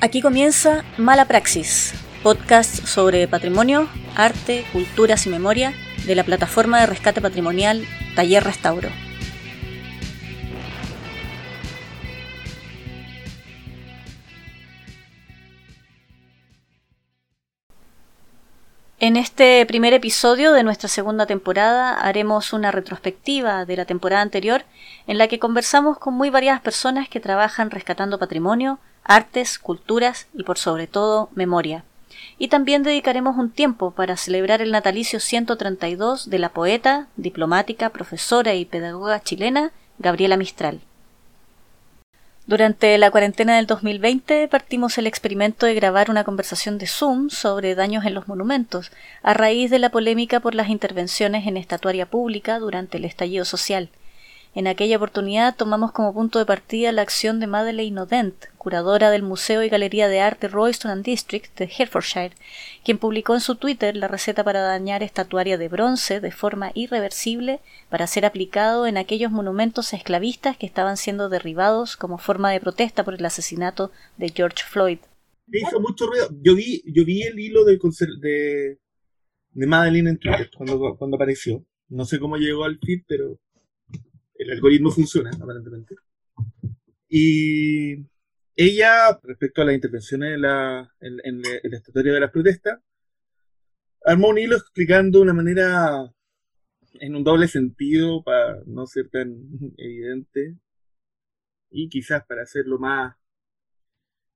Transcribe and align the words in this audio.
Aquí 0.00 0.22
comienza 0.22 0.84
Mala 0.96 1.24
Praxis, 1.24 1.92
podcast 2.22 2.86
sobre 2.86 3.26
patrimonio, 3.26 3.88
arte, 4.14 4.64
culturas 4.72 5.26
y 5.26 5.28
memoria 5.28 5.74
de 6.06 6.14
la 6.14 6.22
plataforma 6.22 6.78
de 6.78 6.86
rescate 6.86 7.20
patrimonial 7.20 7.84
Taller 8.14 8.44
Restauro. 8.44 8.90
En 19.00 19.16
este 19.16 19.66
primer 19.66 19.94
episodio 19.94 20.52
de 20.52 20.62
nuestra 20.62 20.88
segunda 20.88 21.26
temporada 21.26 21.94
haremos 21.94 22.52
una 22.52 22.70
retrospectiva 22.70 23.64
de 23.64 23.76
la 23.76 23.84
temporada 23.84 24.22
anterior 24.22 24.64
en 25.08 25.18
la 25.18 25.26
que 25.26 25.40
conversamos 25.40 25.98
con 25.98 26.14
muy 26.14 26.30
variadas 26.30 26.60
personas 26.60 27.08
que 27.08 27.18
trabajan 27.18 27.72
rescatando 27.72 28.20
patrimonio, 28.20 28.78
artes, 29.08 29.58
culturas 29.58 30.28
y 30.34 30.44
por 30.44 30.58
sobre 30.58 30.86
todo 30.86 31.30
memoria. 31.34 31.82
Y 32.38 32.48
también 32.48 32.84
dedicaremos 32.84 33.36
un 33.36 33.50
tiempo 33.50 33.90
para 33.90 34.16
celebrar 34.16 34.62
el 34.62 34.70
natalicio 34.70 35.18
132 35.18 36.30
de 36.30 36.38
la 36.38 36.50
poeta, 36.50 37.08
diplomática, 37.16 37.90
profesora 37.90 38.54
y 38.54 38.64
pedagoga 38.64 39.20
chilena 39.20 39.72
Gabriela 39.98 40.36
Mistral. 40.36 40.80
Durante 42.46 42.96
la 42.96 43.10
cuarentena 43.10 43.56
del 43.56 43.66
2020 43.66 44.48
partimos 44.48 44.96
el 44.96 45.06
experimento 45.06 45.66
de 45.66 45.74
grabar 45.74 46.10
una 46.10 46.24
conversación 46.24 46.78
de 46.78 46.86
Zoom 46.86 47.28
sobre 47.28 47.74
daños 47.74 48.06
en 48.06 48.14
los 48.14 48.26
monumentos, 48.26 48.90
a 49.22 49.34
raíz 49.34 49.70
de 49.70 49.78
la 49.78 49.90
polémica 49.90 50.40
por 50.40 50.54
las 50.54 50.70
intervenciones 50.70 51.46
en 51.46 51.58
estatuaria 51.58 52.06
pública 52.06 52.58
durante 52.58 52.96
el 52.96 53.04
estallido 53.04 53.44
social. 53.44 53.90
En 54.58 54.66
aquella 54.66 54.96
oportunidad 54.96 55.54
tomamos 55.56 55.92
como 55.92 56.12
punto 56.12 56.40
de 56.40 56.44
partida 56.44 56.90
la 56.90 57.02
acción 57.02 57.38
de 57.38 57.46
Madeleine 57.46 58.00
Odent, 58.00 58.46
curadora 58.56 59.08
del 59.08 59.22
Museo 59.22 59.62
y 59.62 59.68
Galería 59.68 60.08
de 60.08 60.18
Arte 60.18 60.48
Royston 60.48 60.90
and 60.90 61.04
District 61.04 61.56
de 61.56 61.66
Hertfordshire, 61.66 62.32
quien 62.84 62.98
publicó 62.98 63.34
en 63.34 63.40
su 63.40 63.54
Twitter 63.54 63.94
la 63.94 64.08
receta 64.08 64.42
para 64.42 64.62
dañar 64.62 65.04
estatuaria 65.04 65.58
de 65.58 65.68
bronce 65.68 66.18
de 66.18 66.32
forma 66.32 66.72
irreversible 66.74 67.60
para 67.88 68.08
ser 68.08 68.26
aplicado 68.26 68.88
en 68.88 68.96
aquellos 68.96 69.30
monumentos 69.30 69.92
esclavistas 69.92 70.56
que 70.56 70.66
estaban 70.66 70.96
siendo 70.96 71.28
derribados 71.28 71.96
como 71.96 72.18
forma 72.18 72.50
de 72.50 72.58
protesta 72.58 73.04
por 73.04 73.14
el 73.14 73.24
asesinato 73.24 73.92
de 74.16 74.30
George 74.30 74.64
Floyd. 74.68 74.98
hizo 75.52 75.78
mucho 75.78 76.08
ruido. 76.08 76.30
Yo 76.42 76.56
vi, 76.56 76.82
yo 76.84 77.04
vi 77.04 77.22
el 77.22 77.38
hilo 77.38 77.64
de, 77.64 77.78
de 79.52 79.66
Madeleine 79.68 80.10
en 80.10 80.18
Twitter 80.18 80.50
cuando, 80.56 80.96
cuando 80.98 81.16
apareció. 81.16 81.64
No 81.88 82.04
sé 82.04 82.18
cómo 82.18 82.38
llegó 82.38 82.64
al 82.64 82.80
feed, 82.80 83.04
pero 83.06 83.38
el 84.38 84.50
algoritmo 84.52 84.90
funciona, 84.90 85.30
aparentemente. 85.30 85.96
Y 87.08 88.06
ella, 88.54 89.18
respecto 89.22 89.62
a 89.62 89.64
las 89.64 89.74
intervenciones 89.74 90.34
en 90.34 90.42
la, 90.42 90.94
en, 91.00 91.42
estatuaria 91.72 92.12
de 92.12 92.20
las 92.20 92.30
protestas, 92.30 92.80
armó 94.04 94.28
un 94.28 94.38
hilo 94.38 94.56
explicando 94.56 95.18
de 95.18 95.22
una 95.24 95.34
manera 95.34 96.12
en 96.94 97.14
un 97.16 97.24
doble 97.24 97.48
sentido 97.48 98.22
para 98.22 98.60
no 98.66 98.86
ser 98.86 99.08
tan 99.10 99.30
evidente 99.76 100.56
y 101.70 101.88
quizás 101.88 102.24
para 102.26 102.42
hacerlo 102.42 102.78
más, 102.78 103.16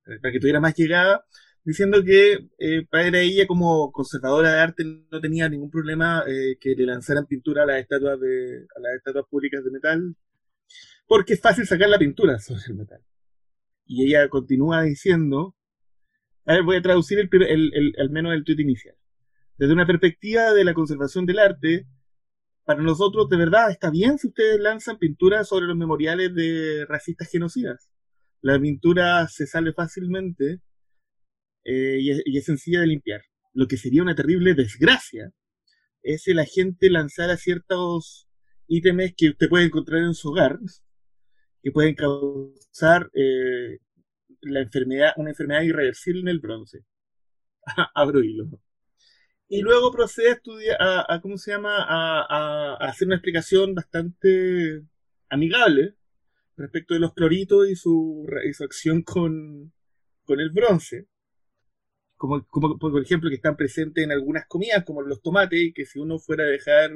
para 0.05 0.31
que 0.31 0.39
tuviera 0.39 0.59
más 0.59 0.75
llegada, 0.75 1.25
diciendo 1.65 2.03
que 2.03 2.49
eh, 2.59 2.85
para 2.89 3.19
ella 3.19 3.47
como 3.47 3.91
conservadora 3.91 4.53
de 4.53 4.59
arte 4.59 4.83
no 5.11 5.21
tenía 5.21 5.47
ningún 5.49 5.71
problema 5.71 6.23
eh, 6.27 6.57
que 6.59 6.75
le 6.75 6.85
lanzaran 6.85 7.25
pintura 7.25 7.63
a 7.63 7.65
las 7.65 7.81
estatuas 7.81 8.19
de 8.19 8.65
a 8.75 8.79
las 8.79 8.95
estatuas 8.97 9.25
públicas 9.29 9.63
de 9.63 9.71
metal 9.71 10.15
porque 11.07 11.33
es 11.33 11.41
fácil 11.41 11.65
sacar 11.65 11.89
la 11.89 11.99
pintura 11.99 12.39
sobre 12.39 12.61
el 12.67 12.75
metal. 12.75 13.01
Y 13.85 14.05
ella 14.05 14.27
continúa 14.29 14.83
diciendo 14.83 15.55
voy 16.65 16.77
a 16.77 16.81
traducir 16.81 17.19
el, 17.19 17.29
el, 17.73 17.93
al 17.97 18.09
menos 18.09 18.33
el 18.33 18.43
tweet 18.43 18.59
inicial. 18.59 18.95
Desde 19.57 19.73
una 19.73 19.85
perspectiva 19.85 20.53
de 20.53 20.63
la 20.65 20.73
conservación 20.73 21.25
del 21.25 21.39
arte 21.39 21.87
para 22.65 22.81
nosotros 22.81 23.29
de 23.29 23.37
verdad 23.37 23.71
está 23.71 23.89
bien 23.89 24.17
si 24.17 24.27
ustedes 24.27 24.59
lanzan 24.59 24.97
pinturas 24.97 25.47
sobre 25.47 25.67
los 25.67 25.77
memoriales 25.77 26.33
de 26.33 26.85
racistas 26.87 27.29
genocidas. 27.29 27.89
La 28.41 28.59
pintura 28.59 29.27
se 29.27 29.47
sale 29.47 29.73
fácilmente 29.73 30.59
eh, 31.65 31.97
y, 31.99 32.37
es, 32.37 32.45
sencilla 32.45 32.81
de 32.81 32.87
limpiar. 32.87 33.21
Lo 33.53 33.67
que 33.67 33.77
sería 33.77 34.01
una 34.01 34.15
terrible 34.15 34.53
desgracia 34.53 35.31
es 36.01 36.27
el 36.27 36.39
agente 36.39 36.89
lanzar 36.89 37.35
ciertos 37.37 38.27
ítems 38.67 39.13
que 39.15 39.29
usted 39.29 39.49
puede 39.49 39.65
encontrar 39.65 40.01
en 40.03 40.13
su 40.13 40.29
hogar 40.29 40.59
que 41.61 41.71
pueden 41.71 41.95
causar 41.95 43.09
eh, 43.13 43.79
la 44.41 44.61
enfermedad, 44.61 45.13
una 45.15 45.29
enfermedad 45.29 45.61
irreversible 45.61 46.19
en 46.19 46.27
el 46.27 46.39
bronce. 46.39 46.83
Abro 47.95 48.21
hilo. 48.21 48.49
Y 49.47 49.61
luego 49.61 49.91
procede 49.91 50.29
a 50.29 50.33
estudiar, 50.33 50.77
a, 50.81 51.21
¿cómo 51.21 51.37
se 51.37 51.51
llama? 51.51 51.77
A, 51.77 52.75
hacer 52.81 53.07
una 53.07 53.15
explicación 53.15 53.73
bastante 53.75 54.81
amigable 55.29 55.95
respecto 56.57 56.95
de 56.95 56.99
los 56.99 57.13
cloritos 57.13 57.69
y 57.69 57.75
su, 57.75 58.27
acción 58.59 59.03
con 59.03 59.71
el 60.27 60.49
bronce 60.49 61.07
como, 62.49 62.77
por 62.77 63.01
ejemplo 63.01 63.29
que 63.29 63.35
están 63.35 63.57
presentes 63.57 64.03
en 64.03 64.11
algunas 64.11 64.47
comidas, 64.47 64.83
como 64.85 65.01
los 65.01 65.21
tomates, 65.21 65.73
que 65.73 65.85
si 65.85 65.99
uno 65.99 66.19
fuera 66.19 66.45
a 66.45 66.47
dejar 66.47 66.91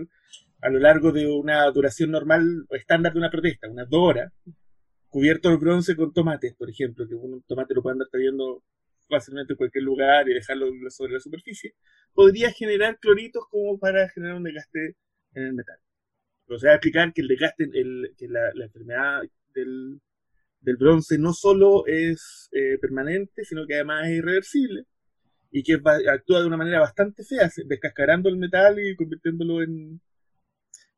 a 0.61 0.69
lo 0.69 0.79
largo 0.79 1.11
de 1.11 1.27
una 1.27 1.69
duración 1.71 2.11
normal 2.11 2.65
estándar 2.71 3.13
de 3.13 3.19
una 3.19 3.29
protesta, 3.29 3.69
unas 3.69 3.89
dos 3.89 4.01
horas, 4.01 4.31
cubierto 5.09 5.49
el 5.49 5.57
bronce 5.57 5.95
con 5.95 6.13
tomates, 6.13 6.55
por 6.55 6.69
ejemplo, 6.69 7.07
que 7.07 7.15
un 7.15 7.43
tomate 7.43 7.73
lo 7.73 7.81
puede 7.81 7.93
andar 7.93 8.07
trayendo 8.09 8.63
fácilmente 9.09 9.53
en 9.53 9.57
cualquier 9.57 9.83
lugar 9.83 10.27
y 10.29 10.33
dejarlo 10.33 10.67
sobre 10.89 11.13
la 11.13 11.19
superficie, 11.19 11.75
podría 12.13 12.51
generar 12.51 12.97
cloritos 12.99 13.43
como 13.49 13.77
para 13.79 14.09
generar 14.09 14.35
un 14.37 14.43
desgaste 14.43 14.95
en 15.33 15.43
el 15.43 15.53
metal. 15.53 15.77
O 16.49 16.57
sea, 16.57 16.73
explicar 16.73 17.13
que 17.13 17.21
el 17.21 17.27
desgaste, 17.27 17.65
el, 17.73 18.13
que 18.17 18.27
la, 18.27 18.51
enfermedad 18.63 19.21
del, 19.53 19.99
del, 20.61 20.77
bronce 20.77 21.17
no 21.17 21.33
solo 21.33 21.85
es 21.85 22.49
eh, 22.53 22.77
permanente, 22.79 23.43
sino 23.43 23.65
que 23.65 23.75
además 23.75 24.07
es 24.07 24.17
irreversible 24.17 24.85
y 25.51 25.63
que 25.63 25.79
actúa 26.09 26.41
de 26.41 26.47
una 26.47 26.57
manera 26.57 26.79
bastante 26.79 27.23
fea, 27.23 27.49
descascarando 27.65 28.29
el 28.29 28.37
metal 28.37 28.79
y 28.79 28.95
convirtiéndolo 28.95 29.61
en 29.63 30.01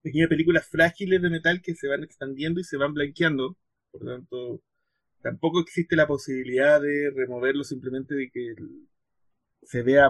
pequeñas 0.02 0.30
películas 0.30 0.68
frágiles 0.68 1.22
de 1.22 1.30
metal 1.30 1.62
que 1.62 1.76
se 1.76 1.88
van 1.88 2.04
expandiendo 2.04 2.60
y 2.60 2.64
se 2.64 2.78
van 2.78 2.94
blanqueando. 2.94 3.58
Por 3.92 4.04
lo 4.04 4.12
tanto, 4.14 4.62
tampoco 5.22 5.60
existe 5.62 5.96
la 5.96 6.08
posibilidad 6.08 6.82
de 6.82 7.12
removerlo 7.16 7.64
simplemente 7.64 8.16
de 8.16 8.30
que 8.30 8.56
se 9.64 9.84
vea 9.84 10.10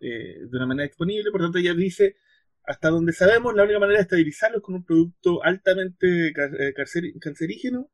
eh, 0.00 0.38
de 0.40 0.56
una 0.56 0.66
manera 0.66 0.88
disponible. 0.88 1.30
Por 1.30 1.40
lo 1.40 1.46
tanto, 1.46 1.58
ella 1.58 1.74
dice, 1.74 2.16
hasta 2.64 2.90
donde 2.90 3.12
sabemos, 3.12 3.54
la 3.54 3.64
única 3.64 3.78
manera 3.78 3.98
de 3.98 4.02
estabilizarlo 4.02 4.58
es 4.58 4.62
con 4.62 4.74
un 4.74 4.84
producto 4.84 5.42
altamente 5.42 6.28
eh, 6.28 6.74
cancerígeno 7.20 7.90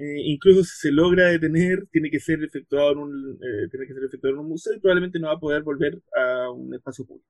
eh, 0.00 0.22
incluso 0.26 0.62
si 0.62 0.76
se 0.78 0.92
logra 0.92 1.26
detener, 1.26 1.88
tiene 1.90 2.08
que 2.08 2.20
ser 2.20 2.40
efectuado 2.44 2.92
en 2.92 2.98
un, 2.98 3.38
eh, 3.42 3.64
efectuado 3.64 4.36
en 4.36 4.40
un 4.40 4.48
museo 4.48 4.72
y 4.74 4.78
probablemente 4.78 5.18
no 5.18 5.26
va 5.26 5.34
a 5.34 5.40
poder 5.40 5.62
volver 5.62 6.00
a 6.16 6.50
un 6.52 6.72
espacio 6.72 7.04
público. 7.04 7.26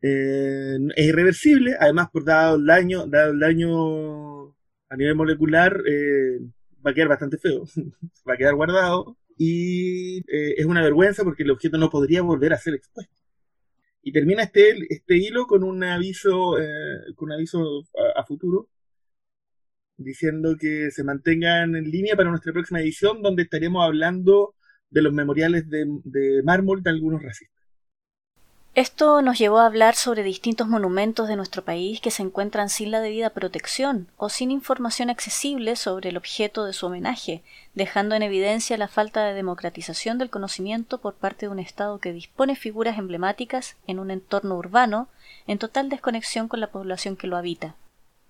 Eh, 0.00 0.78
es 0.96 1.06
irreversible, 1.06 1.76
además 1.78 2.08
por 2.10 2.24
dado 2.24 2.56
el 2.56 2.64
daño, 2.64 3.06
dado 3.06 3.32
el 3.32 3.38
daño 3.40 4.48
a 4.88 4.96
nivel 4.96 5.16
molecular, 5.16 5.76
va 6.84 6.90
a 6.92 6.94
quedar 6.94 7.08
bastante 7.08 7.36
feo, 7.36 7.64
va 8.28 8.34
a 8.34 8.36
quedar 8.38 8.54
guardado 8.54 9.18
y 9.36 10.22
es 10.28 10.64
una 10.64 10.82
vergüenza 10.82 11.24
porque 11.24 11.42
el 11.42 11.50
objeto 11.50 11.76
no 11.78 11.90
podría 11.90 12.22
volver 12.22 12.54
a 12.54 12.58
ser 12.58 12.74
expuesto. 12.74 13.14
Y 14.02 14.12
termina 14.12 14.44
este, 14.44 14.76
este 14.88 15.16
hilo 15.18 15.46
con 15.46 15.62
un 15.62 15.84
aviso, 15.84 16.54
con 17.16 17.28
un 17.28 17.32
aviso 17.32 17.82
a 18.16 18.24
futuro 18.24 18.70
diciendo 20.04 20.56
que 20.58 20.90
se 20.90 21.04
mantengan 21.04 21.76
en 21.76 21.90
línea 21.90 22.16
para 22.16 22.30
nuestra 22.30 22.52
próxima 22.52 22.80
edición, 22.80 23.22
donde 23.22 23.42
estaremos 23.42 23.84
hablando 23.84 24.54
de 24.90 25.02
los 25.02 25.12
memoriales 25.12 25.68
de, 25.68 26.42
mármol 26.44 26.82
de 26.82 26.90
algunos 26.90 27.22
racistas. 27.22 27.52
Esto 28.74 29.20
nos 29.20 29.38
llevó 29.38 29.58
a 29.58 29.66
hablar 29.66 29.96
sobre 29.96 30.22
distintos 30.22 30.66
monumentos 30.66 31.28
de 31.28 31.36
nuestro 31.36 31.62
país 31.62 32.00
que 32.00 32.10
se 32.10 32.22
encuentran 32.22 32.70
sin 32.70 32.90
la 32.90 33.00
debida 33.00 33.28
protección 33.28 34.08
o 34.16 34.30
sin 34.30 34.50
información 34.50 35.10
accesible 35.10 35.76
sobre 35.76 36.08
el 36.08 36.16
objeto 36.16 36.64
de 36.64 36.72
su 36.72 36.86
homenaje, 36.86 37.42
dejando 37.74 38.14
en 38.14 38.22
evidencia 38.22 38.78
la 38.78 38.88
falta 38.88 39.26
de 39.26 39.34
democratización 39.34 40.16
del 40.16 40.30
conocimiento 40.30 41.02
por 41.02 41.14
parte 41.14 41.46
de 41.46 41.52
un 41.52 41.58
Estado 41.58 41.98
que 41.98 42.14
dispone 42.14 42.56
figuras 42.56 42.98
emblemáticas 42.98 43.76
en 43.86 43.98
un 43.98 44.10
entorno 44.10 44.56
urbano 44.56 45.08
en 45.46 45.58
total 45.58 45.90
desconexión 45.90 46.48
con 46.48 46.60
la 46.60 46.70
población 46.70 47.16
que 47.16 47.26
lo 47.26 47.36
habita 47.36 47.76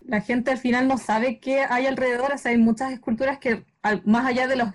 la 0.06 0.20
gente 0.20 0.50
al 0.50 0.58
final 0.58 0.88
no 0.88 0.99
sabe 0.99 1.38
qué 1.38 1.60
hay 1.60 1.87
alrededor, 1.87 2.32
o 2.32 2.38
sea, 2.38 2.52
hay 2.52 2.58
muchas 2.58 2.93
esculturas 2.93 3.38
que, 3.38 3.64
más 4.04 4.26
allá 4.26 4.46
de 4.46 4.56
los, 4.56 4.69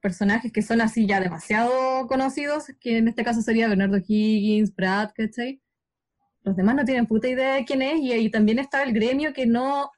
personajes 0.00 0.52
que 0.52 0.60
son 0.60 0.82
así 0.82 1.06
ya 1.06 1.20
demasiado 1.20 2.06
conocidos, 2.06 2.66
que 2.80 2.98
en 2.98 3.08
este 3.08 3.24
caso 3.24 3.40
sería 3.40 3.66
Bernardo 3.66 3.96
Higgins, 3.96 4.74
Brad, 4.74 5.12
¿cachai? 5.14 5.62
Los 6.42 6.54
demás 6.54 6.74
no 6.76 6.84
tienen 6.84 7.06
puta 7.06 7.28
idea 7.28 7.54
de 7.54 7.64
quién 7.64 7.80
es, 7.80 7.98
y 8.00 8.12
ahí 8.12 8.30
también 8.30 8.58
está 8.58 8.82
el 8.82 8.92
gremio 8.92 9.32
que 9.32 9.46
no, 9.46 9.90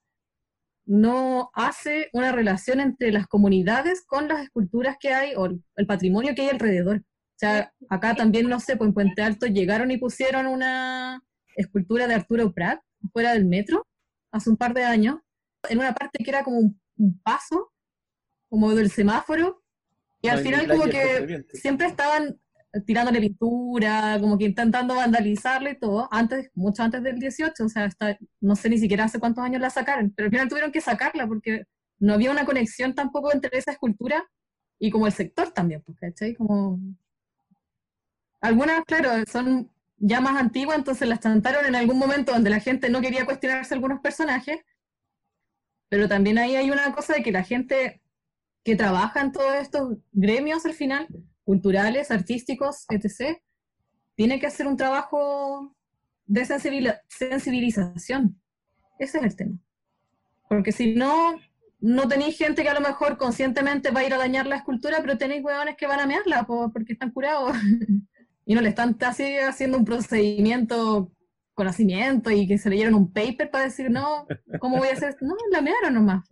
no 0.85 1.51
hace 1.53 2.11
una 2.13 2.31
relación 2.31 2.79
entre 2.79 3.11
las 3.11 3.27
comunidades 3.27 4.05
con 4.07 4.29
las 4.29 4.43
esculturas 4.43 4.97
que 5.01 5.13
hay 5.13 5.35
o 5.35 5.47
el 5.47 5.87
patrimonio 5.87 6.35
que 6.37 6.43
hay 6.43 6.51
alrededor. 6.51 6.99
O 6.99 7.39
sea, 7.39 7.73
acá 7.91 8.15
también, 8.15 8.49
no 8.49 8.61
sé, 8.61 8.77
pues 8.77 8.87
en 8.87 8.95
Puente 8.95 9.23
Alto 9.23 9.47
llegaron 9.47 9.91
y 9.91 9.99
pusieron 9.99 10.47
una 10.47 11.23
escultura 11.57 12.07
de 12.07 12.15
Arturo 12.15 12.53
Prat 12.53 12.81
fuera 13.13 13.33
del 13.33 13.47
metro 13.47 13.85
hace 14.37 14.51
un 14.51 14.57
par 14.57 14.75
de 14.75 14.85
años, 14.85 15.17
en 15.69 15.79
una 15.79 15.95
parte 15.95 16.23
que 16.23 16.31
era 16.31 16.45
como 16.45 16.59
un, 16.59 16.81
paso, 17.23 17.73
como 18.49 18.75
del 18.75 18.91
semáforo, 18.91 19.63
y 20.23 20.29
al 20.29 20.41
final 20.41 20.67
como 20.67 20.85
que 20.85 21.45
siempre 21.53 21.87
estaban 21.87 22.39
tirándole 22.85 23.21
pintura, 23.21 24.19
como 24.21 24.37
que 24.39 24.45
intentando 24.45 24.95
vandalizarle 24.95 25.73
y 25.73 25.79
todo, 25.79 26.09
antes, 26.11 26.51
mucho 26.55 26.83
antes 26.83 27.03
del 27.03 27.19
18, 27.19 27.65
o 27.65 27.69
sea, 27.69 27.85
hasta, 27.85 28.19
no 28.41 28.57
sé 28.57 28.69
ni 28.69 28.79
siquiera 28.79 29.05
hace 29.05 29.19
cuántos 29.19 29.45
años 29.45 29.61
la 29.61 29.71
sacaron, 29.71 30.13
pero 30.15 30.27
al 30.27 30.33
final 30.33 30.49
tuvieron 30.49 30.73
que 30.73 30.81
sacarla 30.81 31.27
porque 31.27 31.65
no 31.99 32.15
había 32.15 32.31
una 32.31 32.45
conexión 32.45 32.95
tampoco 32.95 33.33
entre 33.33 33.59
esa 33.59 33.73
escultura 33.73 34.25
y 34.79 34.91
como 34.91 35.07
el 35.07 35.13
sector 35.13 35.51
también, 35.53 35.83
pues, 35.83 35.99
¿cachai? 35.99 36.35
Como... 36.35 36.81
Algunas, 38.41 38.85
claro, 38.85 39.25
son 39.31 39.71
ya 39.99 40.21
más 40.21 40.41
antiguas, 40.41 40.79
entonces 40.79 41.09
las 41.09 41.21
chantaron 41.21 41.65
en 41.67 41.75
algún 41.75 41.99
momento 41.99 42.33
donde 42.33 42.51
la 42.51 42.61
gente 42.61 42.91
no 42.91 43.01
quería 43.01 43.25
cuestionarse 43.25 43.75
algunos 43.75 44.01
personajes, 44.01 44.61
pero 45.89 46.09
también 46.09 46.39
ahí 46.39 46.57
hay 46.57 46.71
una 46.71 46.93
cosa 46.93 47.15
de 47.15 47.23
que 47.23 47.33
la 47.33 47.45
gente 47.45 48.03
que 48.65 48.77
trabaja 48.77 49.21
en 49.21 49.33
todos 49.33 49.55
estos 49.55 49.99
gremios 50.13 50.67
al 50.67 50.75
final 50.75 51.07
culturales, 51.45 52.11
artísticos, 52.11 52.85
etc., 52.91 53.39
tiene 54.17 54.41
que 54.41 54.49
hacer 54.49 54.67
un 54.67 54.77
trabajo 54.77 55.77
de 56.27 56.45
sensibilización. 56.45 58.41
Ese 58.99 59.19
es 59.19 59.25
el 59.25 59.37
tema. 59.37 59.59
Porque 60.49 60.73
si 60.73 60.95
no, 60.95 61.39
no 61.79 62.09
tenéis 62.09 62.37
gente 62.37 62.63
que 62.63 62.69
a 62.69 62.75
lo 62.75 62.81
mejor 62.81 63.17
conscientemente 63.17 63.91
va 63.91 64.01
a 64.01 64.05
ir 64.05 64.15
a 64.15 64.19
dañar 64.19 64.47
la 64.47 64.57
escultura, 64.57 64.99
pero 65.01 65.19
tenéis 65.19 65.45
huevones 65.45 65.77
que 65.77 65.87
van 65.87 66.01
a 66.01 66.07
mearla 66.07 66.45
porque 66.47 66.95
están 66.95 67.13
curados. 67.13 67.57
y 68.47 68.55
no 68.55 68.63
le 68.63 68.71
están 68.71 68.97
así 69.01 69.37
haciendo 69.39 69.77
un 69.77 69.85
procedimiento 69.85 71.13
conocimiento 71.53 72.31
y 72.31 72.47
que 72.47 72.59
se 72.59 72.71
leyeron 72.71 72.95
un 72.95 73.13
paper 73.13 73.51
para 73.51 73.65
decir, 73.65 73.91
no, 73.91 74.27
¿cómo 74.61 74.79
voy 74.79 74.89
a 74.89 74.93
hacer 74.93 75.11
esto? 75.11 75.27
No, 75.27 75.35
la 75.51 75.61
mearon 75.61 75.95
nomás. 75.95 76.27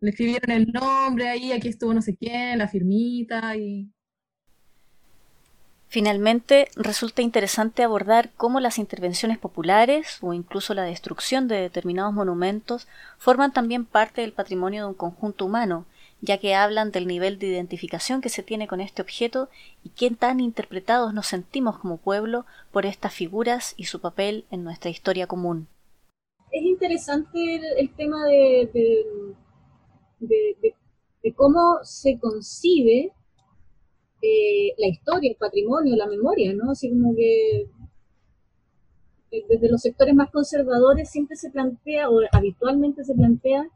Le 0.00 0.10
escribieron 0.10 0.50
el 0.50 0.72
nombre 0.72 1.28
ahí, 1.28 1.52
aquí 1.52 1.68
estuvo 1.68 1.92
no 1.92 2.02
sé 2.02 2.16
quién, 2.16 2.58
la 2.58 2.68
firmita 2.68 3.56
y 3.56 3.92
Finalmente, 5.90 6.68
resulta 6.76 7.22
interesante 7.22 7.82
abordar 7.82 8.30
cómo 8.36 8.60
las 8.60 8.78
intervenciones 8.78 9.38
populares 9.38 10.18
o 10.20 10.34
incluso 10.34 10.74
la 10.74 10.82
destrucción 10.82 11.48
de 11.48 11.62
determinados 11.62 12.12
monumentos 12.12 12.86
forman 13.16 13.54
también 13.54 13.86
parte 13.86 14.20
del 14.20 14.34
patrimonio 14.34 14.82
de 14.82 14.88
un 14.90 14.94
conjunto 14.94 15.46
humano, 15.46 15.86
ya 16.20 16.38
que 16.38 16.54
hablan 16.54 16.90
del 16.90 17.06
nivel 17.06 17.38
de 17.38 17.46
identificación 17.46 18.20
que 18.20 18.28
se 18.28 18.42
tiene 18.42 18.66
con 18.66 18.80
este 18.80 19.02
objeto 19.02 19.48
y 19.84 19.90
qué 19.90 20.10
tan 20.10 20.40
interpretados 20.40 21.14
nos 21.14 21.26
sentimos 21.26 21.78
como 21.78 21.96
pueblo 21.96 22.44
por 22.72 22.86
estas 22.86 23.14
figuras 23.14 23.74
y 23.76 23.84
su 23.84 24.00
papel 24.00 24.44
en 24.50 24.64
nuestra 24.64 24.90
historia 24.90 25.26
común. 25.26 25.68
Es 26.50 26.62
interesante 26.62 27.60
el, 27.76 27.94
tema 27.94 28.24
de, 28.26 28.70
de 30.20 31.32
cómo 31.34 31.78
se 31.82 32.18
concibe 32.18 33.12
eh, 34.20 34.74
la 34.78 34.88
historia, 34.88 35.30
el 35.30 35.36
patrimonio, 35.36 35.94
la 35.96 36.06
memoria, 36.06 36.52
¿no? 36.52 36.72
Así 36.72 36.90
como 36.90 37.14
que 37.14 37.68
eh, 39.30 39.44
desde 39.48 39.70
los 39.70 39.80
sectores 39.80 40.14
más 40.14 40.30
conservadores 40.30 41.10
siempre 41.10 41.36
se 41.36 41.50
plantea, 41.50 42.10
o 42.10 42.20
habitualmente 42.32 43.04
se 43.04 43.14
plantea, 43.14 43.68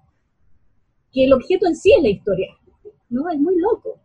que 1.12 1.24
el 1.24 1.32
objeto 1.32 1.66
en 1.66 1.76
sí 1.76 1.92
es 1.96 2.02
la 2.02 2.08
historia, 2.10 2.48
¿no? 3.10 3.28
Es 3.30 3.38
muy 3.38 3.58
loco. 3.58 3.98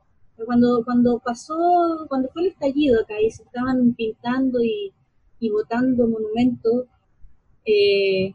Cuando, 0.46 0.84
cuando 0.86 1.20
pasó, 1.20 2.06
cuando 2.10 2.30
fue 2.30 2.44
el 2.44 2.50
estallido 2.50 3.02
acá 3.02 3.20
y 3.20 3.32
se 3.32 3.44
estaban 3.44 3.94
pintando 3.96 4.62
y, 4.64 4.94
y 5.40 5.50
botando 5.50 6.08
monumentos, 6.08 6.86
eh, 7.66 8.34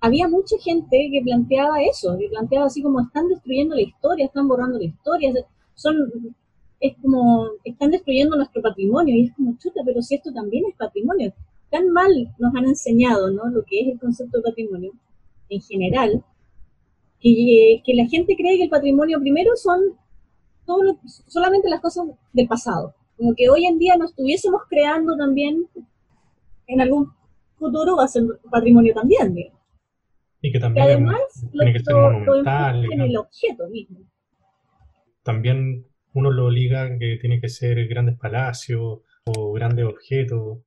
había 0.00 0.28
mucha 0.28 0.56
gente 0.58 1.08
que 1.12 1.20
planteaba 1.22 1.82
eso, 1.82 2.16
que 2.18 2.28
planteaba 2.28 2.66
así 2.66 2.82
como 2.82 3.00
están 3.00 3.28
destruyendo 3.28 3.74
la 3.74 3.82
historia, 3.82 4.26
están 4.26 4.48
borrando 4.48 4.78
la 4.78 4.84
historia, 4.84 5.32
son 5.74 6.34
es 6.80 6.94
como, 7.02 7.48
están 7.64 7.90
destruyendo 7.90 8.36
nuestro 8.36 8.62
patrimonio 8.62 9.14
y 9.16 9.26
es 9.26 9.34
como, 9.34 9.56
chuta, 9.58 9.80
pero 9.84 10.02
si 10.02 10.16
esto 10.16 10.32
también 10.32 10.64
es 10.68 10.76
patrimonio. 10.76 11.32
Tan 11.70 11.90
mal 11.90 12.32
nos 12.38 12.54
han 12.54 12.66
enseñado, 12.66 13.30
¿no? 13.30 13.48
Lo 13.48 13.64
que 13.64 13.80
es 13.80 13.88
el 13.88 13.98
concepto 13.98 14.38
de 14.38 14.44
patrimonio 14.44 14.92
en 15.48 15.60
general, 15.60 16.24
que, 17.20 17.82
que 17.84 17.94
la 17.94 18.06
gente 18.06 18.36
cree 18.36 18.56
que 18.56 18.64
el 18.64 18.70
patrimonio 18.70 19.20
primero 19.20 19.56
son 19.56 19.80
todo 20.64 20.98
solamente 21.26 21.68
las 21.68 21.80
cosas 21.80 22.06
del 22.32 22.48
pasado. 22.48 22.94
Como 23.16 23.34
que 23.34 23.48
hoy 23.48 23.66
en 23.66 23.78
día 23.78 23.96
nos 23.96 24.10
estuviésemos 24.10 24.62
creando 24.68 25.16
también, 25.16 25.66
en 26.66 26.80
algún 26.80 27.12
futuro 27.58 27.96
va 27.96 28.04
a 28.04 28.08
ser 28.08 28.24
patrimonio 28.50 28.92
también, 28.94 29.34
Y 30.42 30.52
que 30.52 30.58
también 30.58 30.86
además 30.86 31.20
lo, 31.52 31.64
que 31.64 32.92
en 32.92 33.00
el 33.00 33.16
objeto 33.16 33.68
mismo. 33.68 34.00
También 35.22 35.86
uno 36.12 36.30
lo 36.30 36.46
obliga 36.46 36.98
que 36.98 37.18
tiene 37.20 37.40
que 37.40 37.48
ser 37.48 37.86
grandes 37.88 38.18
palacios 38.18 39.00
o 39.24 39.52
grandes 39.52 39.86
objetos 39.86 40.58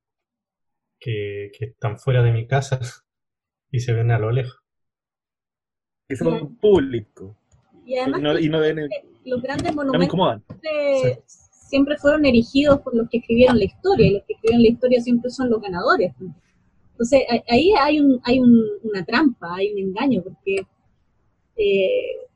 que, 0.98 1.50
están 1.58 1.98
fuera 1.98 2.22
de 2.22 2.32
mi 2.32 2.46
casa 2.46 2.80
y 3.70 3.80
se 3.80 3.92
ven 3.92 4.10
a 4.10 4.18
lo 4.18 4.30
lejos. 4.30 4.59
Que 6.10 6.16
son 6.16 6.56
públicos. 6.56 7.36
Y 7.86 7.96
además 7.96 8.42
los 9.24 9.42
grandes 9.42 9.74
monumentos 9.74 10.42
siempre 11.68 11.96
fueron 11.98 12.26
erigidos 12.26 12.80
por 12.80 12.96
los 12.96 13.08
que 13.08 13.18
escribieron 13.18 13.58
la 13.58 13.64
historia, 13.64 14.06
y 14.08 14.14
los 14.14 14.24
que 14.24 14.32
escribieron 14.32 14.62
la 14.62 14.68
historia 14.68 15.00
siempre 15.00 15.30
son 15.30 15.50
los 15.50 15.62
ganadores. 15.62 16.12
Entonces 16.90 17.22
ahí 17.48 17.72
hay, 17.80 18.00
un, 18.00 18.20
hay 18.24 18.40
una 18.40 19.04
trampa, 19.06 19.54
hay 19.54 19.72
un 19.72 19.78
engaño, 19.78 20.22
porque 20.22 20.66
eh, 21.56 22.26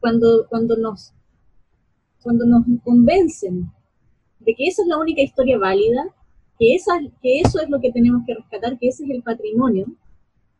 cuando, 0.00 0.46
cuando 0.48 0.76
nos 0.76 1.12
cuando 2.24 2.46
nos 2.46 2.64
convencen 2.82 3.70
de 4.40 4.54
que 4.54 4.66
esa 4.66 4.82
es 4.82 4.88
la 4.88 4.98
única 4.98 5.22
historia 5.22 5.58
válida, 5.58 6.04
que, 6.58 6.74
esa, 6.74 6.98
que 7.22 7.40
eso 7.40 7.60
es 7.60 7.68
lo 7.68 7.80
que 7.80 7.92
tenemos 7.92 8.22
que 8.26 8.34
rescatar, 8.34 8.78
que 8.78 8.88
ese 8.88 9.04
es 9.04 9.10
el 9.10 9.22
patrimonio, 9.22 9.86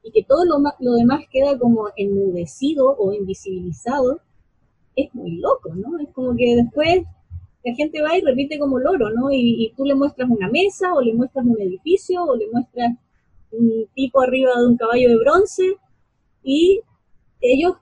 y 0.05 0.13
que 0.13 0.23
todo 0.23 0.45
lo, 0.45 0.93
demás 0.93 1.25
queda 1.33 1.59
como 1.59 1.89
enmudecido 1.97 2.95
o 2.97 3.13
invisibilizado, 3.13 4.21
es 4.95 5.13
muy 5.15 5.39
loco, 5.39 5.75
¿no? 5.75 5.99
Es 5.99 6.11
como 6.13 6.37
que 6.37 6.55
después 6.55 7.03
la 7.65 7.75
gente 7.75 8.03
va 8.03 8.17
y 8.17 8.21
repite 8.21 8.59
como 8.59 8.79
loro, 8.79 9.11
¿no? 9.11 9.33
Y, 9.33 9.65
y, 9.65 9.73
tú 9.75 9.85
le 9.85 9.95
muestras 9.95 10.29
una 10.29 10.49
mesa, 10.49 10.93
o 10.95 11.01
le 11.01 11.15
muestras 11.15 11.47
un 11.47 11.59
edificio, 11.61 12.23
o 12.23 12.37
le 12.37 12.47
muestras 12.53 12.93
un 13.51 13.89
tipo 13.95 14.21
arriba 14.21 14.51
de 14.59 14.67
un 14.67 14.77
caballo 14.77 15.09
de 15.09 15.19
bronce, 15.19 15.63
y 16.43 16.83
ellos 17.41 17.73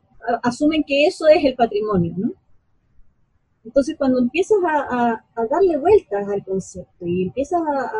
asumen 0.45 0.85
que 0.85 1.07
eso 1.07 1.27
es 1.27 1.45
el 1.45 1.57
patrimonio, 1.57 2.15
¿no? 2.17 2.33
Entonces, 3.65 3.97
cuando 3.99 4.19
empiezas 4.19 4.59
a, 4.65 5.25
darle 5.51 5.77
vueltas 5.79 6.29
al 6.29 6.45
concepto 6.45 7.07
y 7.07 7.25
empiezas 7.25 7.61
a, 7.61 7.93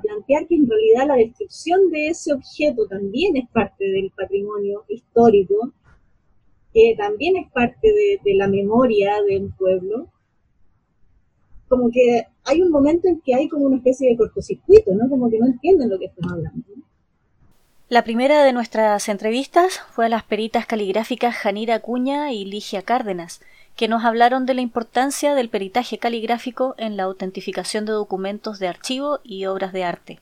plantear 0.00 0.46
que 0.46 0.54
en 0.54 0.68
realidad 0.68 1.06
la 1.08 1.16
destrucción 1.16 1.90
de 1.90 2.08
ese 2.08 2.32
objeto 2.32 2.86
también 2.86 3.36
es 3.36 3.48
parte 3.50 3.84
del 3.84 4.10
patrimonio 4.10 4.84
histórico, 4.88 5.72
que 6.72 6.94
también 6.96 7.36
es 7.36 7.50
parte 7.52 7.88
de, 7.88 8.34
la 8.34 8.48
memoria 8.48 9.22
de 9.22 9.38
un 9.38 9.52
pueblo, 9.52 10.08
como 11.68 11.90
que 11.90 12.26
hay 12.44 12.62
un 12.62 12.70
momento 12.70 13.08
en 13.08 13.20
que 13.20 13.34
hay 13.34 13.48
como 13.48 13.64
una 13.64 13.76
especie 13.76 14.10
de 14.10 14.16
cortocircuito, 14.16 14.94
¿no? 14.94 15.08
Como 15.08 15.30
que 15.30 15.38
no 15.38 15.46
entienden 15.46 15.90
lo 15.90 15.98
que 15.98 16.06
estamos 16.06 16.32
hablando. 16.32 16.62
La 17.88 18.04
primera 18.04 18.44
de 18.44 18.52
nuestras 18.52 19.08
entrevistas 19.08 19.78
fue 19.90 20.06
a 20.06 20.08
las 20.08 20.24
peritas 20.24 20.66
caligráficas 20.66 21.34
Janira 21.36 21.76
Acuña 21.76 22.32
y 22.32 22.44
Ligia 22.44 22.82
Cárdenas, 22.82 23.40
que 23.76 23.88
nos 23.88 24.04
hablaron 24.04 24.46
de 24.46 24.54
la 24.54 24.62
importancia 24.62 25.34
del 25.34 25.50
peritaje 25.50 25.98
caligráfico 25.98 26.74
en 26.78 26.96
la 26.96 27.04
autentificación 27.04 27.84
de 27.84 27.92
documentos 27.92 28.58
de 28.58 28.68
archivo 28.68 29.20
y 29.22 29.46
obras 29.46 29.72
de 29.72 29.84
arte. 29.84 30.20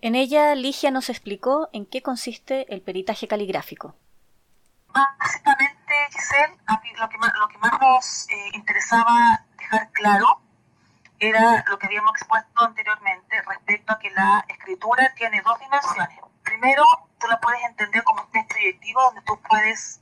En 0.00 0.14
ella, 0.14 0.54
Ligia 0.54 0.90
nos 0.90 1.10
explicó 1.10 1.68
en 1.72 1.86
qué 1.86 2.02
consiste 2.02 2.72
el 2.72 2.80
peritaje 2.80 3.28
caligráfico. 3.28 3.94
Básicamente, 4.88 5.92
Giselle, 6.12 6.56
lo 6.98 7.08
que 7.08 7.18
más, 7.18 7.32
lo 7.40 7.48
que 7.48 7.58
más 7.58 7.72
nos 7.80 8.28
eh, 8.30 8.50
interesaba 8.54 9.44
dejar 9.58 9.90
claro 9.92 10.40
era 11.18 11.64
lo 11.68 11.78
que 11.78 11.86
habíamos 11.86 12.12
expuesto 12.16 12.64
anteriormente 12.64 13.42
respecto 13.42 13.92
a 13.92 13.98
que 13.98 14.10
la 14.10 14.44
escritura 14.48 15.12
tiene 15.16 15.42
dos 15.42 15.58
dimensiones. 15.58 16.18
Primero, 16.42 16.84
tú 17.18 17.26
la 17.28 17.40
puedes 17.40 17.62
entender 17.64 18.02
como 18.04 18.22
un 18.22 18.30
texto 18.30 18.54
directivo 18.56 19.02
donde 19.02 19.22
tú 19.22 19.40
puedes 19.48 20.00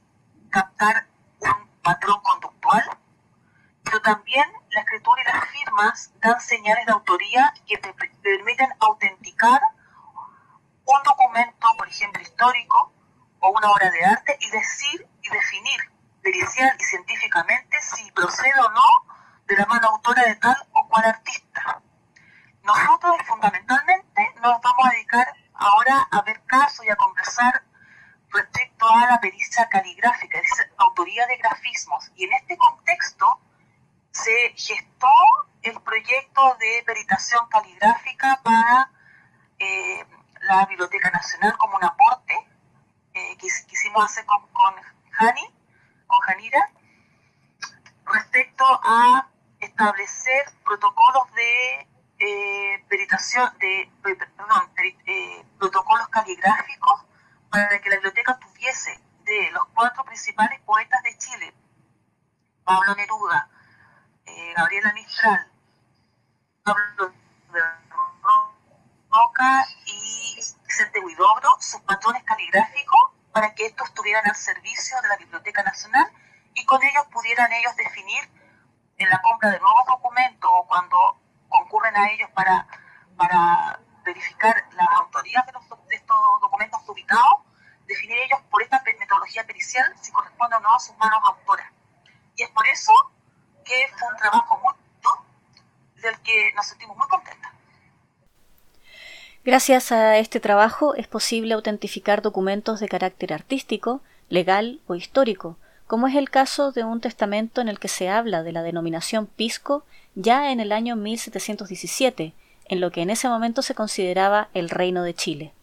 captar 0.51 1.07
un 1.41 1.72
patrón 1.83 2.21
conductual, 2.23 2.85
pero 3.85 4.01
también 4.01 4.45
la 4.71 4.81
escritura 4.81 5.23
y 5.23 5.25
las 5.25 5.45
firmas 5.51 6.13
dan 6.21 6.41
señales 6.41 6.87
de 6.87 6.93
autoría 6.93 7.53
que 7.67 7.79
te 7.79 7.93
permiten 7.93 8.69
autenticar 8.81 9.61
un 10.85 11.03
documento, 11.05 11.69
por 11.77 11.89
ejemplo, 11.89 12.23
histórico 12.23 12.93
o 13.41 13.51
una 13.51 13.71
obra 13.71 13.91
de 13.91 14.05
arte 14.05 14.37
y 14.41 14.51
decir 14.51 15.07
y 15.23 15.29
definir 15.31 15.93
pericial 16.23 16.77
y 16.79 16.85
científicamente 16.85 17.81
si 17.81 18.11
procede 18.13 18.61
o 18.61 18.71
no 18.71 19.13
de 19.47 19.57
la 19.57 19.67
mano 19.67 19.89
autora 19.89 20.23
de 20.23 20.37
tal 20.37 20.57
o 20.73 20.89
cual 20.89 21.05
artista. 21.05 21.83
Nosotros 22.63 23.17
fundamentalmente 23.27 24.35
nos 24.37 24.61
vamos 24.61 24.87
a 24.87 24.91
dedicar 24.91 25.35
ahora 25.55 26.09
a 26.11 26.23
ver 26.23 26.43
casos 26.47 26.85
y 26.87 26.91
a 26.91 26.97
conversar 26.97 27.65
respecto 28.33 28.89
a 28.89 29.07
la 29.07 29.21
pericia 29.21 29.69
caligráfica, 29.69 30.39
es 30.39 30.67
autoría 30.79 31.27
de 31.27 31.37
grafismos. 31.37 32.11
Y 32.17 32.25
en 32.25 32.33
este 32.33 32.57
contexto 32.57 33.41
se 34.11 34.55
gestó 34.57 35.13
el 35.63 35.81
proyecto 35.81 36.57
de 36.59 36.83
peritación 36.85 37.49
caligráfica 37.49 38.41
para 38.43 38.91
eh, 39.59 40.05
la 40.43 40.67
Biblioteca 40.67 41.11
Nacional 41.11 41.57
como 41.59 41.77
un 41.77 41.85
aporte 41.85 42.35
eh, 43.15 43.37
que 43.39 43.49
quisimos 43.69 44.05
hacer 44.05 44.25
con, 44.27 44.47
con 44.49 44.75
Jani, 45.11 45.47
con 46.07 46.21
Janira, 46.21 46.71
respecto 48.07 48.65
a 48.83 49.29
establecer 49.61 50.51
protocolos 50.65 51.33
de 51.35 51.89
eh, 52.19 52.85
peritación, 52.89 53.57
de, 53.59 53.91
perdón, 54.03 54.71
protocolos 55.59 56.09
caligráficos 56.09 57.05
para 57.53 57.79
que 57.83 57.91
la 57.91 57.97
biblioteca 57.97 58.39
tuviese 58.39 58.99
de 59.25 59.51
los 59.51 59.63
cuatro 59.75 60.03
principales 60.07 60.59
poetas 60.63 61.03
de 61.03 61.19
Chile, 61.19 61.55
Pablo 62.65 62.95
Neruda, 62.95 63.51
eh, 64.25 64.55
Gabriela 64.57 64.91
Mistral, 64.95 65.53
Pablo 66.63 67.13
de 67.53 67.61
Roca 69.11 69.67
y 69.85 70.37
Vicente 70.67 71.01
Huidobro, 71.01 71.51
sus 71.61 71.83
patrones 71.83 72.25
caligráficos, 72.25 73.01
para 73.33 73.55
que 73.55 73.67
estos 73.67 73.87
estuvieran 73.89 74.27
al 74.27 74.37
servicio 74.37 74.99
de 75.03 75.09
la 75.09 75.17
Biblioteca 75.19 75.63
Nacional 75.63 76.11
y 76.55 76.65
con 76.65 76.83
ellos 76.83 77.05
pudieran 77.13 77.53
ellos 77.53 77.77
definir 77.77 78.31
en 78.97 79.11
la 79.11 79.21
compra 79.21 79.51
de 79.51 79.61
nuevos 79.61 79.85
documentos 79.87 80.51
o 80.51 80.67
cuando 80.67 81.21
concurren 81.51 81.97
a 81.97 82.11
ellos 82.13 82.31
para, 82.31 82.67
para 83.15 83.79
verificar 84.05 84.65
las 84.75 84.89
autorías 84.97 85.45
de, 85.47 85.53
estos 85.97 86.17
documentos 86.41 86.81
ubicados, 86.89 87.41
definir 87.87 88.19
ellos 88.19 88.41
por 88.51 88.63
esta 88.63 88.83
metodología 88.83 89.45
pericial 89.45 89.93
si 90.01 90.13
corresponde 90.13 90.57
o 90.57 90.61
no 90.61 90.75
a 90.75 90.81
sus 90.81 90.97
manos 90.99 91.21
autoras. 91.25 91.67
Y 92.37 92.43
es 92.43 92.51
por 92.51 92.67
eso 92.67 92.93
que 93.65 93.89
fue 93.97 94.09
un 94.09 94.17
trabajo 94.17 94.59
muy 94.59 94.75
del 96.03 96.21
que 96.21 96.53
nos 96.55 96.67
sentimos 96.67 96.97
muy 96.97 97.07
contentos. 97.07 97.51
Gracias 99.45 99.91
a 99.93 100.19
este 100.19 100.41
trabajo 100.41 100.95
es 100.95 101.09
posible 101.09 101.55
autentificar 101.55 102.23
documentos 102.23 102.81
de 102.81 102.89
carácter 102.89 103.33
artístico, 103.33 104.03
legal 104.29 104.81
o 104.87 104.95
histórico, 104.95 105.57
como 105.87 106.07
es 106.07 106.15
el 106.15 106.31
caso 106.31 106.73
de 106.73 106.85
un 106.85 107.01
testamento 107.01 107.61
en 107.61 107.69
el 107.69 107.79
que 107.79 107.89
se 107.89 108.09
habla 108.09 108.43
de 108.43 108.53
la 108.53 108.63
denominación 108.63 109.27
Pisco 109.27 109.85
ya 110.15 110.53
en 110.53 110.61
el 110.61 110.73
año 110.73 110.97
1717, 110.97 112.35
en 112.73 112.81
lo 112.81 112.91
que 112.91 113.03
en 113.03 113.11
ese 113.11 113.29
momento 113.29 113.61
se 113.61 113.75
consideraba 113.75 114.49
el 114.55 114.71
Reino 114.71 115.03
de 115.03 115.13
Chile. 115.13 115.55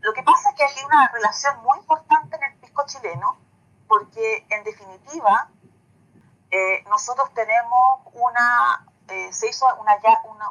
Lo 0.00 0.12
que 0.12 0.22
pasa 0.24 0.50
es 0.50 0.56
que 0.56 0.64
hay 0.64 0.84
una 0.84 1.06
relación 1.12 1.62
muy 1.62 1.78
importante 1.78 2.36
en 2.36 2.42
el 2.42 2.58
pisco 2.58 2.82
chileno, 2.86 3.38
porque 3.86 4.44
en 4.50 4.64
definitiva 4.64 5.48
eh, 6.50 6.82
nosotros 6.88 7.32
tenemos 7.34 8.00
una, 8.14 8.84
eh, 9.06 9.32
se 9.32 9.48
hizo 9.48 9.64
una, 9.76 9.94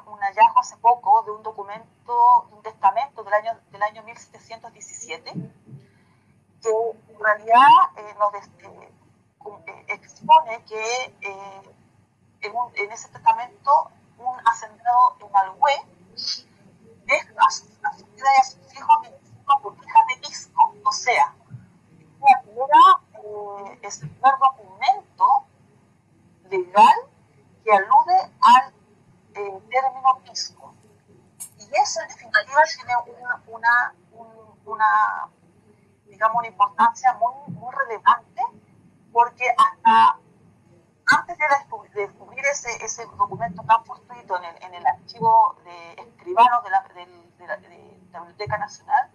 un 0.06 0.20
hallazgo 0.20 0.60
hace 0.62 0.78
poco 0.78 1.22
de 1.24 1.32
un 1.32 1.44
documento, 1.44 2.48
un 2.52 2.64
testamento 2.64 3.22
del 3.22 3.34
año, 3.34 3.60
del 3.72 3.84
año 3.84 4.04
1717, 4.04 5.34
que 6.62 6.70
en 6.70 7.20
realidad 7.20 7.68
eh, 7.98 8.16
nos 8.18 8.34
expone 9.90 10.64
que 10.64 11.14
en, 11.20 12.54
en, 12.76 12.92
ese 12.94 13.10
testamento 13.10 13.92
un 14.20 14.36
hacendado 14.46 15.18
en 15.20 15.36
Alhué 15.36 15.74
deja 17.06 17.34
a 17.38 17.52
su, 17.52 17.66
a 17.84 17.94
su 17.98 18.06
vida 18.08 18.28
y 18.36 18.78
hijos 18.78 19.02
25 19.02 19.60
botijas 19.62 20.04
de 20.10 20.28
pisco, 20.28 20.74
o 20.84 20.92
sea, 20.92 21.34
la 22.22 22.42
primera, 22.42 23.80
es 23.82 24.02
el 24.02 24.20
documento 24.20 25.46
legal 26.50 26.96
que 27.64 27.72
alude 27.72 28.34
al 28.42 28.74
eh, 29.36 29.62
término 29.70 30.20
pisco. 30.24 30.74
Y 31.58 31.64
eso 31.82 32.02
en 32.02 32.08
definitiva 32.10 32.62
tiene 33.06 33.24
una, 33.48 33.94
una, 34.66 35.30
digamos, 36.06 36.38
una 36.38 36.48
importancia 36.48 37.14
muy, 37.14 37.34
muy 37.54 37.74
relevante 37.74 38.42
porque 39.12 39.46
hasta 39.58 40.20
antes 41.18 41.38
de, 41.38 41.46
descubrir 42.02 42.46
ese, 42.46 42.70
ese 42.84 43.06
documento 43.18 43.64
tan 43.64 43.84
fortuito 43.84 44.38
en 44.38 44.46
el, 44.46 44.64
en 44.64 44.74
el 44.76 44.86
archivo 44.86 45.56
de 45.64 45.94
escribanos 45.94 46.64
de 46.64 46.70
la, 46.70 46.82
de, 46.94 47.06
de 47.38 47.48
la, 47.48 47.58
Biblioteca 48.20 48.58
Nacional, 48.58 49.12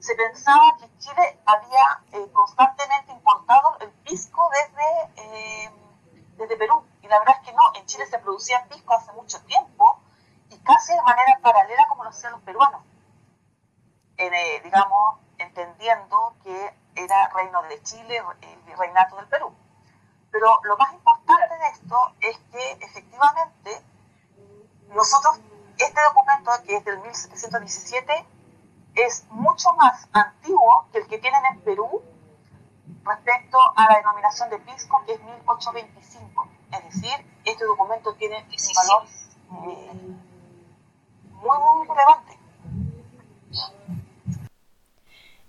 se 0.00 0.14
pensaba 0.14 0.76
que 0.78 0.90
Chile 0.98 1.40
había 1.44 2.02
eh, 2.12 2.30
constantemente 2.32 3.12
importado 3.12 3.78
el 3.80 3.90
pisco 3.90 4.48
desde 4.50 5.22
eh, 5.22 5.70
desde 6.40 6.56
Perú. 6.56 6.82
Y 7.02 7.08
la 7.08 7.18
verdad 7.18 7.36
es 7.40 7.48
que 7.48 7.52
no, 7.52 7.62
en 7.74 7.86
Chile 7.86 8.06
se 8.06 8.18
producía 8.18 8.66
pisco 8.68 8.94
hace 8.94 9.12
mucho 9.12 9.40
tiempo 9.42 10.00
y 10.48 10.58
casi 10.60 10.92
de 10.94 11.02
manera 11.02 11.38
paralela 11.42 11.86
como 11.88 12.04
lo 12.04 12.10
hacían 12.10 12.32
los 12.32 12.42
peruanos. 12.42 12.82
Eh, 14.16 14.60
digamos, 14.62 15.18
entendiendo 15.38 16.34
que 16.42 16.74
era 16.94 17.28
reino 17.28 17.62
de 17.62 17.82
Chile, 17.82 18.22
el 18.42 18.78
reinato 18.78 19.16
del 19.16 19.28
Perú. 19.28 19.54
Pero 20.30 20.60
lo 20.62 20.76
más 20.76 20.92
importante 20.92 21.58
de 21.58 21.68
esto 21.68 21.96
es 22.20 22.36
que 22.52 22.72
efectivamente 22.84 23.82
nosotros, 24.94 25.40
este 25.78 26.00
documento 26.08 26.52
que 26.66 26.76
es 26.76 26.84
del 26.84 26.98
1717, 26.98 28.26
es 28.94 29.24
mucho 29.30 29.72
más 29.74 30.08
antiguo 30.12 30.86
que 30.92 30.98
el 30.98 31.06
que 31.06 31.18
tienen 31.18 31.44
en 31.46 31.60
Perú 31.60 32.02
respecto 33.04 33.58
a 33.76 33.90
la 33.90 33.98
denominación 33.98 34.50
de 34.50 34.58
pisco, 34.58 35.02
que 35.06 35.14
es 35.14 35.22
1825. 35.22 36.48
Es 36.72 36.84
decir, 36.84 37.26
este 37.44 37.64
documento 37.64 38.14
tiene 38.14 38.38
un 38.38 38.74
valor 38.74 39.08
eh, 39.68 39.92
muy, 41.32 41.58
muy 41.58 41.88
relevante. 41.88 42.38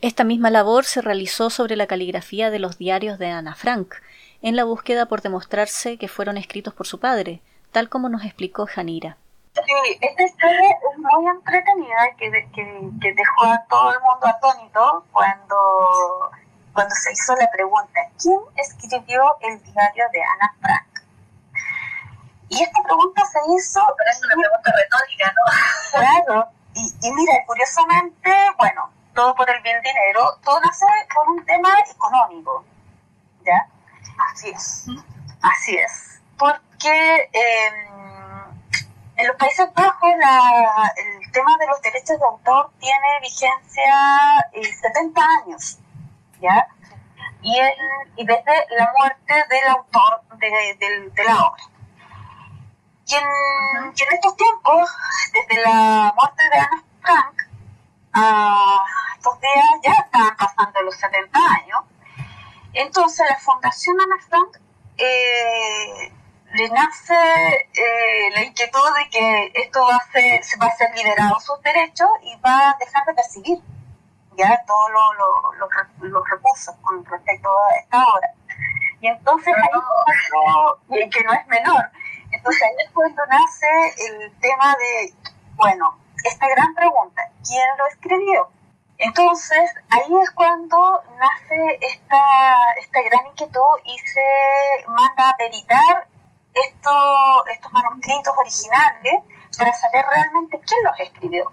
Esta 0.01 0.23
misma 0.23 0.49
labor 0.49 0.85
se 0.85 1.01
realizó 1.01 1.51
sobre 1.51 1.75
la 1.75 1.85
caligrafía 1.85 2.49
de 2.49 2.57
los 2.57 2.79
diarios 2.79 3.19
de 3.19 3.29
Ana 3.29 3.53
Frank, 3.53 3.93
en 4.41 4.55
la 4.55 4.63
búsqueda 4.63 5.05
por 5.05 5.21
demostrarse 5.21 5.97
que 5.97 6.07
fueron 6.07 6.37
escritos 6.37 6.73
por 6.73 6.87
su 6.87 6.99
padre, 6.99 7.41
tal 7.71 7.89
como 7.89 8.09
nos 8.09 8.23
explicó 8.23 8.65
Janira. 8.65 9.17
Sí, 9.53 9.97
esta 9.99 10.23
historia 10.23 10.77
es 10.91 10.97
muy 10.97 11.27
entretenida 11.27 12.15
que, 12.17 12.31
que, 12.53 12.89
que 13.01 13.13
dejó 13.13 13.45
a 13.45 13.63
todo 13.69 13.91
el 13.91 13.99
mundo 13.99 14.27
atónito 14.27 15.05
cuando 15.11 16.31
cuando 16.73 16.95
se 16.95 17.11
hizo 17.11 17.35
la 17.35 17.49
pregunta, 17.51 17.99
¿quién 18.21 18.39
escribió 18.55 19.21
el 19.41 19.61
diario 19.61 20.05
de 20.13 20.21
Ana 20.23 20.55
Frank? 20.61 21.03
Y 22.49 22.63
esta 22.63 22.81
pregunta 22.83 23.23
se 23.25 23.39
hizo... 23.55 23.81
Pero 23.97 24.09
es 24.11 24.23
una 24.23 24.35
pregunta 24.35 24.71
retórica, 24.71 25.33
¿no? 25.35 25.43
Claro, 25.91 26.47
y, 26.73 27.07
y 27.07 27.11
mira, 27.13 27.33
curiosamente, 27.45 28.31
bueno, 28.57 28.89
todo 29.13 29.35
por 29.35 29.49
el 29.49 29.61
bien 29.61 29.81
dinero, 29.81 30.37
todo 30.43 30.59
nace 30.61 30.85
por 31.13 31.29
un 31.29 31.45
tema 31.45 31.69
económico, 31.89 32.63
¿ya? 33.45 33.67
Así 34.29 34.49
es, 34.49 34.85
así 35.41 35.75
es. 35.75 36.21
Porque 36.37 37.29
em, 37.33 37.91
en 39.17 39.27
los 39.27 39.35
Países 39.37 39.67
Bajos 39.73 40.09
la, 40.19 40.91
el 40.95 41.31
tema 41.31 41.57
de 41.59 41.67
los 41.67 41.81
derechos 41.81 42.19
de 42.19 42.25
autor 42.25 42.71
tiene 42.79 43.19
vigencia 43.21 44.45
70 44.53 45.21
eh, 45.21 45.23
años. 45.43 45.79
¿ya? 46.41 46.67
Y, 47.41 47.57
y 48.17 48.25
desde 48.25 48.65
la 48.77 48.91
muerte 48.97 49.33
del 49.49 49.67
autor 49.69 50.21
de, 50.37 51.23
la 51.23 51.45
obra. 51.45 51.63
Y 53.07 53.15
en, 53.15 54.13
estos 54.13 54.35
tiempos, 54.35 54.89
desde 55.33 55.61
la 55.63 56.13
muerte 56.15 56.43
de 56.51 56.59
Ana 56.59 56.83
Frank, 57.01 57.41
a 58.13 58.83
estos 59.15 59.39
días 59.39 59.65
ya 59.83 59.91
estaban 59.91 60.35
pasando 60.37 60.81
los 60.81 60.95
70 60.95 61.39
años, 61.39 61.81
entonces 62.73 63.25
la 63.29 63.37
Fundación 63.37 63.99
Ana 63.99 64.17
Frank 64.27 64.57
eh, 64.97 66.11
le 66.53 66.69
nace 66.69 67.15
eh, 67.73 68.29
la 68.33 68.43
inquietud 68.43 68.79
de 68.97 69.09
que 69.09 69.51
esto 69.55 69.81
va 69.85 69.95
a 69.95 70.11
ser, 70.11 70.41
va 70.61 70.67
a 70.67 70.75
ser 70.75 70.93
liberado 70.95 71.39
sus 71.39 71.61
derechos 71.61 72.09
y 72.23 72.35
va 72.41 72.71
a 72.71 72.77
dejar 72.79 73.05
de 73.05 73.13
percibir 73.13 73.59
ya 74.37 74.63
todos 74.65 74.89
los 76.01 76.29
recursos 76.29 76.75
con 76.81 77.05
respecto 77.05 77.49
a 77.49 77.75
esta 77.77 78.05
obra. 78.05 78.33
Y 78.99 79.07
entonces 79.07 79.53
ahí 79.55 81.09
que 81.09 81.23
no 81.23 81.33
es 81.33 81.47
menor, 81.47 81.89
entonces 82.31 82.61
ahí 82.63 82.85
es 82.85 82.91
cuando 82.91 83.25
nace 83.25 83.67
el 84.07 84.31
tema 84.39 84.75
de, 84.75 85.13
bueno, 85.55 85.97
esta 86.23 86.47
gran 86.47 86.73
pregunta, 86.75 87.23
¿quién 87.45 87.67
lo 87.77 87.87
escribió? 87.87 88.49
Entonces, 89.03 89.71
ahí 89.89 90.15
es 90.21 90.29
cuando 90.29 91.03
nace 91.17 91.79
esta, 91.81 92.73
esta 92.79 93.01
gran 93.01 93.25
inquietud 93.31 93.79
y 93.83 93.97
se 93.97 94.87
manda 94.87 95.27
a 95.27 95.37
peritar 95.37 96.07
estos, 96.53 97.47
estos 97.51 97.71
manuscritos 97.73 98.31
originales 98.37 99.23
para 99.57 99.73
saber 99.73 100.05
realmente 100.05 100.59
quién 100.59 100.83
los 100.83 100.99
escribió. 100.99 101.51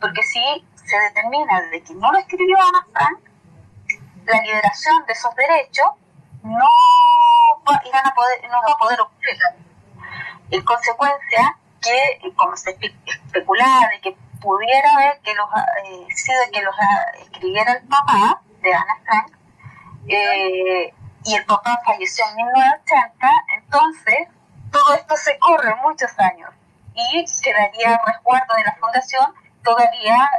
Porque 0.00 0.20
si 0.24 0.42
se 0.74 0.98
determina 0.98 1.60
de 1.70 1.80
que 1.80 1.94
no 1.94 2.10
lo 2.10 2.18
escribió 2.18 2.56
Ana 2.58 2.84
Frank, 2.92 3.20
la 4.24 4.40
liberación 4.42 5.06
de 5.06 5.12
esos 5.12 5.32
derechos 5.36 5.92
no 6.42 6.68
va, 7.68 7.76
a 7.76 8.14
poder, 8.16 8.50
no 8.50 8.62
va 8.66 8.72
a 8.72 8.78
poder 8.78 9.00
ocurrir. 9.00 9.38
En 10.50 10.64
consecuencia, 10.64 11.56
que 11.80 12.32
como 12.34 12.56
se 12.56 12.76
especulaba 13.06 13.86
de 13.90 14.00
que 14.00 14.16
pudiera 14.40 14.90
haber 14.94 15.20
que 15.20 15.34
los, 15.34 15.48
eh, 15.84 16.06
sido 16.14 16.38
que 16.52 16.62
los 16.62 16.74
ah, 16.80 17.06
escribiera 17.20 17.72
el 17.72 17.86
papá 17.86 18.42
de 18.62 18.74
Ana 18.74 18.98
Frank, 19.04 19.32
eh, 20.08 20.94
y 21.24 21.34
el 21.34 21.44
papá 21.44 21.78
falleció 21.84 22.24
en 22.30 22.36
1980, 22.36 23.28
entonces 23.56 24.28
todo 24.72 24.94
esto 24.94 25.16
se 25.16 25.38
corre 25.38 25.74
muchos 25.82 26.10
años 26.18 26.50
y 26.94 27.24
quedaría 27.42 28.00
resguardo 28.04 28.54
de 28.56 28.64
la 28.64 28.76
fundación 28.80 29.34
todavía 29.62 30.30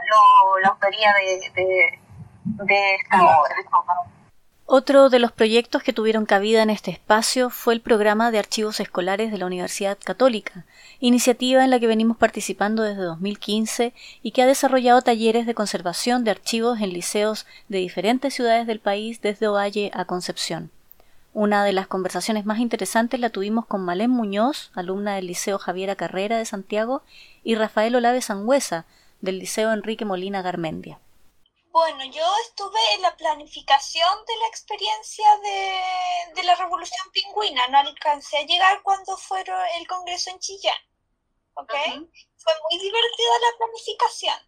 la 0.61 0.69
autoría 0.69 1.13
de, 1.13 1.99
de, 2.43 2.95
esta 2.95 3.23
obra. 3.23 3.55
Otro 4.65 5.09
de 5.09 5.19
los 5.19 5.31
proyectos 5.31 5.83
que 5.83 5.93
tuvieron 5.93 6.25
cabida 6.25 6.63
en 6.63 6.69
este 6.69 6.91
espacio 6.91 7.49
fue 7.49 7.73
el 7.73 7.81
programa 7.81 8.31
de 8.31 8.39
archivos 8.39 8.79
escolares 8.79 9.31
de 9.31 9.37
la 9.37 9.45
Universidad 9.45 9.97
Católica, 10.03 10.65
iniciativa 11.01 11.63
en 11.63 11.71
la 11.71 11.79
que 11.79 11.87
venimos 11.87 12.15
participando 12.15 12.83
desde 12.83 13.01
2015 13.01 13.93
y 14.21 14.31
que 14.31 14.43
ha 14.43 14.45
desarrollado 14.45 15.01
talleres 15.01 15.45
de 15.47 15.55
conservación 15.55 16.23
de 16.23 16.31
archivos 16.31 16.79
en 16.79 16.93
liceos 16.93 17.47
de 17.67 17.79
diferentes 17.79 18.33
ciudades 18.33 18.67
del 18.67 18.79
país 18.79 19.19
desde 19.21 19.47
Ovalle 19.47 19.91
a 19.93 20.05
Concepción. 20.05 20.71
Una 21.33 21.65
de 21.65 21.73
las 21.73 21.87
conversaciones 21.87 22.45
más 22.45 22.59
interesantes 22.59 23.19
la 23.19 23.31
tuvimos 23.31 23.65
con 23.65 23.83
Malén 23.83 24.11
Muñoz, 24.11 24.69
alumna 24.75 25.15
del 25.15 25.27
Liceo 25.27 25.57
Javiera 25.57 25.95
Carrera 25.95 26.37
de 26.37 26.45
Santiago, 26.45 27.01
y 27.43 27.55
Rafael 27.55 27.95
Olave 27.95 28.21
Sangüesa, 28.21 28.85
del 29.21 29.39
Liceo 29.39 29.71
Enrique 29.71 30.05
Molina 30.05 30.41
Garmendia. 30.41 30.99
Bueno, 31.71 32.03
yo 32.03 32.25
estuve 32.45 32.79
en 32.95 33.01
la 33.01 33.15
planificación 33.15 34.25
de 34.27 34.37
la 34.37 34.47
experiencia 34.47 35.25
de, 36.35 36.43
la 36.43 36.55
Revolución 36.55 37.09
Pingüina. 37.13 37.65
No 37.69 37.77
alcancé 37.77 38.39
a 38.39 38.45
llegar 38.45 38.81
cuando 38.83 39.15
fue 39.15 39.41
el 39.79 39.87
Congreso 39.87 40.31
en 40.31 40.39
Chillán. 40.39 40.90
¿Ok? 41.55 41.73
Fue 41.73 42.53
muy 42.69 42.79
divertida 42.79 43.39
la 43.39 43.57
planificación. 43.57 44.39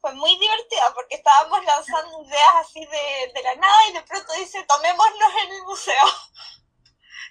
Fue 0.00 0.14
muy 0.14 0.36
divertida 0.38 0.92
porque 0.94 1.16
estábamos 1.16 1.64
lanzando 1.64 2.22
ideas 2.24 2.54
así 2.60 2.84
de, 2.84 3.32
de 3.34 3.42
la 3.42 3.54
nada 3.54 3.88
y 3.88 3.92
de 3.92 4.02
pronto 4.02 4.32
dice, 4.34 4.64
tomémonos 4.64 5.32
en 5.44 5.52
el 5.52 5.62
museo. 5.62 6.04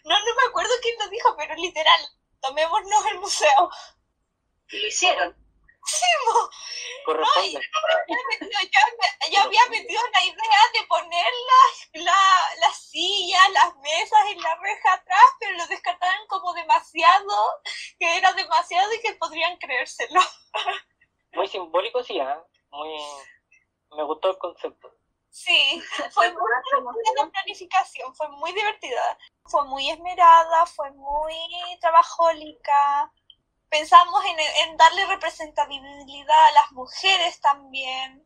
No, 0.03 0.17
no 0.17 0.35
me 0.35 0.49
acuerdo 0.49 0.71
quién 0.81 0.97
lo 0.97 1.07
dijo, 1.09 1.35
pero 1.37 1.53
literal, 1.53 2.01
tomémonos 2.41 3.05
el 3.11 3.19
museo. 3.19 3.69
Y 4.69 4.79
lo 4.79 4.87
hicieron. 4.87 5.40
Corresponde. 7.05 7.59
yo, 9.31 9.41
había 9.41 9.65
metido 9.69 10.01
la 10.13 10.23
idea 10.23 10.61
de 10.73 10.87
poner 10.87 11.33
las, 11.93 12.05
la, 12.59 12.71
sillas, 12.73 13.49
las 13.53 13.75
mesas 13.77 14.19
en 14.31 14.41
la 14.41 14.55
reja 14.55 14.93
atrás, 14.93 15.25
pero 15.39 15.57
lo 15.57 15.67
descartaron 15.67 16.27
como 16.27 16.53
demasiado, 16.53 17.61
que 17.99 18.17
era 18.17 18.31
demasiado 18.33 18.93
y 18.93 19.01
que 19.01 19.13
podrían 19.15 19.57
creérselo. 19.57 20.21
Muy 21.33 21.47
simbólico, 21.47 22.03
sí, 22.03 22.19
¿eh? 22.19 22.37
Muy... 22.71 22.99
Me 23.95 24.03
gustó 24.03 24.29
el 24.29 24.37
concepto. 24.37 24.93
Sí, 25.29 25.81
fue 26.11 26.29
muy 26.33 26.41
divertida 26.41 27.23
la 27.23 27.31
planificación, 27.31 28.13
fue 28.15 28.27
muy 28.29 28.51
divertida. 28.51 29.17
Fue 29.45 29.63
muy 29.65 29.89
esmerada, 29.89 30.65
fue 30.65 30.91
muy 30.91 31.33
trabajólica 31.79 33.11
pensamos 33.71 34.21
en, 34.25 34.77
darle 34.77 35.05
representabilidad 35.07 36.47
a 36.47 36.51
las 36.51 36.71
mujeres 36.73 37.39
también. 37.39 38.23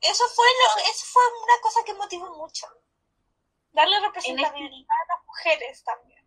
Eso 0.00 0.24
fue, 0.34 0.46
eso 0.90 1.06
fue 1.12 1.22
una 1.44 1.62
cosa 1.62 1.80
que 1.84 1.94
motivó 1.94 2.34
mucho. 2.36 2.66
Darle 3.72 4.00
representabilidad 4.00 4.96
a 5.04 5.14
las 5.14 5.26
mujeres 5.26 5.84
también. 5.84 6.24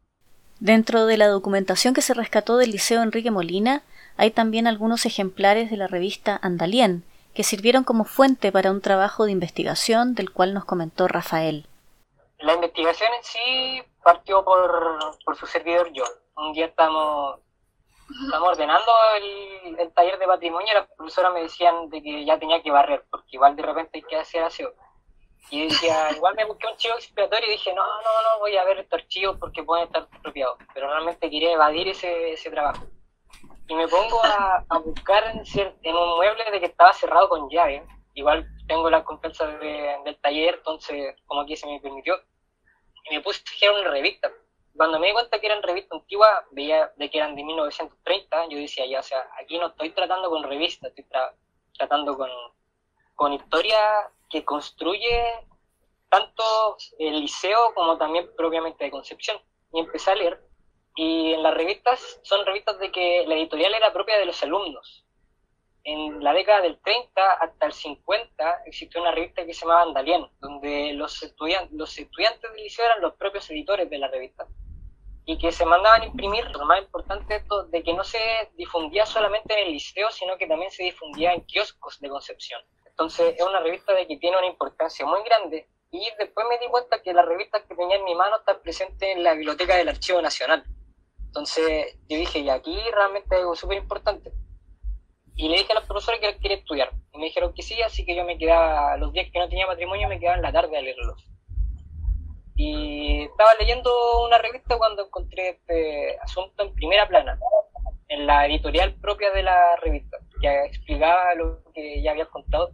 Dentro 0.60 1.06
de 1.06 1.18
la 1.18 1.28
documentación 1.28 1.94
que 1.94 2.02
se 2.02 2.14
rescató 2.14 2.58
del 2.58 2.72
Liceo 2.72 3.02
Enrique 3.02 3.32
Molina, 3.32 3.82
hay 4.16 4.32
también 4.32 4.68
algunos 4.68 5.06
ejemplares 5.06 5.72
de 5.72 5.78
la 5.78 5.88
revista 5.88 6.40
Andalien, 6.42 7.04
que 7.34 7.44
sirvieron 7.44 7.84
como 7.84 8.04
fuente 8.04 8.52
para 8.52 8.70
un 8.72 8.82
trabajo 8.82 9.26
de 9.26 9.32
investigación 9.32 10.14
del 10.14 10.32
cual 10.32 10.54
nos 10.54 10.66
comentó 10.66 11.08
Rafael. 11.08 11.66
La 12.40 12.54
investigación 12.54 13.10
en 13.14 13.24
sí 13.24 13.84
partió 14.04 14.44
por, 14.46 15.18
por 15.26 15.36
su 15.36 15.48
servidor 15.48 15.92
yo. 15.94 16.04
Un 16.36 16.54
día 16.54 16.68
estamos 16.68 17.40
estamos 18.26 18.50
ordenando 18.50 18.92
el, 19.18 19.80
el, 19.80 19.94
taller 19.94 20.18
de 20.18 20.28
patrimonio 20.28 20.74
las 20.74 20.88
profesoras 20.88 21.34
me 21.34 21.42
decían 21.42 21.90
de 21.90 22.02
que 22.02 22.26
ya 22.26 22.40
tenía 22.40 22.62
que 22.62 22.72
barrer, 22.72 23.06
porque 23.10 23.30
igual 23.32 23.56
de 23.56 23.64
repente 23.64 24.00
hay 24.00 24.04
que 24.04 24.16
hacer 24.16 24.44
aseo. 24.44 24.74
Y 25.52 25.68
decía, 25.68 26.10
igual 26.16 26.36
me 26.36 26.46
busqué 26.46 26.68
un 26.68 26.78
chivo 26.78 26.96
expiatorio 26.96 27.48
y 27.48 27.52
dije, 27.52 27.74
no, 27.74 27.84
no, 27.84 28.22
no, 28.24 28.40
voy 28.40 28.58
a 28.58 28.64
ver 28.66 28.80
estos 28.80 29.02
archivos 29.02 29.38
porque 29.40 29.64
pueden 29.64 29.86
estar 29.86 30.04
expropiados. 30.04 30.58
Pero 30.74 30.90
realmente 30.90 31.30
quería 31.30 31.54
evadir 31.54 31.88
ese, 31.88 32.34
ese 32.34 32.50
trabajo. 32.50 32.86
Y 33.68 33.76
me 33.76 33.88
pongo 33.88 34.24
a, 34.24 34.66
a 34.68 34.78
buscar 34.80 35.24
en, 35.28 35.44
en, 35.84 35.96
un 35.96 36.16
mueble 36.18 36.44
de 36.52 36.60
que 36.60 36.66
estaba 36.66 36.92
cerrado 36.94 37.30
con 37.30 37.50
llave. 37.50 37.86
Igual 38.16 38.48
tengo 38.68 38.90
la 38.90 39.04
confianza 39.04 39.46
del 39.46 40.20
taller, 40.22 40.56
entonces 40.56 41.16
como 41.28 41.46
que 41.46 41.56
se 41.56 41.68
me 41.68 41.80
permitió. 41.80 42.16
Y 43.06 43.16
me 43.16 43.22
puse 43.22 43.44
a 43.68 43.72
una 43.72 43.90
revista 43.90 44.32
cuando 44.80 44.98
me 44.98 45.08
di 45.08 45.14
cuenta 45.14 45.42
que 45.42 45.48
eran 45.48 45.62
revistas 45.62 46.00
antiguas, 46.00 46.32
veía 46.52 46.90
de 46.96 47.10
que 47.10 47.18
eran 47.18 47.36
de 47.36 47.44
1930, 47.44 48.48
yo 48.48 48.58
decía, 48.60 48.86
ya, 48.86 49.02
o 49.02 49.04
sea, 49.04 49.30
aquí 49.38 49.58
no 49.58 49.68
estoy 49.68 49.90
tratando 49.90 50.30
con 50.30 50.42
revistas, 50.42 50.94
estoy 50.96 51.06
tratando 51.78 52.16
con, 52.16 52.30
con 53.14 53.34
historia 53.34 53.78
que 54.30 54.46
construye 54.46 55.22
tanto 56.08 56.78
el 56.98 57.20
liceo 57.20 57.74
como 57.76 57.98
también 57.98 58.30
propiamente 58.38 58.86
de 58.86 58.90
Concepción. 58.90 59.38
Y 59.74 59.82
empecé 59.82 60.12
a 60.12 60.16
leer. 60.16 60.42
Y 60.96 61.34
en 61.34 61.44
las 61.44 61.56
revistas 61.56 62.22
son 62.24 62.46
revistas 62.46 62.80
de 62.80 62.90
que 62.90 63.26
la 63.28 63.36
editorial 63.36 63.74
era 63.74 63.92
propia 63.92 64.18
de 64.18 64.28
los 64.28 64.42
alumnos. 64.44 65.04
En 65.84 66.24
la 66.24 66.32
década 66.32 66.62
del 66.62 66.80
30 66.80 67.32
hasta 67.34 67.66
el 67.66 67.74
50 67.74 68.62
existió 68.66 69.02
una 69.02 69.12
revista 69.12 69.46
que 69.46 69.54
se 69.54 69.66
llamaba 69.66 69.82
Andalien, 69.82 70.26
donde 70.40 70.94
los, 70.94 71.22
estudiantes, 71.22 71.74
los 71.74 71.98
estudiantes 71.98 72.50
del 72.54 72.64
liceo 72.64 72.86
eran 72.86 73.02
los 73.02 73.16
propios 73.16 73.50
editores 73.50 73.90
de 73.90 73.98
la 73.98 74.08
revista 74.08 74.48
y 75.26 75.38
que 75.38 75.52
se 75.52 75.66
mandaban 75.66 76.02
a 76.02 76.06
imprimir, 76.06 76.46
lo 76.52 76.66
más 76.66 76.82
importante 76.82 77.36
esto, 77.36 77.64
de 77.66 77.84
que 77.84 77.94
no 77.94 78.04
se 78.04 78.20
difundía 78.56 79.06
solamente 79.06 79.54
en 79.54 79.68
el 79.68 79.74
liceo, 79.74 80.10
sino 80.12 80.38
que 80.38 80.48
también 80.48 80.72
se 80.72 80.84
difundía 80.84 81.34
en 81.34 81.42
kioscos 81.42 82.00
de 82.00 82.10
Concepción. 82.10 82.62
Entonces 82.86 83.36
es 83.38 83.46
una 83.46 83.60
revista 83.60 83.94
de 83.94 84.08
que 84.08 84.18
tiene 84.18 84.38
una 84.38 84.48
importancia 84.48 85.06
muy 85.06 85.24
grande 85.24 85.70
y 85.92 86.08
después 86.20 86.46
me 86.50 86.58
di 86.60 86.68
cuenta 86.68 87.02
que 87.02 87.14
la 87.14 87.24
revista 87.24 87.64
que 87.66 87.76
tenía 87.76 87.96
en 87.96 88.04
mi 88.04 88.16
mano 88.16 88.38
está 88.38 88.62
presente 88.62 89.12
en 89.12 89.24
la 89.24 89.34
biblioteca 89.34 89.76
del 89.76 89.90
Archivo 89.90 90.22
Nacional. 90.22 90.64
Entonces 91.26 91.98
yo 92.08 92.18
dije, 92.18 92.40
y 92.40 92.50
aquí 92.50 92.78
realmente 92.92 93.36
es 93.36 93.42
algo 93.42 93.56
súper 93.56 93.78
importante. 93.78 94.32
Y 95.36 95.48
le 95.48 95.58
dije 95.58 95.72
a 95.72 95.76
los 95.76 95.86
profesores 95.86 96.20
que 96.20 96.38
quería 96.40 96.58
estudiar. 96.58 96.92
Y 97.14 97.18
me 97.18 97.26
dijeron 97.26 97.54
que 97.54 97.62
sí, 97.62 97.82
así 97.82 98.06
que 98.06 98.16
yo 98.16 98.26
me 98.26 98.38
quedaba, 98.38 98.98
los 98.98 99.14
días 99.14 99.28
que 99.32 99.40
no 99.40 99.48
tenía 99.48 99.66
matrimonio, 99.66 100.08
me 100.10 100.20
quedaba 100.20 100.36
en 100.36 100.42
la 100.42 100.52
tarde 100.52 100.78
a 100.78 100.82
leerlos. 100.82 101.24
Y 102.62 103.22
estaba 103.22 103.54
leyendo 103.58 103.90
una 104.28 104.38
revista 104.38 104.78
cuando 104.78 105.06
encontré 105.06 105.52
este 105.52 106.20
asunto 106.20 106.62
en 106.62 106.76
primera 106.76 107.08
plana, 107.08 107.40
en 108.10 108.28
la 108.28 108.48
editorial 108.48 108.96
propia 108.96 109.32
de 109.32 109.44
la 109.44 109.78
revista, 109.78 110.18
que 110.42 110.66
explicaba 110.66 111.34
lo 111.36 111.64
que 111.74 112.02
ya 112.02 112.12
había 112.12 112.26
contado 112.26 112.74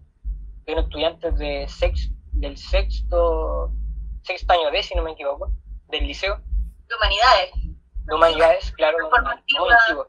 de 0.65 0.73
unos 0.73 0.85
estudiantes 0.85 1.37
de 1.37 1.67
sex, 1.67 2.09
del 2.31 2.57
sexto, 2.57 3.69
sexto 4.23 4.53
año 4.53 4.71
D, 4.71 4.81
si 4.81 4.95
no 4.95 5.03
me 5.03 5.11
equivoco, 5.11 5.51
del 5.89 6.07
liceo. 6.07 6.35
De 6.87 6.95
humanidades. 6.95 7.51
De 8.07 8.15
humanidades, 8.15 8.71
claro, 8.71 8.97
muy 9.07 9.69
antiguo. 9.69 10.07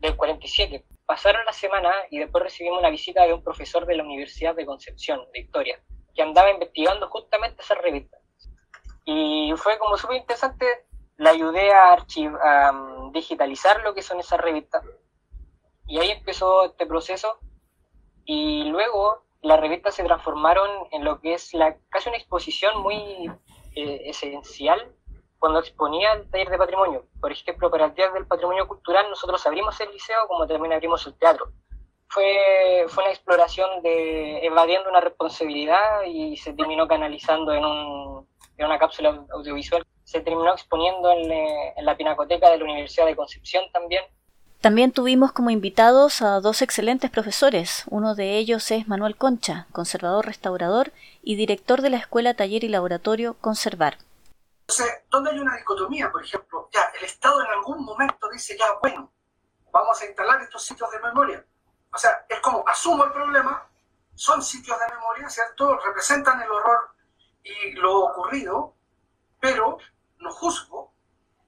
Del 0.00 0.14
47. 0.14 0.84
Pasaron 1.06 1.42
la 1.46 1.54
semana 1.54 1.90
y 2.10 2.18
después 2.18 2.44
recibimos 2.44 2.80
una 2.80 2.90
visita 2.90 3.24
de 3.24 3.32
un 3.32 3.42
profesor 3.42 3.86
de 3.86 3.96
la 3.96 4.04
Universidad 4.04 4.54
de 4.54 4.66
Concepción, 4.66 5.20
de 5.32 5.40
Victoria, 5.40 5.82
que 6.14 6.20
andaba 6.20 6.50
investigando 6.50 7.08
justamente 7.08 7.62
esa 7.62 7.74
revista 7.76 8.17
y 9.10 9.54
fue 9.56 9.78
como 9.78 9.96
súper 9.96 10.18
interesante, 10.18 10.66
la 11.16 11.30
ayudé 11.30 11.72
a, 11.72 11.94
a 11.94 12.72
mm, 12.72 13.12
digitalizar 13.12 13.80
lo 13.80 13.94
que 13.94 14.02
son 14.02 14.20
esas 14.20 14.38
revistas. 14.38 14.84
Y 15.86 15.98
ahí 15.98 16.10
empezó 16.10 16.66
este 16.66 16.84
proceso. 16.84 17.38
Y 18.26 18.64
luego 18.64 19.24
las 19.40 19.58
revistas 19.60 19.94
se 19.94 20.04
transformaron 20.04 20.68
en 20.90 21.04
lo 21.04 21.22
que 21.22 21.32
es 21.32 21.54
la, 21.54 21.78
casi 21.88 22.10
una 22.10 22.18
exposición 22.18 22.82
muy 22.82 23.32
eh, 23.74 24.02
esencial 24.10 24.94
cuando 25.38 25.60
exponía 25.60 26.12
el 26.12 26.28
taller 26.30 26.50
de 26.50 26.58
patrimonio. 26.58 27.06
Por 27.18 27.32
ejemplo, 27.32 27.70
para 27.70 27.86
el 27.86 27.94
Día 27.94 28.10
del 28.10 28.26
Patrimonio 28.26 28.68
Cultural 28.68 29.08
nosotros 29.08 29.46
abrimos 29.46 29.80
el 29.80 29.90
liceo 29.90 30.18
como 30.28 30.46
también 30.46 30.74
abrimos 30.74 31.06
el 31.06 31.16
teatro. 31.16 31.50
fue, 32.08 32.84
fue 32.88 33.04
una 33.04 33.12
exploración 33.14 33.80
de 33.80 34.44
evadiendo 34.44 34.90
una 34.90 35.00
responsabilidad 35.00 36.02
y 36.06 36.36
se 36.36 36.52
terminó 36.52 36.86
canalizando 36.86 37.54
en, 37.54 37.64
un, 37.64 38.28
en 38.58 38.66
una 38.66 38.78
cápsula 38.78 39.24
audiovisual. 39.32 39.86
Se 40.04 40.20
terminó 40.20 40.52
exponiendo 40.52 41.10
en, 41.12 41.30
en 41.30 41.84
la 41.84 41.96
Pinacoteca 41.96 42.50
de 42.50 42.58
la 42.58 42.64
Universidad 42.64 43.06
de 43.06 43.16
Concepción 43.16 43.64
también. 43.72 44.04
También 44.60 44.90
tuvimos 44.90 45.30
como 45.30 45.50
invitados 45.50 46.20
a 46.20 46.40
dos 46.40 46.62
excelentes 46.62 47.10
profesores. 47.10 47.84
Uno 47.90 48.16
de 48.16 48.38
ellos 48.38 48.70
es 48.72 48.88
Manuel 48.88 49.16
Concha, 49.16 49.68
conservador 49.70 50.26
restaurador 50.26 50.92
y 51.22 51.36
director 51.36 51.80
de 51.80 51.90
la 51.90 51.98
Escuela 51.98 52.34
Taller 52.34 52.64
y 52.64 52.68
Laboratorio 52.68 53.34
Conservar. 53.40 53.98
Entonces, 54.62 55.04
¿dónde 55.10 55.30
hay 55.30 55.38
una 55.38 55.56
dicotomía? 55.56 56.10
Por 56.10 56.24
ejemplo, 56.24 56.68
ya 56.72 56.90
el 56.98 57.04
Estado 57.04 57.40
en 57.40 57.50
algún 57.52 57.84
momento 57.84 58.28
dice, 58.30 58.56
ya, 58.58 58.66
bueno, 58.82 59.12
vamos 59.70 60.02
a 60.02 60.06
instalar 60.06 60.42
estos 60.42 60.64
sitios 60.64 60.90
de 60.90 60.98
memoria. 61.00 61.44
O 61.92 61.96
sea, 61.96 62.26
es 62.28 62.40
como, 62.40 62.64
asumo 62.66 63.04
el 63.04 63.12
problema, 63.12 63.66
son 64.14 64.42
sitios 64.42 64.76
de 64.78 64.94
memoria, 64.94 65.28
¿cierto? 65.28 65.78
Representan 65.78 66.42
el 66.42 66.50
horror 66.50 66.90
y 67.42 67.72
lo 67.72 68.04
ocurrido, 68.04 68.74
pero 69.40 69.78
no 70.18 70.30
juzgo 70.32 70.92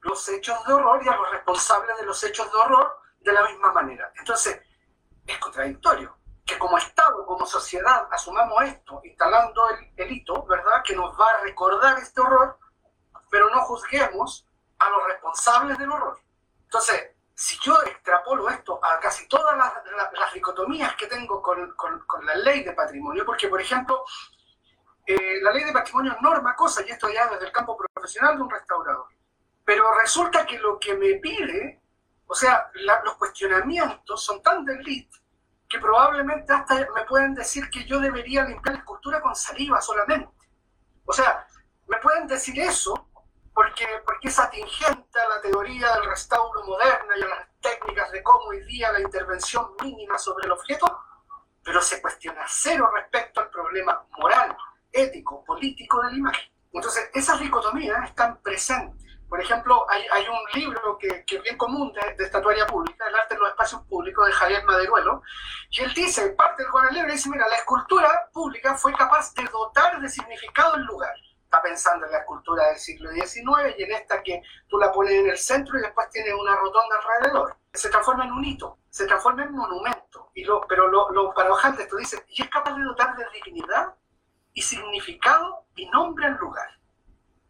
los 0.01 0.29
hechos 0.29 0.65
de 0.67 0.73
horror 0.73 1.03
y 1.05 1.09
a 1.09 1.17
los 1.17 1.31
responsables 1.31 1.97
de 1.99 2.07
los 2.07 2.23
hechos 2.25 2.51
de 2.51 2.59
horror 2.59 3.01
de 3.21 3.33
la 3.33 3.47
misma 3.49 3.73
manera. 3.73 4.13
Entonces, 4.19 4.61
es 5.27 5.39
contradictorio 5.39 6.17
que 6.45 6.59
como 6.59 6.79
Estado, 6.79 7.25
como 7.27 7.47
sociedad, 7.47 8.09
asumamos 8.11 8.63
esto, 8.65 9.01
instalando 9.05 9.69
el, 9.71 9.93
el 9.97 10.13
hito, 10.13 10.45
¿verdad?, 10.47 10.83
que 10.85 10.97
nos 10.97 11.19
va 11.19 11.27
a 11.27 11.43
recordar 11.43 11.99
este 11.99 12.21
horror, 12.21 12.59
pero 13.31 13.51
no 13.51 13.61
juzguemos 13.63 14.47
a 14.79 14.91
los 14.91 15.05
responsables 15.07 15.79
del 15.79 15.93
horror. 15.93 16.19
Entonces, 16.65 17.11
si 17.35 17.59
yo 17.61 17.75
extrapolo 17.85 18.49
esto 18.51 18.79
a 18.85 18.99
casi 19.01 19.27
todas 19.29 19.57
las, 19.57 19.73
las, 20.13 20.35
dicotomías 20.35 20.95
que 20.97 21.07
tengo 21.07 21.41
con, 21.41 21.75
con, 21.75 21.99
con, 22.07 22.27
la 22.27 22.35
ley 22.35 22.63
de 22.63 22.73
patrimonio, 22.73 23.25
porque, 23.25 23.49
por 23.49 23.61
ejemplo, 23.61 24.05
eh, 25.13 25.41
la 25.43 25.53
ley 25.53 25.65
de 25.65 25.73
patrimonio 25.73 26.17
norma 26.21 26.55
cosas, 26.55 26.87
y 26.87 26.91
esto 26.91 27.09
ya 27.09 27.27
desde 27.29 27.47
el 27.47 27.53
campo 27.53 27.77
profesional 27.77 28.37
de 28.37 28.43
un 28.43 28.51
restaurador, 28.51 29.09
pero 29.65 29.85
resulta 30.01 30.47
que 30.47 30.59
lo 30.59 30.79
que 30.79 30.95
me 30.95 31.15
pide, 31.15 31.81
o 32.27 32.35
sea, 32.35 32.71
los 33.05 33.15
cuestionamientos 33.17 34.25
son 34.25 34.43
tan 34.43 34.65
del 34.65 34.81
que 35.69 35.79
probablemente 35.79 36.53
hasta 36.53 36.75
me 36.95 37.05
pueden 37.09 37.35
decir 37.35 37.71
que 37.71 37.85
yo 37.85 38.01
debería 38.01 38.45
limpiar 38.45 38.75
la 38.75 38.81
escultura 38.81 39.21
con 39.21 39.37
saliva 39.37 39.81
solamente. 39.81 40.33
O 41.07 41.13
sea, 41.13 41.47
me 41.87 41.97
pueden 41.99 42.27
decir 42.27 42.59
eso 42.59 43.09
porque, 43.55 43.87
porque 44.05 44.29
es 44.29 44.39
atingente 44.39 45.21
a 45.21 45.29
la 45.29 45.41
teoría 45.41 45.93
del 45.95 46.07
restauro 46.07 46.65
moderna 46.65 47.15
y 47.17 47.23
a 47.23 47.29
las 47.29 47.49
técnicas 47.61 48.11
de 48.11 48.23
cómo 48.23 48.47
hoy 48.47 48.65
día 48.65 48.91
la 48.91 49.01
intervención 49.01 49.75
mínima 49.81 50.19
sobre 50.19 50.47
el 50.47 50.53
objeto, 50.53 51.05
pero 51.63 51.81
se 51.81 52.03
cuestiona 52.03 52.45
cero 52.49 52.91
respecto 52.93 53.41
al 53.41 53.51
problema 53.51 54.05
moral, 54.19 54.57
ético, 54.93 55.45
político 55.45 56.03
de 56.03 56.13
la 56.13 56.19
imagen. 56.19 56.51
Entonces, 56.73 57.11
esas 57.15 57.41
dicotomías 57.41 58.09
están 58.09 58.41
presentes. 58.43 59.01
Por 59.29 59.41
ejemplo, 59.41 59.87
hay, 59.89 60.03
hay 60.13 60.25
un 60.27 60.61
libro 60.61 60.99
que, 60.99 61.25
que, 61.25 61.37
es 61.37 61.43
bien 61.43 61.57
común 61.57 61.93
de, 61.93 62.15
de, 62.15 62.25
estatuaria 62.25 62.67
pública, 62.67 63.07
El 63.07 63.15
arte 63.15 63.35
en 63.35 63.41
los 63.41 63.51
espacios 63.51 63.83
públicos, 63.83 64.27
de 64.27 64.33
Javier 64.33 64.65
Maderuelo, 64.65 65.23
y 65.71 65.83
él 65.83 65.95
dice, 65.95 66.31
parte 66.31 66.63
del 66.63 66.73
Juan 66.73 66.93
Libre, 66.93 67.13
dice, 67.13 67.31
mira, 67.31 67.47
la 67.47 67.57
escultura 67.57 68.29
pública 68.33 68.75
fue 68.75 68.93
capaz 68.93 69.33
de 69.35 69.45
dotar 69.45 70.01
de 70.01 70.09
significado 70.09 70.75
el 70.75 70.83
lugar 70.83 71.15
está 71.51 71.63
pensando 71.63 72.07
en 72.07 72.13
la 72.13 72.19
escultura 72.19 72.69
del 72.69 72.79
siglo 72.79 73.11
XIX 73.11 73.75
y 73.77 73.83
en 73.83 73.93
esta 73.93 74.23
que 74.23 74.41
tú 74.69 74.79
la 74.79 74.93
pones 74.93 75.15
en 75.15 75.31
el 75.31 75.37
centro 75.37 75.77
y 75.77 75.83
después 75.83 76.09
tienes 76.11 76.33
una 76.33 76.55
rotonda 76.55 76.97
alrededor. 76.97 77.57
Se 77.73 77.91
transforma 77.91 78.25
en 78.25 78.33
un 78.33 78.45
hito, 78.45 78.79
se 78.89 79.05
transforma 79.07 79.43
en 79.43 79.53
monumento. 79.53 80.31
Y 80.33 80.45
lo, 80.45 80.61
pero 80.69 80.87
lo, 80.87 81.11
lo 81.11 81.35
paradojante 81.35 81.83
esto 81.83 81.97
dice, 81.97 82.25
y 82.29 82.43
es 82.43 82.49
capaz 82.49 82.77
de 82.77 82.85
dotar 82.85 83.17
de 83.17 83.25
dignidad 83.33 83.93
significado 84.61 85.67
y 85.75 85.87
nombre 85.87 86.27
al 86.27 86.37
lugar. 86.37 86.69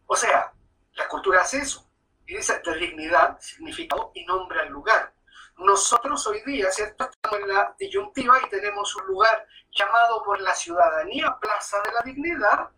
O 0.06 0.16
sea, 0.16 0.52
la 0.94 1.02
escultura 1.04 1.42
hace 1.42 1.58
eso. 1.58 1.86
Y 2.26 2.36
dice 2.36 2.60
dignidad, 2.78 3.40
significado 3.40 4.12
y 4.14 4.24
nombre 4.24 4.60
al 4.60 4.68
lugar. 4.68 5.12
Nosotros 5.56 6.26
hoy 6.26 6.42
día, 6.44 6.70
¿cierto? 6.70 7.04
Estamos 7.10 7.40
en 7.40 7.48
la 7.48 7.74
disyuntiva 7.78 8.38
y 8.40 8.48
tenemos 8.48 8.94
un 8.96 9.06
lugar 9.06 9.46
llamado 9.72 10.22
por 10.22 10.40
la 10.40 10.54
ciudadanía 10.54 11.36
Plaza 11.40 11.80
de 11.82 11.92
la 11.92 12.00
Dignidad, 12.02 12.70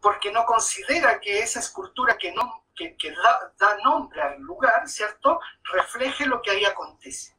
porque 0.00 0.32
no 0.32 0.44
considera 0.44 1.20
que 1.20 1.40
esa 1.40 1.60
escultura 1.60 2.16
que, 2.16 2.32
no, 2.32 2.64
da, 3.58 3.76
nombre 3.84 4.22
al 4.22 4.40
lugar, 4.40 4.88
¿cierto?, 4.88 5.40
refleje 5.64 6.26
lo 6.26 6.40
que 6.40 6.52
ahí 6.52 6.64
acontece. 6.64 7.36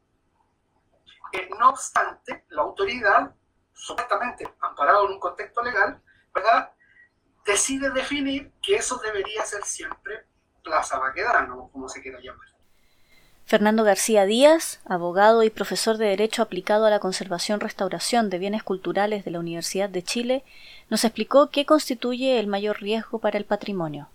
Eh, 1.32 1.48
no 1.58 1.70
obstante, 1.70 2.44
la 2.50 2.62
autoridad, 2.62 3.34
supuestamente 3.72 4.54
amparado 4.60 5.06
en 5.06 5.12
un 5.12 5.20
contexto 5.20 5.62
legal, 5.62 6.02
¿verdad?, 6.38 6.70
decide 7.46 7.90
definir 7.90 8.52
que 8.62 8.76
eso 8.76 8.98
debería 8.98 9.44
ser 9.44 9.64
siempre 9.64 10.26
Plaza 10.62 10.98
Baquedano, 10.98 11.70
como 11.72 11.88
se 11.88 12.02
quiera 12.02 12.20
llamar. 12.20 12.46
Fernando 13.46 13.82
García 13.82 14.26
Díaz, 14.26 14.80
abogado 14.84 15.42
y 15.42 15.48
profesor 15.48 15.96
de 15.96 16.04
Derecho 16.04 16.42
aplicado 16.42 16.84
a 16.84 16.90
la 16.90 17.00
conservación-restauración 17.00 18.28
de 18.28 18.38
bienes 18.38 18.62
culturales 18.62 19.24
de 19.24 19.30
la 19.30 19.38
Universidad 19.38 19.88
de 19.88 20.02
Chile, 20.02 20.44
nos 20.90 21.04
explicó 21.04 21.48
qué 21.48 21.64
constituye 21.64 22.38
el 22.38 22.46
mayor 22.46 22.82
riesgo 22.82 23.20
para 23.20 23.38
el 23.38 23.46
patrimonio. 23.46 24.10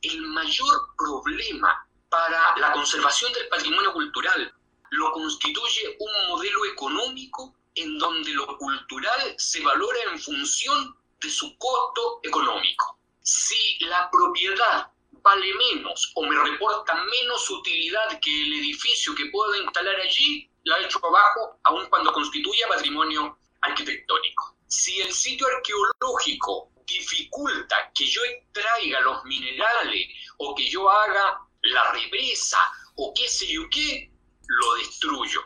El 0.00 0.22
mayor 0.22 0.94
problema 0.96 1.86
para 2.08 2.56
la 2.58 2.72
conservación 2.72 3.30
del 3.34 3.48
patrimonio 3.48 3.92
cultural 3.92 4.54
lo 4.90 5.12
constituye 5.12 5.98
un 5.98 6.28
modelo 6.28 6.64
económico 6.72 7.54
en 7.74 7.98
donde 7.98 8.30
lo 8.32 8.56
cultural 8.56 9.34
se 9.36 9.60
valora 9.62 9.98
en 10.10 10.18
función 10.18 10.96
de 11.20 11.30
su 11.30 11.56
costo 11.58 12.20
económico. 12.22 12.98
Si 13.20 13.78
la 13.80 14.10
propiedad 14.10 14.90
vale 15.22 15.54
menos 15.54 16.12
o 16.14 16.22
me 16.26 16.36
reporta 16.38 16.94
menos 16.94 17.48
utilidad 17.50 18.20
que 18.20 18.42
el 18.42 18.52
edificio 18.52 19.14
que 19.14 19.26
puedo 19.26 19.54
instalar 19.56 19.96
allí, 19.96 20.50
la 20.64 20.78
echo 20.80 21.00
abajo 21.04 21.58
aun 21.64 21.86
cuando 21.86 22.12
constituya 22.12 22.68
patrimonio 22.68 23.38
arquitectónico. 23.62 24.56
Si 24.66 25.00
el 25.00 25.12
sitio 25.12 25.46
arqueológico 25.46 26.70
dificulta 26.86 27.90
que 27.94 28.06
yo 28.06 28.20
extraiga 28.24 29.00
los 29.00 29.24
minerales 29.24 30.08
o 30.38 30.54
que 30.54 30.68
yo 30.68 30.90
haga 30.90 31.40
la 31.62 31.92
represa 31.92 32.58
o 32.96 33.12
qué 33.14 33.28
sé 33.28 33.46
yo 33.46 33.62
qué, 33.70 34.10
lo 34.46 34.74
destruyo. 34.74 35.42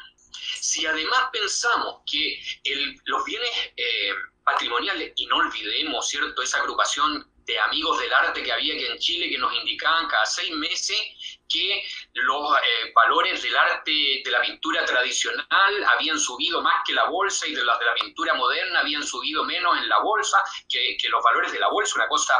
Si 0.60 0.84
además 0.86 1.28
pensamos 1.32 2.02
que 2.10 2.40
el, 2.64 3.00
los 3.04 3.24
bienes 3.24 3.50
eh, 3.76 4.12
patrimoniales, 4.52 5.12
y 5.16 5.26
no 5.26 5.36
olvidemos, 5.36 6.08
¿cierto?, 6.08 6.42
esa 6.42 6.58
agrupación 6.58 7.30
de 7.48 7.58
amigos 7.58 7.98
del 7.98 8.12
arte 8.12 8.42
que 8.42 8.52
había 8.52 8.74
aquí 8.74 8.84
en 8.84 8.98
Chile 8.98 9.30
que 9.30 9.38
nos 9.38 9.52
indicaban 9.54 10.06
cada 10.06 10.26
seis 10.26 10.54
meses 10.54 11.00
que 11.48 11.82
los 12.12 12.56
eh, 12.56 12.92
valores 12.94 13.42
del 13.42 13.56
arte 13.56 13.90
de 14.22 14.30
la 14.30 14.42
pintura 14.42 14.84
tradicional 14.84 15.84
habían 15.96 16.18
subido 16.18 16.60
más 16.60 16.82
que 16.86 16.92
la 16.92 17.08
bolsa 17.08 17.46
y 17.46 17.54
de 17.54 17.64
las 17.64 17.78
de 17.78 17.86
la 17.86 17.94
pintura 17.94 18.34
moderna 18.34 18.80
habían 18.80 19.02
subido 19.02 19.44
menos 19.44 19.78
en 19.78 19.88
la 19.88 19.98
bolsa 20.00 20.38
que, 20.68 20.96
los 21.08 21.24
valores 21.24 21.50
de 21.50 21.58
la 21.58 21.68
bolsa, 21.68 21.94
una 21.96 22.08
cosa 22.08 22.34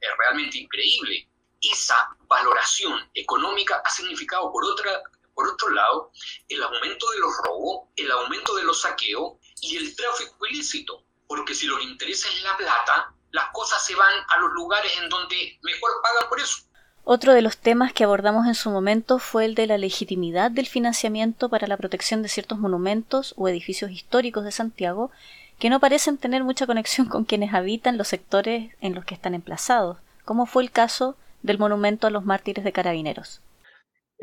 eh, 0.00 0.06
realmente 0.18 0.58
increíble. 0.58 1.28
Esa 1.62 2.14
valoración 2.26 3.10
económica 3.14 3.80
ha 3.82 3.88
significado, 3.88 4.52
por, 4.52 4.64
otra, 4.66 5.00
por 5.34 5.48
otro 5.48 5.70
lado, 5.70 6.10
el 6.48 6.62
aumento 6.62 7.10
de 7.10 7.18
los 7.20 7.32
robos, 7.44 7.88
el 7.96 8.10
aumento 8.10 8.54
de 8.56 8.64
los 8.64 8.82
saqueos 8.82 9.38
y 9.62 9.78
el 9.78 9.96
tráfico 9.96 10.46
ilícito, 10.46 11.01
porque 11.34 11.54
si 11.54 11.66
lo 11.66 11.78
que 11.78 11.84
interesa 11.84 12.28
es 12.28 12.42
la 12.42 12.54
plata, 12.58 13.14
las 13.30 13.46
cosas 13.54 13.82
se 13.82 13.94
van 13.94 14.12
a 14.28 14.38
los 14.38 14.52
lugares 14.52 14.92
en 15.02 15.08
donde 15.08 15.58
mejor 15.62 15.90
pagan 16.02 16.28
por 16.28 16.38
eso. 16.38 16.58
Otro 17.04 17.32
de 17.32 17.40
los 17.40 17.56
temas 17.56 17.94
que 17.94 18.04
abordamos 18.04 18.46
en 18.46 18.54
su 18.54 18.68
momento 18.68 19.18
fue 19.18 19.46
el 19.46 19.54
de 19.54 19.66
la 19.66 19.78
legitimidad 19.78 20.50
del 20.50 20.66
financiamiento 20.66 21.48
para 21.48 21.66
la 21.66 21.78
protección 21.78 22.22
de 22.22 22.28
ciertos 22.28 22.58
monumentos 22.58 23.32
o 23.38 23.48
edificios 23.48 23.90
históricos 23.90 24.44
de 24.44 24.52
Santiago 24.52 25.10
que 25.58 25.70
no 25.70 25.80
parecen 25.80 26.18
tener 26.18 26.44
mucha 26.44 26.66
conexión 26.66 27.08
con 27.08 27.24
quienes 27.24 27.54
habitan 27.54 27.96
los 27.96 28.08
sectores 28.08 28.74
en 28.82 28.94
los 28.94 29.06
que 29.06 29.14
están 29.14 29.32
emplazados, 29.32 29.96
como 30.26 30.44
fue 30.44 30.62
el 30.62 30.70
caso 30.70 31.16
del 31.40 31.58
monumento 31.58 32.06
a 32.06 32.10
los 32.10 32.26
mártires 32.26 32.62
de 32.62 32.72
carabineros. 32.72 33.40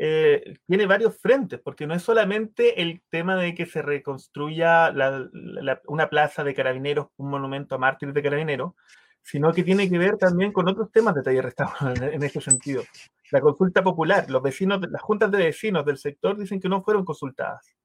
Eh, 0.02 0.54
tiene 0.66 0.86
varios 0.86 1.18
frentes, 1.20 1.60
porque 1.62 1.86
no 1.86 1.92
es 1.92 2.02
solamente 2.02 2.80
el 2.80 3.02
tema 3.10 3.36
de 3.36 3.54
que 3.54 3.66
se 3.66 3.82
reconstruya 3.82 4.90
la, 4.92 5.28
la, 5.30 5.82
una 5.88 6.08
plaza 6.08 6.42
de 6.42 6.54
carabineros, 6.54 7.08
un 7.18 7.28
monumento 7.28 7.74
a 7.74 7.78
mártires 7.78 8.14
de 8.14 8.22
carabineros, 8.22 8.72
sino 9.20 9.52
que 9.52 9.62
tiene 9.62 9.90
que 9.90 9.98
ver 9.98 10.16
también 10.16 10.52
con 10.52 10.66
otros 10.68 10.90
temas 10.90 11.14
de 11.14 11.22
taller 11.22 11.44
restauro 11.44 11.74
en, 11.94 12.14
en 12.14 12.22
ese 12.22 12.40
sentido. 12.40 12.82
La 13.30 13.42
consulta 13.42 13.84
popular, 13.84 14.30
los 14.30 14.42
vecinos, 14.42 14.80
las 14.90 15.02
juntas 15.02 15.30
de 15.30 15.36
vecinos 15.36 15.84
del 15.84 15.98
sector 15.98 16.38
dicen 16.38 16.60
que 16.60 16.70
no 16.70 16.82
fueron 16.82 17.04
consultadas. 17.04 17.76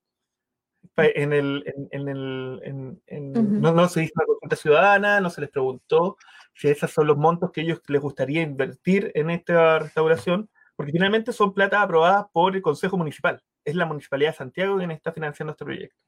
En 0.96 1.34
el, 1.34 1.66
en, 1.92 2.08
el, 2.08 2.62
uh 2.64 3.12
-huh. 3.12 3.60
no, 3.60 3.74
no, 3.74 3.90
se 3.90 4.04
hizo 4.04 4.14
una 4.16 4.26
consulta 4.26 4.56
ciudadana, 4.56 5.20
no 5.20 5.30
se 5.30 5.42
les 5.42 5.50
preguntó 5.50 6.16
si 6.54 6.70
esos 6.70 6.92
son 6.92 7.08
los 7.08 7.18
montos 7.18 7.52
que 7.52 7.60
ellos 7.60 7.82
les 7.90 8.02
gustaría 8.02 8.42
invertir 8.42 9.12
en 9.16 9.32
esta 9.32 9.80
restauración, 9.80 10.50
porque 10.76 10.92
finalmente 10.92 11.32
son 11.34 11.54
plata 11.54 11.82
aprobadas 11.82 12.26
por 12.32 12.56
el 12.56 12.62
Consejo 12.62 12.98
Municipal. 12.98 13.42
Es 13.64 13.76
la 13.76 13.86
Municipalidad 13.86 14.32
de 14.32 14.38
Santiago 14.38 14.78
quien 14.78 14.92
está 14.92 15.12
financiando 15.12 15.52
este 15.52 15.66
proyecto. 15.66 16.02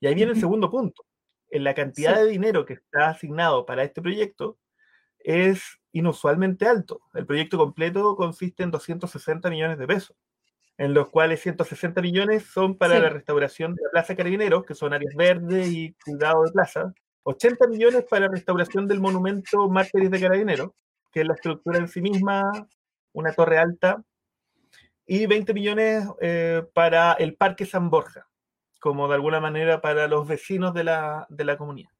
Y 0.00 0.06
ahí 0.06 0.14
viene 0.14 0.32
el 0.32 0.40
segundo 0.40 0.70
punto. 0.70 1.04
En 1.50 1.64
la 1.64 1.74
cantidad 1.74 2.16
de 2.16 2.26
dinero 2.26 2.64
que 2.64 2.74
está 2.74 3.10
asignado 3.10 3.66
para 3.66 3.82
este 3.82 4.00
proyecto 4.00 4.58
es 5.18 5.78
inusualmente 5.92 6.66
alto. 6.66 7.00
El 7.14 7.26
proyecto 7.26 7.58
completo 7.58 8.16
consiste 8.16 8.62
en 8.62 8.70
260 8.70 9.50
millones 9.50 9.78
de 9.78 9.86
pesos, 9.86 10.16
en 10.78 10.94
los 10.94 11.10
cuales 11.10 11.40
160 11.40 12.00
millones 12.00 12.44
son 12.44 12.78
para 12.78 12.98
la 12.98 13.10
restauración 13.10 13.74
de 13.74 13.82
la 13.82 13.90
Plaza 13.90 14.16
Carabineros, 14.16 14.64
que 14.64 14.74
son 14.74 14.94
áreas 14.94 15.14
verdes 15.14 15.68
y 15.68 15.94
cuidado 16.04 16.44
de 16.44 16.52
plaza, 16.52 16.92
80 17.24 17.66
millones 17.68 18.04
para 18.08 18.26
la 18.26 18.32
restauración 18.32 18.86
del 18.86 19.00
monumento 19.00 19.68
Mártires 19.68 20.10
de 20.10 20.20
Carabineros, 20.20 20.70
que 21.12 21.20
es 21.20 21.26
la 21.26 21.34
estructura 21.34 21.78
en 21.78 21.88
sí 21.88 22.00
misma, 22.00 22.50
una 23.12 23.32
torre 23.32 23.58
alta, 23.58 24.02
y 25.12 25.26
20 25.26 25.54
millones 25.54 26.06
eh, 26.20 26.62
para 26.72 27.14
el 27.14 27.34
Parque 27.34 27.66
San 27.66 27.90
Borja, 27.90 28.28
como 28.78 29.08
de 29.08 29.16
alguna 29.16 29.40
manera 29.40 29.80
para 29.80 30.06
los 30.06 30.28
vecinos 30.28 30.72
de 30.72 30.84
la, 30.84 31.26
de 31.28 31.44
la 31.44 31.56
comunidad. 31.56 31.90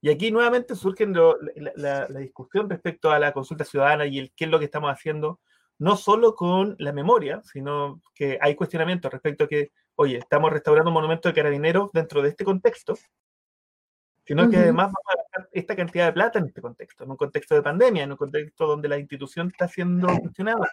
Y 0.00 0.10
aquí 0.10 0.32
nuevamente 0.32 0.74
surge 0.74 1.06
la, 1.06 2.06
discusión 2.08 2.68
respecto 2.68 3.12
a 3.12 3.20
la 3.20 3.30
consulta 3.30 3.64
ciudadana 3.64 4.06
y 4.06 4.18
el 4.18 4.32
qué 4.34 4.46
es 4.46 4.50
lo 4.50 4.58
que 4.58 4.64
estamos 4.64 4.90
haciendo, 4.90 5.38
no 5.78 5.96
solo 5.96 6.34
con 6.34 6.74
la 6.80 6.92
memoria, 6.92 7.40
sino 7.44 8.02
que 8.12 8.40
hay 8.40 8.56
cuestionamientos 8.56 9.12
respecto 9.12 9.44
a 9.44 9.48
que, 9.48 9.70
oye, 9.94 10.16
estamos 10.16 10.52
restaurando 10.52 10.90
un 10.90 10.94
monumento 10.94 11.28
de 11.28 11.36
carabineros 11.36 11.92
dentro 11.92 12.22
de 12.22 12.30
este 12.30 12.44
contexto, 12.44 12.98
sino 14.24 14.50
que 14.50 14.56
además 14.56 14.86
vamos 14.86 15.06
a 15.12 15.16
gastar 15.16 15.48
esta 15.52 15.76
cantidad 15.76 16.06
de 16.06 16.12
plata 16.12 16.40
en 16.40 16.46
este 16.46 16.60
contexto, 16.60 17.04
en 17.04 17.10
un 17.12 17.16
contexto 17.16 17.54
de 17.54 17.62
pandemia, 17.62 18.02
en 18.02 18.10
un 18.10 18.16
contexto 18.16 18.66
donde 18.66 18.88
la 18.88 18.98
institución 18.98 19.46
está 19.46 19.68
siendo 19.68 20.08
cuestionada, 20.08 20.68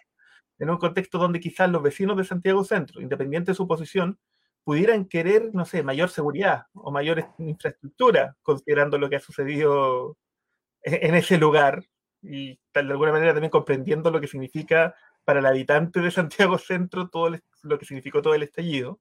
en 0.60 0.70
un 0.70 0.76
contexto 0.76 1.18
donde 1.18 1.40
quizás 1.40 1.70
los 1.70 1.82
vecinos 1.82 2.16
de 2.16 2.24
Santiago 2.24 2.62
Centro, 2.64 3.00
independiente 3.00 3.52
de 3.52 3.56
su 3.56 3.66
posición, 3.66 4.18
pudieran 4.62 5.06
querer, 5.06 5.50
no 5.54 5.64
sé, 5.64 5.82
mayor 5.82 6.10
seguridad 6.10 6.66
o 6.74 6.92
mayor 6.92 7.24
infraestructura, 7.38 8.36
considerando 8.42 8.98
lo 8.98 9.08
que 9.08 9.16
ha 9.16 9.20
sucedido 9.20 10.18
e-, 10.82 11.08
en 11.08 11.14
ese 11.14 11.38
lugar 11.38 11.84
y 12.22 12.60
de 12.74 12.80
alguna 12.80 13.12
manera 13.12 13.32
también 13.32 13.50
comprendiendo 13.50 14.10
lo 14.10 14.20
que 14.20 14.28
significa 14.28 14.94
para 15.24 15.40
el 15.40 15.46
habitante 15.46 16.00
de 16.00 16.10
Santiago 16.10 16.58
Centro 16.58 17.08
todo 17.08 17.30
lo 17.62 17.78
que 17.78 17.86
significó 17.86 18.20
todo 18.22 18.34
el 18.34 18.42
estallido. 18.42 19.00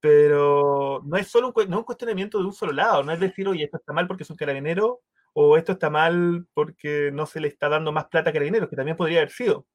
Pero 0.00 1.02
no 1.04 1.16
es 1.16 1.28
solo 1.28 1.52
un, 1.54 1.70
no 1.70 1.78
un 1.78 1.84
cuestionamiento 1.84 2.38
de 2.38 2.46
un 2.46 2.52
solo 2.54 2.72
lado, 2.72 3.02
no 3.04 3.12
es 3.12 3.20
decir, 3.20 3.46
oye, 3.48 3.64
esto 3.64 3.76
está 3.76 3.92
mal 3.92 4.06
porque 4.08 4.24
es 4.24 4.30
un 4.30 4.36
carabinero 4.36 5.02
o 5.34 5.56
esto 5.56 5.72
está 5.72 5.90
mal 5.90 6.46
porque 6.54 7.10
no 7.12 7.26
se 7.26 7.40
le 7.40 7.48
está 7.48 7.68
dando 7.68 7.92
más 7.92 8.06
plata 8.06 8.30
a 8.30 8.32
carabineros, 8.32 8.68
que 8.68 8.76
también 8.76 8.96
podría 8.96 9.18
haber 9.20 9.30
sido 9.30 9.66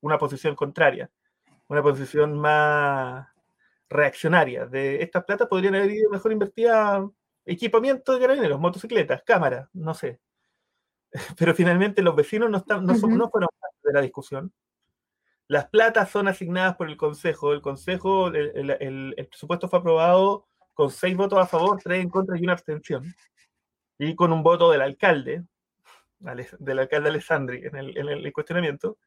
una 0.00 0.18
posición 0.18 0.54
contraria, 0.54 1.10
una 1.68 1.82
posición 1.82 2.38
más, 2.38 3.28
reaccionarias 3.90 4.70
de 4.70 5.02
estas 5.02 5.24
platas 5.24 5.48
podrían 5.48 5.74
haber 5.74 5.90
ido 5.90 6.10
mejor 6.10 6.32
invertida 6.32 7.06
equipamiento 7.44 8.14
de 8.14 8.20
carabineros, 8.20 8.60
motocicletas, 8.60 9.22
cámaras, 9.24 9.68
no 9.72 9.92
sé. 9.92 10.20
Pero 11.38 11.54
finalmente 11.54 12.00
los 12.00 12.14
vecinos 12.14 12.48
no, 12.48 12.58
están, 12.58 12.86
no, 12.86 12.94
son, 12.94 13.18
no 13.18 13.28
fueron 13.28 13.48
parte 13.60 13.78
de 13.82 13.92
la 13.92 14.00
discusión. 14.00 14.52
Las 15.48 15.68
platas 15.68 16.08
son 16.10 16.28
asignadas 16.28 16.76
por 16.76 16.88
el 16.88 16.96
Consejo. 16.96 17.52
El 17.52 17.60
Consejo, 17.60 18.28
el, 18.28 18.70
el, 18.70 19.26
presupuesto 19.26 19.68
fue 19.68 19.80
aprobado 19.80 20.46
con 20.74 20.90
seis 20.90 21.16
votos 21.16 21.40
a 21.40 21.46
favor, 21.46 21.80
tres 21.82 22.00
en 22.00 22.08
contra 22.08 22.38
y 22.38 22.44
una 22.44 22.52
abstención. 22.52 23.12
Y 23.98 24.14
con 24.14 24.32
un 24.32 24.44
voto 24.44 24.70
del 24.70 24.82
alcalde, 24.82 25.44
del 26.20 26.78
alcalde 26.78 27.08
Alessandri 27.08 27.66
en 27.66 27.74
el, 27.74 27.98
en 27.98 28.08
el 28.08 28.32
cuestionamiento 28.32 28.98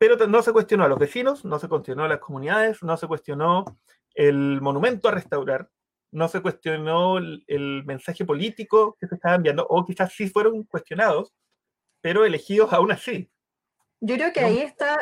pero 0.00 0.16
no 0.26 0.40
se 0.42 0.54
cuestionó 0.54 0.84
a 0.84 0.88
los 0.88 0.98
vecinos, 0.98 1.44
no 1.44 1.58
se 1.58 1.68
cuestionó 1.68 2.04
a 2.04 2.08
las 2.08 2.20
comunidades, 2.20 2.82
no 2.82 2.96
se 2.96 3.06
cuestionó 3.06 3.66
el 4.14 4.62
monumento 4.62 5.08
a 5.08 5.10
restaurar, 5.10 5.68
no 6.10 6.26
se 6.26 6.40
cuestionó 6.40 7.18
el, 7.18 7.84
mensaje 7.84 8.24
político 8.24 8.96
que 8.98 9.06
se 9.06 9.16
estaba 9.16 9.34
enviando, 9.34 9.66
o 9.68 9.84
quizás 9.84 10.14
sí 10.14 10.30
fueron 10.30 10.64
cuestionados, 10.64 11.34
pero 12.00 12.24
elegidos 12.24 12.72
aún 12.72 12.92
así. 12.92 13.30
Yo 14.00 14.14
creo 14.14 14.32
que 14.32 14.40
ahí 14.40 14.60
está, 14.60 14.96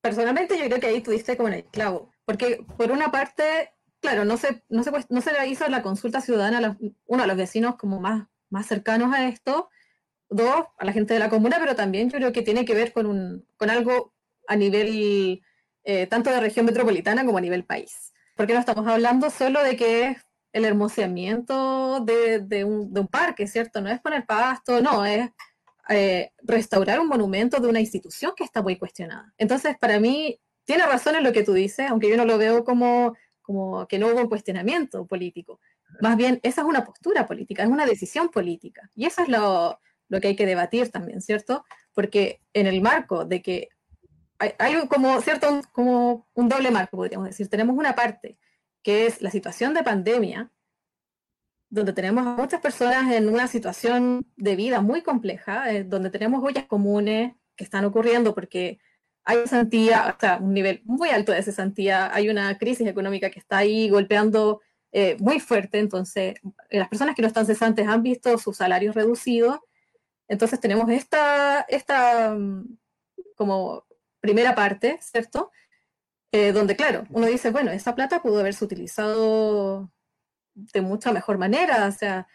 personalmente 0.00 0.56
yo 0.56 0.64
creo 0.64 0.80
que 0.80 0.86
ahí 0.86 1.02
tuviste 1.02 1.36
como 1.36 1.50
el 1.50 1.66
clavo, 1.66 2.10
porque 2.24 2.64
por 2.78 2.92
una 2.92 3.10
parte, 3.10 3.74
claro, 4.00 4.24
no 4.24 4.38
se, 4.38 4.64
no 4.70 4.82
se, 4.82 4.92
no 5.10 5.20
se 5.20 5.32
le 5.32 5.46
hizo 5.46 5.68
la 5.68 5.82
consulta 5.82 6.22
ciudadana 6.22 6.66
a 6.66 6.76
uno 7.04 7.22
a 7.22 7.26
los 7.26 7.36
vecinos 7.36 7.76
como 7.76 8.00
más, 8.00 8.26
más 8.48 8.64
cercanos 8.64 9.12
a 9.12 9.28
esto, 9.28 9.68
dos, 10.28 10.66
a 10.78 10.84
la 10.84 10.92
gente 10.92 11.14
de 11.14 11.20
la 11.20 11.30
comuna, 11.30 11.56
pero 11.60 11.74
también 11.74 12.10
yo 12.10 12.18
creo 12.18 12.32
que 12.32 12.42
tiene 12.42 12.64
que 12.64 12.74
ver 12.74 12.92
con, 12.92 13.06
un, 13.06 13.46
con 13.56 13.70
algo 13.70 14.14
a 14.48 14.56
nivel 14.56 15.42
eh, 15.84 16.06
tanto 16.06 16.30
de 16.30 16.40
región 16.40 16.66
metropolitana 16.66 17.24
como 17.24 17.38
a 17.38 17.40
nivel 17.40 17.64
país. 17.64 18.12
Porque 18.36 18.52
no 18.52 18.60
estamos 18.60 18.86
hablando 18.86 19.30
solo 19.30 19.62
de 19.62 19.76
que 19.76 20.08
es 20.08 20.18
el 20.52 20.64
hermoseamiento 20.64 22.00
de, 22.00 22.40
de, 22.40 22.64
un, 22.64 23.08
parque, 23.08 23.46
¿cierto? 23.46 23.80
No 23.80 23.90
es 23.90 24.00
poner 24.00 24.26
pasto, 24.26 24.80
no, 24.80 25.04
es 25.04 25.30
eh, 25.88 26.32
restaurar 26.42 26.98
un 26.98 27.08
monumento 27.08 27.60
de 27.60 27.68
una 27.68 27.80
institución 27.80 28.32
que 28.36 28.44
está 28.44 28.62
muy 28.62 28.76
cuestionada. 28.76 29.32
Entonces, 29.38 29.76
para 29.78 30.00
mí, 30.00 30.40
tiene 30.64 30.86
razón 30.86 31.14
en 31.14 31.24
lo 31.24 31.32
que 31.32 31.44
tú 31.44 31.52
dices, 31.52 31.90
aunque 31.90 32.08
yo 32.08 32.16
no 32.16 32.24
lo 32.24 32.38
veo 32.38 32.64
como, 32.64 33.14
como 33.42 33.86
que 33.86 33.98
no 33.98 34.08
hubo 34.08 34.20
un 34.20 34.28
cuestionamiento 34.28 35.06
político. 35.06 35.60
Más 36.00 36.16
bien, 36.16 36.40
esa 36.42 36.62
es 36.62 36.66
una 36.66 36.84
postura 36.84 37.26
política, 37.26 37.62
es 37.62 37.68
una 37.68 37.86
decisión 37.86 38.30
política. 38.30 38.90
Y 38.94 39.06
eso 39.06 39.22
es 39.22 39.28
lo, 39.28 39.78
lo 40.08 40.20
que 40.20 40.28
hay 40.28 40.36
que 40.36 40.46
debatir 40.46 40.90
también, 40.90 41.20
¿cierto? 41.20 41.64
Porque 41.94 42.40
en 42.52 42.66
el 42.66 42.80
marco 42.80 43.24
de 43.24 43.42
que 43.42 43.68
hay, 44.38 44.86
como, 44.88 45.20
¿cierto? 45.22 45.62
como 45.72 46.28
un 46.34 46.48
doble 46.48 46.70
marco, 46.70 46.96
podríamos 46.96 47.28
decir. 47.28 47.48
Tenemos 47.48 47.76
una 47.76 47.94
parte 47.94 48.38
que 48.82 49.06
es 49.06 49.22
la 49.22 49.30
situación 49.30 49.74
de 49.74 49.82
pandemia, 49.82 50.50
donde 51.68 51.92
tenemos 51.92 52.26
a 52.26 52.36
muchas 52.36 52.60
personas 52.60 53.12
en 53.12 53.28
una 53.28 53.48
situación 53.48 54.26
de 54.36 54.56
vida 54.56 54.80
muy 54.80 55.02
compleja, 55.02 55.72
eh, 55.72 55.84
donde 55.84 56.10
tenemos 56.10 56.42
ollas 56.44 56.66
comunes 56.66 57.34
que 57.56 57.64
están 57.64 57.84
ocurriendo 57.84 58.34
porque 58.34 58.78
hay 59.24 59.38
cesantía, 59.38 60.06
hasta 60.06 60.36
un 60.36 60.54
nivel 60.54 60.82
muy 60.84 61.08
alto 61.08 61.32
de 61.32 61.42
cesantía, 61.42 62.14
hay 62.14 62.28
una 62.28 62.56
crisis 62.58 62.86
económica 62.86 63.30
que 63.30 63.40
está 63.40 63.58
ahí 63.58 63.88
golpeando 63.88 64.60
eh, 64.92 65.16
muy 65.18 65.40
fuerte, 65.40 65.80
entonces 65.80 66.36
las 66.70 66.88
personas 66.88 67.16
que 67.16 67.22
no 67.22 67.28
están 67.28 67.44
cesantes 67.44 67.88
han 67.88 68.04
visto 68.04 68.38
sus 68.38 68.56
salarios 68.56 68.94
reducidos 68.94 69.58
entonces 70.28 70.60
tenemos 70.60 70.88
esta, 70.90 71.62
esta 71.68 72.34
mm, 72.34 72.78
como 73.36 73.84
primera 74.20 74.54
parte, 74.54 74.98
¿cierto? 75.00 75.52
Eh, 76.32 76.52
donde, 76.52 76.76
claro, 76.76 77.06
uno 77.10 77.26
dice, 77.26 77.50
bueno, 77.50 77.70
esa 77.70 77.94
plata 77.94 78.22
pudo 78.22 78.40
haberse 78.40 78.64
utilizado 78.64 79.90
de 80.54 80.80
mucha 80.80 81.12
mejor 81.12 81.38
manera. 81.38 81.86
O 81.86 81.92
sea, 81.92 82.26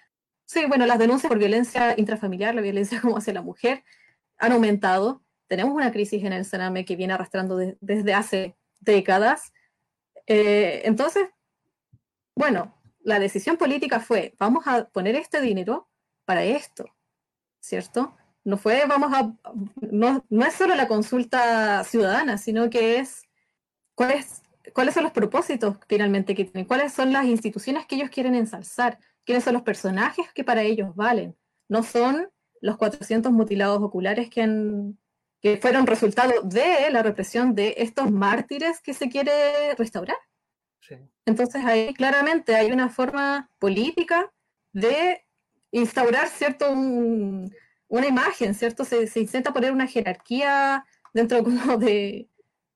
sí, 0.45 0.65
bueno, 0.65 0.85
las 0.85 0.99
denuncias 0.99 1.29
por 1.29 1.39
violencia 1.39 1.93
intrafamiliar, 1.97 2.55
la 2.55 2.61
violencia 2.61 3.01
como 3.01 3.17
hacia 3.17 3.33
la 3.33 3.41
mujer, 3.41 3.83
han 4.37 4.53
aumentado. 4.53 5.23
Tenemos 5.47 5.75
una 5.75 5.91
crisis 5.91 6.23
en 6.23 6.33
el 6.33 6.45
Sename 6.45 6.85
que 6.85 6.95
viene 6.95 7.13
arrastrando 7.13 7.57
desde 7.81 8.13
hace 8.13 8.55
décadas. 8.79 9.53
Eh, 10.25 10.81
entonces, 10.85 11.27
bueno, 12.35 12.81
la 13.01 13.19
decisión 13.19 13.57
política 13.57 13.99
fue, 13.99 14.33
vamos 14.39 14.65
a 14.67 14.85
poner 14.85 15.15
este 15.15 15.41
dinero 15.41 15.89
para 16.25 16.43
esto. 16.43 16.85
¿Cierto? 17.61 18.17
No 18.43 18.57
fue, 18.57 18.83
vamos 18.87 19.13
a, 19.13 19.33
no, 19.91 20.25
no 20.29 20.45
es 20.45 20.53
solo 20.55 20.75
la 20.75 20.87
consulta 20.87 21.83
ciudadana, 21.83 22.37
sino 22.37 22.69
que 22.69 22.97
es 22.97 23.23
cuáles, 23.95 24.41
cuáles 24.73 24.95
son 24.95 25.03
los 25.03 25.11
propósitos 25.11 25.77
finalmente 25.87 26.35
que 26.35 26.45
tienen, 26.45 26.65
cuáles 26.65 26.91
son 26.91 27.13
las 27.13 27.25
instituciones 27.25 27.85
que 27.85 27.95
ellos 27.95 28.09
quieren 28.09 28.35
ensalzar, 28.35 28.99
quiénes 29.23 29.43
son 29.43 29.53
los 29.53 29.61
personajes 29.61 30.25
que 30.33 30.43
para 30.43 30.63
ellos 30.63 30.95
valen. 30.95 31.37
No 31.69 31.83
son 31.83 32.29
los 32.61 32.77
400 32.77 33.31
mutilados 33.31 33.81
oculares 33.81 34.29
que, 34.29 34.41
han, 34.41 34.97
que 35.39 35.57
fueron 35.57 35.87
resultado 35.87 36.41
de 36.43 36.89
la 36.91 37.03
represión 37.03 37.53
de 37.53 37.75
estos 37.77 38.11
mártires 38.11 38.81
que 38.81 38.93
se 38.93 39.09
quiere 39.09 39.75
restaurar. 39.77 40.17
Entonces 41.25 41.63
ahí 41.63 41.93
claramente 41.93 42.55
hay 42.55 42.71
una 42.71 42.89
forma 42.89 43.49
política 43.59 44.33
de 44.73 45.23
instaurar, 45.71 46.27
¿cierto? 46.27 46.71
una 47.91 48.07
imagen, 48.07 48.55
¿cierto? 48.55 48.85
Se, 48.85 49.05
se, 49.07 49.19
intenta 49.19 49.51
poner 49.51 49.71
una 49.73 49.85
jerarquía 49.85 50.85
dentro 51.13 51.43
de, 51.79 52.29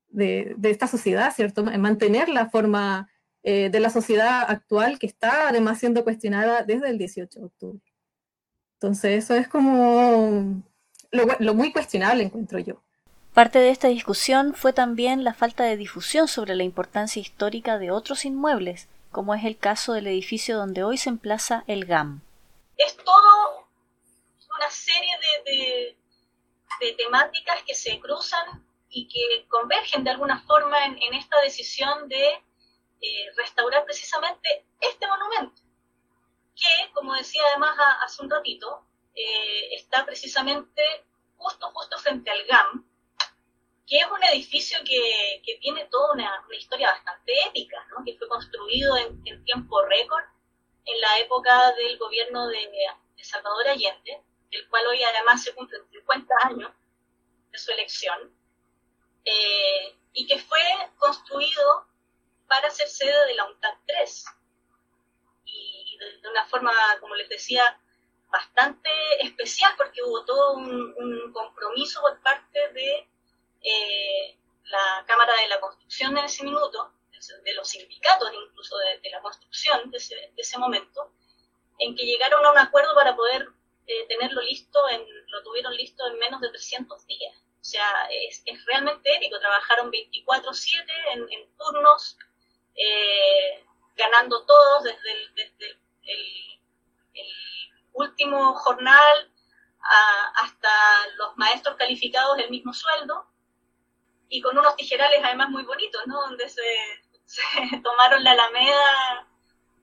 de, 0.10 0.56
esta 0.64 0.88
sociedad, 0.88 1.34
¿cierto? 1.34 1.64
Mantener 1.64 2.30
la 2.30 2.50
forma 2.50 3.10
eh, 3.44 3.70
de 3.70 3.80
la 3.80 3.90
sociedad 3.90 4.44
actual 4.48 5.00
que 5.00 5.08
está 5.08 5.48
además 5.48 5.80
siendo 5.80 6.04
cuestionada 6.04 6.64
desde 6.64 6.90
el 6.90 6.98
18 6.98 7.40
de 7.40 7.46
octubre. 7.46 7.82
Entonces 8.74 9.24
eso 9.24 9.36
es 9.36 9.48
como 9.48 10.62
lo 11.12 11.54
muy 11.54 11.72
cuestionable, 11.72 12.24
encuentro 12.24 12.60
yo. 12.60 12.82
Parte 13.34 13.60
de 13.60 13.70
esta 13.70 13.88
discusión 13.88 14.54
fue 14.54 14.74
también 14.74 15.24
la 15.24 15.34
falta 15.34 15.64
de 15.64 15.78
difusión 15.78 16.28
sobre 16.28 16.56
la 16.56 16.64
importancia 16.64 17.22
histórica 17.22 17.78
de 17.78 17.92
otros 17.92 18.26
inmuebles, 18.26 18.90
como 19.12 19.34
es 19.34 19.46
el 19.46 19.58
caso 19.58 19.94
del 19.94 20.08
edificio 20.08 20.58
donde 20.58 20.84
hoy 20.84 20.98
se 20.98 21.10
emplaza 21.10 21.64
el 21.68 21.86
GAM 21.86 22.25
es 22.78 22.98
todo 22.98 23.68
una 24.58 24.70
serie 24.70 25.18
de, 25.46 25.98
temáticas 26.98 27.64
que 27.64 27.74
se 27.74 28.00
cruzan 28.00 28.66
y 28.90 29.08
que 29.08 29.48
convergen 29.48 30.04
de 30.04 30.12
alguna 30.12 30.42
forma 30.42 30.86
en, 30.86 31.14
esta 31.14 31.40
decisión 31.42 32.08
de 32.10 32.44
eh, 33.02 33.32
restaurar 33.38 33.86
precisamente 33.86 34.66
este 34.82 35.08
monumento. 35.08 35.62
que, 36.56 36.92
como 36.94 37.14
decía 37.14 37.42
además 37.50 37.78
hace 38.02 38.24
un 38.24 38.30
ratito, 38.30 38.86
eh, 39.14 39.76
está 39.76 40.06
precisamente 40.06 40.82
justo, 41.38 41.72
justo 41.72 41.98
frente 41.98 42.30
al 42.30 42.46
GAM, 42.46 42.86
que 43.88 44.00
es 44.00 44.08
un 44.08 44.24
edificio 44.24 44.78
que, 44.86 45.42
que 45.46 45.58
tiene 45.60 45.86
toda 45.86 46.14
una, 46.14 46.46
historia 46.58 46.92
bastante 46.92 47.34
épica, 47.48 47.86
que 48.06 48.18
fue 48.18 48.28
construido 48.28 48.98
en, 48.98 49.22
en 49.26 49.44
tiempo 49.46 49.82
récord 49.86 50.26
en 50.86 51.02
la 51.02 51.20
época 51.20 51.72
del 51.74 51.98
gobierno 51.98 52.48
de, 52.48 52.58
de, 53.18 53.24
Salvador 53.24 53.68
Allende, 53.68 54.22
el 54.52 54.70
cual 54.70 54.86
hoy 54.88 55.04
además 55.04 55.44
se 55.44 55.54
cumplen 55.56 55.82
50 55.90 56.36
años 56.44 56.72
de 57.52 57.58
su 57.58 57.72
elección, 57.72 58.32
eh, 59.26 59.96
y 60.14 60.28
que 60.28 60.38
fue 60.40 60.62
construido 60.98 61.88
para 62.48 62.70
ser 62.70 62.88
sede 62.88 63.26
de 63.26 63.34
la 63.34 63.46
UNTAD 63.46 63.74
3. 63.88 64.26
Y, 65.46 65.98
de, 65.98 66.30
una 66.30 66.46
forma, 66.46 66.72
como 67.00 67.16
les 67.16 67.28
decía, 67.30 67.80
bastante 68.30 68.90
especial, 69.22 69.74
porque 69.78 70.04
hubo 70.04 70.24
todo 70.26 70.54
un, 70.54 70.94
un 70.98 71.34
compromiso 71.34 72.02
por 72.02 72.22
parte 72.22 72.70
de 72.74 73.10
eh, 73.64 74.38
la 74.66 75.04
Cámara 75.08 75.34
de 75.42 75.48
la 75.48 75.60
Construcción 75.60 76.18
en 76.18 76.26
ese 76.26 76.44
minuto, 76.44 76.92
de 77.44 77.54
los 77.54 77.70
sindicatos 77.70 78.30
incluso 78.34 78.78
de, 78.78 79.10
la 79.10 79.22
construcción 79.22 79.92
de 79.92 79.98
ese, 80.38 80.58
momento, 80.58 81.12
en 81.80 81.96
que 81.96 82.06
llegaron 82.06 82.46
a 82.46 82.52
un 82.52 82.58
acuerdo 82.58 82.94
para 82.96 83.16
poder 83.16 83.48
eh, 83.88 84.08
tenerlo 84.08 84.42
listo, 84.42 84.80
en, 84.90 85.06
lo 85.28 85.44
tuvieron 85.44 85.76
listo 85.76 86.06
en 86.08 86.20
menos 86.20 86.42
de 86.42 86.50
300 86.50 87.06
días. 87.08 87.36
O 87.60 87.64
sea, 87.64 88.08
es, 88.12 88.44
realmente 88.66 89.16
épico. 89.16 89.40
Trabajaron 89.40 89.92
24/7 89.92 90.86
en, 91.14 91.56
turnos, 91.58 92.18
eh, 92.76 93.66
ganando 93.96 94.46
todos 94.46 94.84
desde 94.84 95.12
el, 95.12 96.60
último 97.94 98.54
jornal 98.56 99.32
hasta 100.36 100.70
los 101.16 101.38
maestros 101.38 101.78
calificados 101.78 102.38
el 102.40 102.50
mismo 102.50 102.74
sueldo 102.74 103.26
y 104.28 104.42
con 104.42 104.58
unos 104.58 104.76
tijerales 104.76 105.22
además 105.24 105.50
muy 105.50 105.64
bonitos, 105.64 106.06
¿no? 106.08 106.20
Donde 106.22 106.50
se, 106.50 106.62
tomaron 107.84 108.24
la 108.24 108.32
alameda 108.32 109.28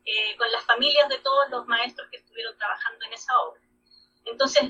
eh, 0.05 0.37
con 0.37 0.50
las 0.52 0.64
familias 0.64 1.09
de 1.09 1.18
todos 1.18 1.48
los 1.50 1.66
maestros 1.66 2.09
que 2.11 2.18
estuvieron 2.18 2.57
trabajando 2.57 3.05
en 3.07 3.12
esa 3.12 3.38
obra. 3.40 3.61
Entonces, 4.24 4.62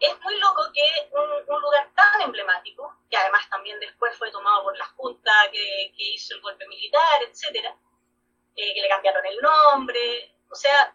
es 0.00 0.20
muy 0.22 0.38
loco 0.38 0.62
que 0.72 1.10
un, 1.12 1.60
lugar 1.60 1.90
tan 1.94 2.22
emblemático, 2.22 2.96
que 3.10 3.16
además 3.16 3.48
también 3.50 3.80
después 3.80 4.16
fue 4.16 4.30
tomado 4.30 4.62
por 4.62 4.76
la 4.78 4.86
Junta 4.86 5.32
que, 5.50 5.92
hizo 5.96 6.34
el 6.34 6.40
golpe 6.40 6.66
militar, 6.68 7.22
etcétera, 7.28 7.76
eh, 8.54 8.74
que 8.74 8.80
le 8.80 8.88
cambiaron 8.88 9.26
el 9.26 9.38
nombre, 9.38 10.34
o 10.50 10.54
sea, 10.54 10.94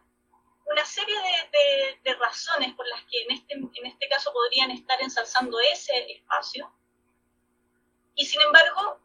una 0.65 0.85
serie 0.85 1.15
de, 1.51 1.99
de, 2.03 2.15
razones 2.15 2.73
por 2.75 2.87
las 2.87 3.03
que 3.03 3.23
en 3.23 3.31
este, 3.31 3.53
en 3.55 3.85
este 3.85 4.07
caso 4.07 4.31
podrían 4.31 4.71
estar 4.71 5.01
ensalzando 5.01 5.59
ese 5.59 6.11
espacio, 6.11 6.71
y 8.15 8.25
sin 8.25 8.41
embargo 8.41 9.02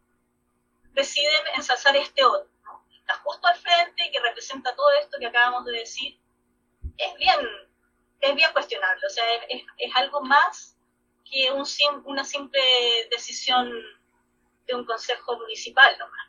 deciden 0.99 1.43
ensalzar 1.57 1.97
este 1.97 2.25
otro, 2.25 2.51
¿no? 2.65 2.85
está 2.99 3.15
justo 3.23 3.47
al 3.47 3.57
frente 3.57 4.07
y 4.07 4.11
que 4.11 4.21
representa 4.21 4.75
todo 4.75 4.91
esto 5.01 5.17
que 5.19 5.27
acabamos 5.27 5.65
de 5.65 5.79
decir, 5.79 6.19
es 6.97 7.15
bien, 7.17 7.37
es 8.21 8.35
bien 8.35 8.53
cuestionable, 8.53 9.07
o 9.07 9.11
sea, 9.11 9.25
es, 9.49 9.63
es 9.79 9.97
algo 9.97 10.21
más 10.23 10.77
que 11.25 11.53
un, 11.53 11.65
una 12.05 12.25
simple 12.25 12.61
decisión 13.11 13.71
de 14.67 14.75
un 14.75 14.85
consejo 14.85 15.39
municipal 15.39 15.97
nomás. 15.99 16.29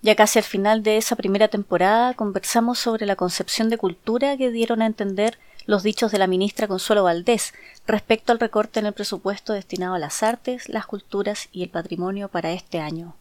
Ya 0.00 0.14
casi 0.14 0.38
al 0.38 0.44
final 0.44 0.84
de 0.84 0.96
esa 0.96 1.16
primera 1.16 1.48
temporada 1.48 2.14
conversamos 2.14 2.78
sobre 2.78 3.04
la 3.04 3.16
concepción 3.16 3.68
de 3.68 3.78
cultura 3.78 4.36
que 4.36 4.50
dieron 4.50 4.80
a 4.80 4.86
entender 4.86 5.38
los 5.66 5.82
dichos 5.82 6.12
de 6.12 6.18
la 6.18 6.28
ministra 6.28 6.68
Consuelo 6.68 7.02
Valdés 7.02 7.52
respecto 7.86 8.30
al 8.30 8.38
recorte 8.38 8.78
en 8.78 8.86
el 8.86 8.92
presupuesto 8.92 9.52
destinado 9.52 9.94
a 9.94 9.98
las 9.98 10.22
artes, 10.22 10.68
las 10.68 10.86
culturas 10.86 11.48
y 11.50 11.64
el 11.64 11.70
patrimonio 11.70 12.28
para 12.28 12.52
este 12.52 12.78
año. 12.78 13.16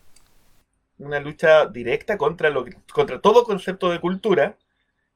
Una 1.00 1.20
lucha 1.20 1.68
directa 1.68 2.18
contra, 2.18 2.50
lo, 2.50 2.66
contra 2.94 3.22
todo 3.22 3.44
concepto 3.44 3.90
de 3.92 4.00
cultura 4.00 4.58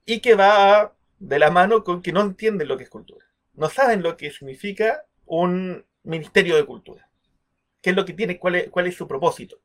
y 0.06 0.20
que 0.20 0.36
va 0.36 0.94
de 1.20 1.40
la 1.40 1.52
mano 1.52 1.84
con 1.84 2.02
que 2.02 2.12
no 2.12 2.22
entienden 2.22 2.68
lo 2.68 2.78
que 2.78 2.84
es 2.84 2.90
cultura. 2.90 3.26
No 3.54 3.70
saben 3.70 4.04
lo 4.04 4.18
que 4.18 4.32
significa 4.32 5.06
un 5.26 5.86
ministerio 6.04 6.56
de 6.56 6.66
cultura. 6.66 7.10
¿Qué 7.82 7.92
es 7.92 7.96
lo 7.96 8.06
que 8.06 8.14
tiene? 8.14 8.40
¿Cuál 8.40 8.56
es, 8.56 8.70
cuál 8.70 8.88
es 8.88 8.96
su 8.96 9.08
propósito? 9.08 9.60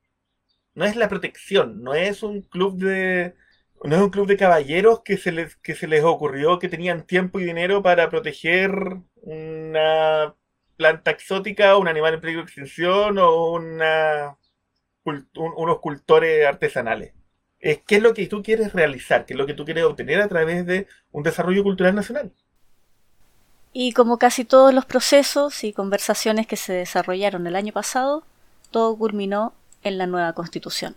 No 0.75 0.85
es 0.85 0.97
la 0.97 1.09
protección, 1.09 1.83
no 1.83 1.95
es 1.95 2.23
un 2.23 2.43
club 2.43 2.77
de, 2.79 3.35
no 3.83 3.97
es 3.97 4.03
un 4.03 4.11
club 4.11 4.27
de 4.27 4.37
caballeros 4.37 5.03
que 5.03 5.17
se 5.17 5.33
les, 5.33 5.57
que 5.57 5.75
se 5.75 5.87
les 5.87 6.05
ocurrió 6.05 6.59
que 6.59 6.69
tenían 6.69 7.07
tiempo 7.07 7.41
y 7.41 7.45
dinero 7.45 7.83
para 7.83 8.09
proteger 8.11 8.73
una 9.17 10.35
planta 10.77 11.11
exótica, 11.11 11.77
un 11.77 11.89
animal 11.89 12.15
en 12.15 12.21
peligro 12.21 12.43
de 12.43 12.47
extinción 12.47 13.19
o 13.19 13.53
una, 13.53 14.37
unos 15.07 15.81
cultores 15.81 16.47
artesanales. 16.47 17.13
Es 17.59 17.81
qué 17.87 17.97
es 17.97 18.03
lo 18.03 18.15
que 18.15 18.27
tú 18.27 18.43
quieres 18.43 18.73
realizar, 18.73 19.25
qué 19.25 19.35
es 19.35 19.39
lo 19.39 19.47
que 19.47 19.55
tú 19.55 19.65
quieres 19.65 19.85
obtener 19.85 20.21
a 20.21 20.29
través 20.29 20.67
de 20.67 20.87
un 21.13 21.23
desarrollo 21.23 21.63
cultural 21.63 21.95
nacional. 21.95 22.33
Y 23.73 23.93
como 23.93 24.19
casi 24.19 24.45
todos 24.45 24.73
los 24.73 24.85
procesos 24.85 25.65
y 25.65 25.73
conversaciones 25.73 26.47
que 26.47 26.57
se 26.57 26.73
desarrollaron 26.73 27.47
el 27.47 27.57
año 27.57 27.73
pasado, 27.73 28.25
todo 28.71 28.97
culminó 28.97 29.55
en 29.83 29.99
la 29.99 30.07
nueva 30.07 30.33
constitución 30.33 30.97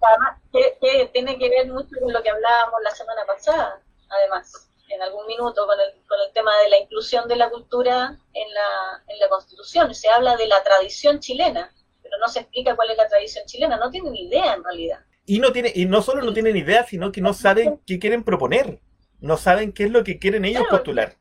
además, 0.00 0.38
que, 0.52 1.10
tiene 1.12 1.38
que 1.38 1.48
ver 1.48 1.66
mucho 1.68 1.96
con 2.00 2.12
lo 2.12 2.22
que 2.22 2.30
hablábamos 2.30 2.80
la 2.82 2.90
semana 2.90 3.24
pasada, 3.26 3.80
además, 4.08 4.70
en 4.88 5.02
algún 5.02 5.26
minuto, 5.26 5.66
con 5.66 5.78
el, 5.80 5.92
con 6.06 6.18
el 6.20 6.32
tema 6.32 6.56
de 6.62 6.70
la 6.70 6.78
inclusión 6.78 7.28
de 7.28 7.36
la 7.36 7.50
cultura 7.50 8.16
en 8.32 8.54
la, 8.54 9.02
en 9.06 9.18
la 9.18 9.28
Constitución. 9.28 9.94
Se 9.94 10.08
habla 10.08 10.36
de 10.36 10.46
la 10.46 10.62
tradición 10.62 11.20
chilena, 11.20 11.70
pero 12.08 12.18
no 12.20 12.28
se 12.28 12.40
explica 12.40 12.74
cuál 12.74 12.90
es 12.90 12.96
la 12.96 13.08
tradición 13.08 13.44
chilena, 13.46 13.76
no 13.76 13.90
tienen 13.90 14.14
idea 14.16 14.54
en 14.54 14.64
realidad. 14.64 15.00
Y 15.26 15.40
no, 15.40 15.52
tiene, 15.52 15.70
y 15.74 15.84
no 15.84 16.00
solo 16.00 16.22
no 16.22 16.32
tienen 16.32 16.56
idea, 16.56 16.84
sino 16.84 17.12
que 17.12 17.20
no 17.20 17.34
saben 17.34 17.80
qué 17.86 17.98
quieren 17.98 18.24
proponer, 18.24 18.80
no 19.20 19.36
saben 19.36 19.72
qué 19.72 19.84
es 19.84 19.90
lo 19.90 20.02
que 20.02 20.18
quieren 20.18 20.44
ellos 20.44 20.64
postular. 20.70 21.16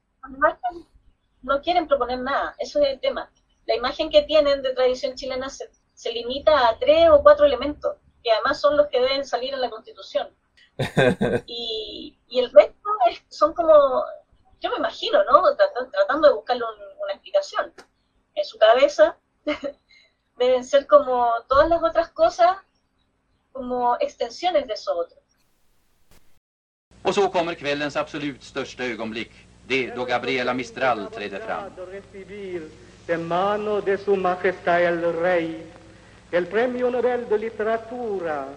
No 1.42 1.62
quieren 1.62 1.88
proponer 1.88 2.20
nada, 2.20 2.56
eso 2.60 2.82
es 2.82 2.90
el 2.90 3.00
tema. 3.00 3.32
La 3.66 3.76
imagen 3.76 4.10
que 4.10 4.22
tienen 4.22 4.62
de 4.62 4.74
tradición 4.74 5.16
chilena 5.16 5.50
se, 5.50 5.70
se 5.94 6.12
limita 6.12 6.70
a 6.70 6.80
tres 6.80 7.10
o 7.10 7.22
cuatro 7.22 7.46
elementos 7.46 7.98
que 8.24 8.32
además 8.32 8.60
son 8.60 8.78
los 8.78 8.88
que 8.88 9.00
deben 9.00 9.26
salir 9.26 9.54
en 9.54 9.62
la 9.62 9.70
Constitución. 9.70 10.30
Y, 11.48 12.18
el 12.30 12.52
resto 12.52 12.90
son 13.30 13.54
como, 13.54 14.04
yo 14.60 14.70
me 14.70 14.78
imagino, 14.78 15.24
¿no? 15.24 15.42
Tratando, 15.56 16.28
de 16.28 16.34
buscarle 16.34 16.64
una 17.02 17.14
explicación. 17.14 17.74
En 18.36 18.46
su 18.46 18.58
cabeza 18.58 19.18
deben 20.38 20.64
ser 20.64 20.88
como 20.88 21.28
todas 21.48 21.70
las 21.70 21.82
otras 21.84 22.10
cosas, 22.10 22.58
como 23.52 23.98
extensiones 24.00 24.68
de 24.68 24.74
eso 24.74 24.96
otro. 24.98 25.18
Och 27.02 27.16
så 27.16 27.30
kommer 27.30 27.56
kvällens 27.56 27.96
absolut 27.96 28.44
största 28.44 28.84
ögonblick, 28.84 29.32
det 29.68 29.96
då 29.96 30.06
Gabriela 30.06 30.54
Mistral 30.54 31.08
träder 31.12 31.40
fram. 31.40 31.72
De 33.08 33.18
mano 33.18 33.82
de 33.82 33.98
su 33.98 34.16
majestad 34.16 34.82
el 34.82 35.14
rey 35.14 35.66
el 36.32 36.48
premio 36.48 36.90
Nobel 36.92 37.30
de 37.30 37.38
Literatura 37.38 38.48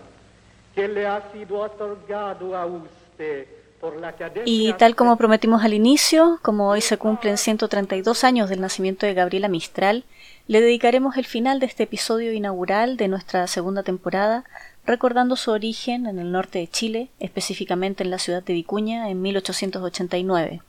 que 0.75 0.89
le 0.89 1.07
ha 1.07 1.23
sido 1.33 1.61
otorgado 1.61 2.57
a 2.57 2.67
usted 2.67 3.47
por 3.81 3.97
la 3.97 4.09
Academia 4.09 4.43
y 4.45 4.73
tal 4.75 4.95
como 4.95 5.17
prometimos 5.17 5.63
al 5.63 5.75
inicio, 5.75 6.39
como 6.43 6.69
hoy 6.69 6.81
se 6.81 6.99
cumplen 6.99 7.39
132 7.39 8.25
años 8.25 8.49
del 8.49 8.61
nacimiento 8.61 9.07
de 9.07 9.15
Gabriela 9.15 9.49
Mistral, 9.49 10.05
le 10.49 10.61
dedicaremos 10.61 11.17
el 11.17 11.27
final 11.27 11.61
de 11.61 11.67
este 11.67 11.85
episodio 11.85 12.33
inaugural 12.33 12.97
de 12.97 13.09
nuestra 13.09 13.47
segunda 13.47 13.83
temporada 13.83 14.45
recordando 14.85 15.37
su 15.37 15.51
origen 15.51 16.07
en 16.07 16.19
el 16.19 16.33
norte 16.33 16.59
de 16.59 16.69
Chile, 16.69 17.11
específicamente 17.21 18.03
en 18.03 18.11
la 18.11 18.19
ciudad 18.19 18.43
de 18.43 18.55
Vicuña 18.55 19.09
en 19.11 19.23
1889. 19.23 20.63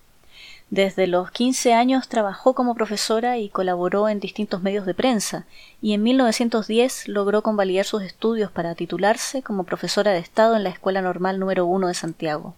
Desde 0.69 1.07
los 1.07 1.31
15 1.31 1.73
años 1.73 2.07
trabajó 2.07 2.53
como 2.53 2.75
profesora 2.75 3.37
y 3.37 3.49
colaboró 3.49 4.07
en 4.07 4.19
distintos 4.19 4.61
medios 4.61 4.85
de 4.85 4.93
prensa, 4.93 5.45
y 5.81 5.93
en 5.93 6.03
1910 6.03 7.07
logró 7.09 7.41
convalidar 7.41 7.85
sus 7.85 8.03
estudios 8.03 8.51
para 8.51 8.75
titularse 8.75 9.41
como 9.41 9.65
profesora 9.65 10.11
de 10.11 10.19
Estado 10.19 10.55
en 10.55 10.63
la 10.63 10.69
Escuela 10.69 11.01
Normal 11.01 11.39
número 11.39 11.65
1 11.65 11.87
de 11.87 11.93
Santiago. 11.93 12.55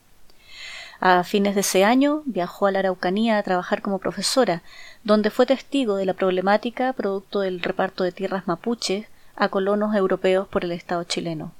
A 1.05 1.25
fines 1.25 1.53
de 1.53 1.59
ese 1.59 1.83
año 1.83 2.23
viajó 2.23 2.65
a 2.65 2.71
la 2.71 2.79
Araucanía 2.79 3.37
a 3.37 3.43
trabajar 3.43 3.81
como 3.81 3.99
profesora, 3.99 4.63
donde 5.03 5.31
fue 5.31 5.45
testigo 5.45 5.97
de 5.97 6.05
la 6.05 6.13
problemática 6.13 6.93
producto 6.93 7.41
del 7.41 7.61
reparto 7.61 8.05
de 8.05 8.13
tierras 8.13 8.47
mapuches 8.47 9.07
a 9.35 9.49
colonos 9.49 9.97
europeos 9.97 10.47
por 10.47 10.63
el 10.63 10.71
Estado 10.71 11.03
chileno. 11.03 11.51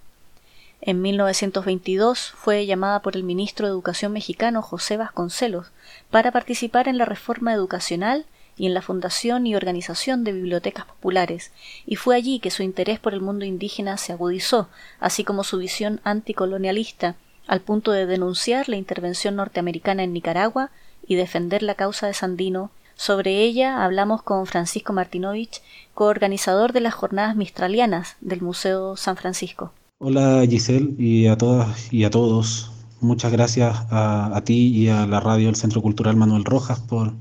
En 0.79 1.01
1922 1.01 2.31
fue 2.37 2.65
llamada 2.65 3.01
por 3.01 3.17
el 3.17 3.25
ministro 3.25 3.67
de 3.67 3.73
Educación 3.73 4.13
mexicano 4.13 4.61
José 4.61 4.95
Vasconcelos 4.95 5.73
para 6.09 6.31
participar 6.31 6.87
en 6.87 6.97
la 6.97 7.03
reforma 7.03 7.53
educacional 7.53 8.25
y 8.55 8.67
en 8.67 8.73
la 8.73 8.81
fundación 8.81 9.45
y 9.45 9.57
organización 9.57 10.23
de 10.23 10.31
bibliotecas 10.31 10.85
populares, 10.85 11.51
y 11.85 11.97
fue 11.97 12.15
allí 12.15 12.39
que 12.39 12.49
su 12.49 12.63
interés 12.63 12.97
por 12.97 13.13
el 13.13 13.19
mundo 13.19 13.43
indígena 13.43 13.97
se 13.97 14.13
agudizó, 14.13 14.69
así 15.01 15.25
como 15.25 15.43
su 15.43 15.57
visión 15.57 15.99
anticolonialista 16.05 17.17
al 17.47 17.61
punto 17.61 17.91
de 17.91 18.05
denunciar 18.05 18.69
la 18.69 18.77
intervención 18.77 19.35
norteamericana 19.35 20.03
en 20.03 20.13
Nicaragua 20.13 20.71
y 21.07 21.15
defender 21.15 21.63
la 21.63 21.75
causa 21.75 22.07
de 22.07 22.13
Sandino. 22.13 22.71
Sobre 22.95 23.41
ella 23.41 23.83
hablamos 23.83 24.21
con 24.21 24.45
Francisco 24.45 24.93
Martinovich, 24.93 25.61
coorganizador 25.93 26.73
de 26.73 26.81
las 26.81 26.93
jornadas 26.93 27.35
mistralianas 27.35 28.15
del 28.21 28.41
Museo 28.41 28.95
San 28.97 29.17
Francisco. 29.17 29.73
Hola 29.99 30.43
Giselle 30.49 30.95
y 30.97 31.27
a 31.27 31.37
todas 31.37 31.91
y 31.91 32.03
a 32.03 32.09
todos. 32.09 32.71
Muchas 32.99 33.31
gracias 33.31 33.85
a, 33.89 34.41
ti 34.45 34.67
y 34.67 34.87
a 34.87 35.05
la 35.05 35.19
radio 35.19 35.47
del 35.47 35.55
Centro 35.55 35.81
Cultural 35.81 36.15
Manuel 36.15 36.45
Rojas 36.45 36.79
por, 36.79 37.11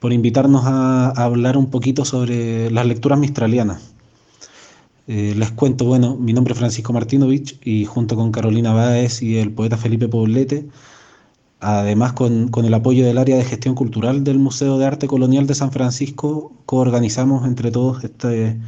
por 0.00 0.12
invitarnos 0.12 0.62
a, 0.64 1.10
hablar 1.10 1.56
un 1.56 1.70
poquito 1.70 2.04
sobre 2.04 2.70
las 2.70 2.86
lecturas 2.86 3.18
mistralianas. 3.18 3.94
Eh, 5.08 5.34
les 5.36 5.50
cuento, 5.50 5.84
bueno, 5.84 6.16
mi 6.16 6.32
nombre 6.32 6.52
es 6.52 6.58
Francisco 6.58 6.92
Martinovich 6.92 7.58
y 7.64 7.84
junto 7.86 8.14
con 8.16 8.30
Carolina 8.30 8.72
Báez 8.72 9.20
y 9.22 9.36
el 9.38 9.52
poeta 9.52 9.76
Felipe 9.76 10.08
Poblete, 10.08 10.68
además 11.60 12.12
con, 12.12 12.50
el 12.64 12.74
apoyo 12.74 13.04
del 13.06 13.18
área 13.18 13.36
de 13.36 13.44
gestión 13.44 13.74
cultural 13.74 14.24
del 14.24 14.38
Museo 14.38 14.78
de 14.78 14.86
Arte 14.86 15.08
Colonial 15.08 15.46
de 15.46 15.54
San 15.54 15.72
Francisco, 15.72 16.52
coorganizamos 16.66 17.46
entre 17.46 17.70
todos 17.72 18.04
este 18.04 18.60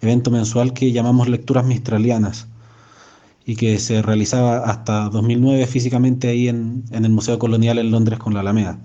evento 0.00 0.30
mensual 0.30 0.72
que 0.72 0.92
llamamos 0.92 1.28
Lecturas 1.28 1.66
Mistralianas 1.66 2.48
y 3.46 3.56
que 3.56 3.78
se 3.78 4.02
realizaba 4.02 4.58
hasta 4.58 5.10
2009 5.10 5.66
físicamente 5.66 6.28
ahí 6.28 6.48
en 6.48 6.84
el 6.92 7.10
Museo 7.10 7.38
Colonial 7.38 7.78
en 7.78 7.90
Londres 7.90 8.18
con 8.18 8.34
la 8.34 8.40
Alameda. 8.40 8.78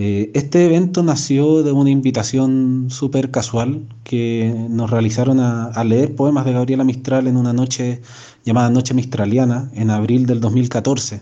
Eh, 0.00 0.30
este 0.34 0.64
evento 0.64 1.02
nació 1.02 1.64
de 1.64 1.72
una 1.72 1.90
invitación 1.90 2.86
súper 2.88 3.32
casual 3.32 3.82
que 4.04 4.54
nos 4.70 4.90
realizaron 4.92 5.40
a, 5.40 5.82
leer 5.82 6.14
poemas 6.14 6.44
de 6.44 6.52
Gabriela 6.52 6.84
Mistral 6.84 7.26
en 7.26 7.36
una 7.36 7.52
noche 7.52 8.00
llamada 8.44 8.70
Noche 8.70 8.94
Mistraliana 8.94 9.68
en 9.74 9.90
abril 9.90 10.26
del 10.26 10.40
2014. 10.40 11.20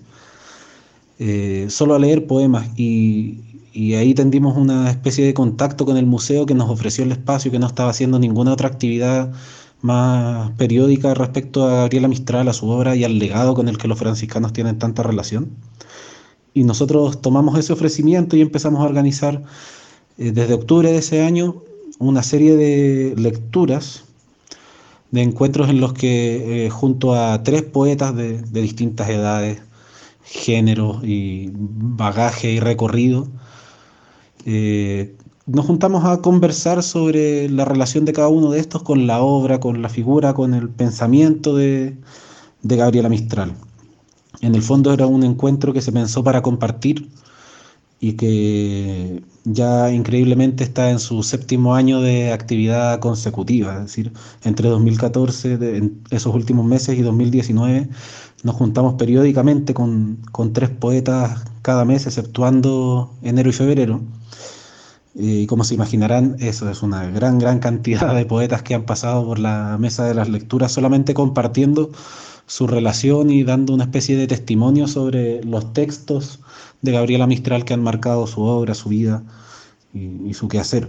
Eh, 1.19 1.67
solo 1.71 1.95
a 1.95 1.99
leer 1.99 2.27
poemas 2.27 2.69
y, 2.77 3.41
y 3.73 3.95
ahí 3.95 4.13
tendimos 4.13 4.59
una 4.59 4.91
especie 4.91 5.25
de 5.25 5.33
contacto 5.33 5.87
con 5.87 5.97
el 5.97 6.05
museo 6.05 6.45
que 6.45 6.55
nos 6.55 6.69
ofreció 6.69 7.03
el 7.05 7.13
espacio 7.13 7.51
que 7.51 7.59
no 7.59 7.69
estaba 7.69 7.89
haciendo 7.89 8.19
ninguna 8.19 8.53
otra 8.53 8.69
actividad 8.69 9.33
más 9.81 10.51
periódica 10.59 11.15
respecto 11.15 11.67
a 11.67 11.77
Gabriela 11.77 12.09
Mistral, 12.09 12.47
a 12.49 12.53
su 12.53 12.69
obra 12.69 12.95
y 12.95 13.05
al 13.05 13.19
legado 13.19 13.55
con 13.55 13.69
el 13.69 13.79
que 13.79 13.89
los 13.89 13.99
franciscanos 13.99 14.53
tienen 14.53 14.79
tanta 14.79 15.03
relación. 15.03 15.49
Y 16.57 16.65
nosotros 16.65 17.21
tomamos 17.21 17.59
ese 17.59 17.75
ofrecimiento 17.75 18.35
y 18.35 18.41
empezamos 18.41 18.81
a 18.81 18.85
organizar 18.85 19.43
eh, 20.17 20.33
desde 20.33 20.55
octubre 20.55 20.91
de 20.91 20.97
ese 20.97 21.21
año 21.23 21.63
una 21.99 22.23
serie 22.23 22.57
de 22.57 23.13
lecturas, 23.15 24.05
de 25.11 25.21
encuentros 25.21 25.69
en 25.69 25.83
los 25.83 25.93
que 25.93 26.65
eh, 26.65 26.71
junto 26.71 27.15
a 27.15 27.43
tres 27.43 27.61
poetas 27.61 28.17
de, 28.17 28.39
distintas 28.39 29.11
edades, 29.11 29.61
géneros 30.23 31.05
y 31.05 31.51
bagaje 31.53 32.53
y 32.53 32.61
recorrido, 32.61 33.29
eh, 34.47 35.15
nos 35.45 35.67
juntamos 35.67 36.07
a 36.07 36.23
conversar 36.23 36.83
sobre 36.83 37.51
la 37.51 37.67
relación 37.67 38.07
de 38.07 38.15
cada 38.15 38.29
uno 38.29 38.51
de 38.51 38.61
estos 38.61 38.83
con 38.83 39.07
la 39.07 39.21
obra, 39.21 39.61
con 39.61 39.83
la 39.83 39.91
figura, 39.91 40.33
con 40.33 40.55
el 40.55 40.71
pensamiento 40.71 41.55
de, 41.55 41.99
Gabriela 42.63 43.11
Mistral. 43.11 43.53
En 44.41 44.55
el 44.55 44.63
fondo 44.63 44.93
era 44.93 45.07
un 45.07 45.23
encuentro 45.25 45.73
que 45.73 45.81
se 45.81 45.93
pensó 45.93 46.23
para 46.23 46.43
compartir 46.43 47.09
y 47.99 48.13
que 48.15 49.23
ya 49.45 49.91
increíblemente 49.91 50.65
está 50.65 50.91
en 50.91 50.99
su 50.99 51.23
séptimo 51.23 51.75
año 51.75 52.01
de 52.01 52.33
actividad 52.33 53.01
consecutiva, 53.01 53.77
es 53.77 53.83
decir, 53.83 54.13
entre 54.45 54.69
2014, 54.69 55.55
en 55.55 56.03
esos 56.11 56.35
últimos 56.35 56.67
meses, 56.67 56.99
y 56.99 57.03
2019, 57.03 57.89
nos 58.43 58.55
juntamos 58.55 58.95
periódicamente 58.95 59.73
con, 59.73 60.19
con 60.33 60.53
tres 60.53 60.71
poetas 60.71 61.45
cada 61.63 61.85
mes, 61.85 62.07
exceptuando 62.07 63.15
enero 63.23 63.51
y 63.51 63.53
febrero. 63.53 64.03
Y 65.15 65.47
como 65.47 65.65
se 65.65 65.75
imaginarán, 65.75 66.37
eso 66.41 66.69
es 66.69 66.83
una 66.83 67.07
gran, 67.07 67.39
gran 67.39 67.59
cantidad 67.59 68.15
de 68.15 68.27
poetas 68.27 68.63
que 68.63 68.75
han 68.75 68.85
pasado 68.85 69.25
por 69.25 69.39
la 69.39 69.79
mesa 69.81 70.05
de 70.05 70.15
las 70.15 70.29
lecturas 70.29 70.73
solamente 70.73 71.15
compartiendo 71.15 71.91
su 72.47 72.67
relación 72.67 73.31
y 73.31 73.45
dando 73.45 73.75
una 73.75 73.85
especie 73.85 74.17
de 74.17 74.27
testimonio 74.27 74.87
sobre 74.89 75.43
los 75.45 75.73
textos 75.73 76.41
de 76.83 76.93
Gabriela 76.93 77.27
Mistral 77.27 77.65
que 77.65 77.75
han 77.75 77.83
marcado 77.83 78.27
su 78.27 78.43
obra, 78.43 78.75
su 78.75 78.89
vida 78.89 79.23
y, 79.93 80.33
su 80.35 80.49
quehacer. 80.49 80.89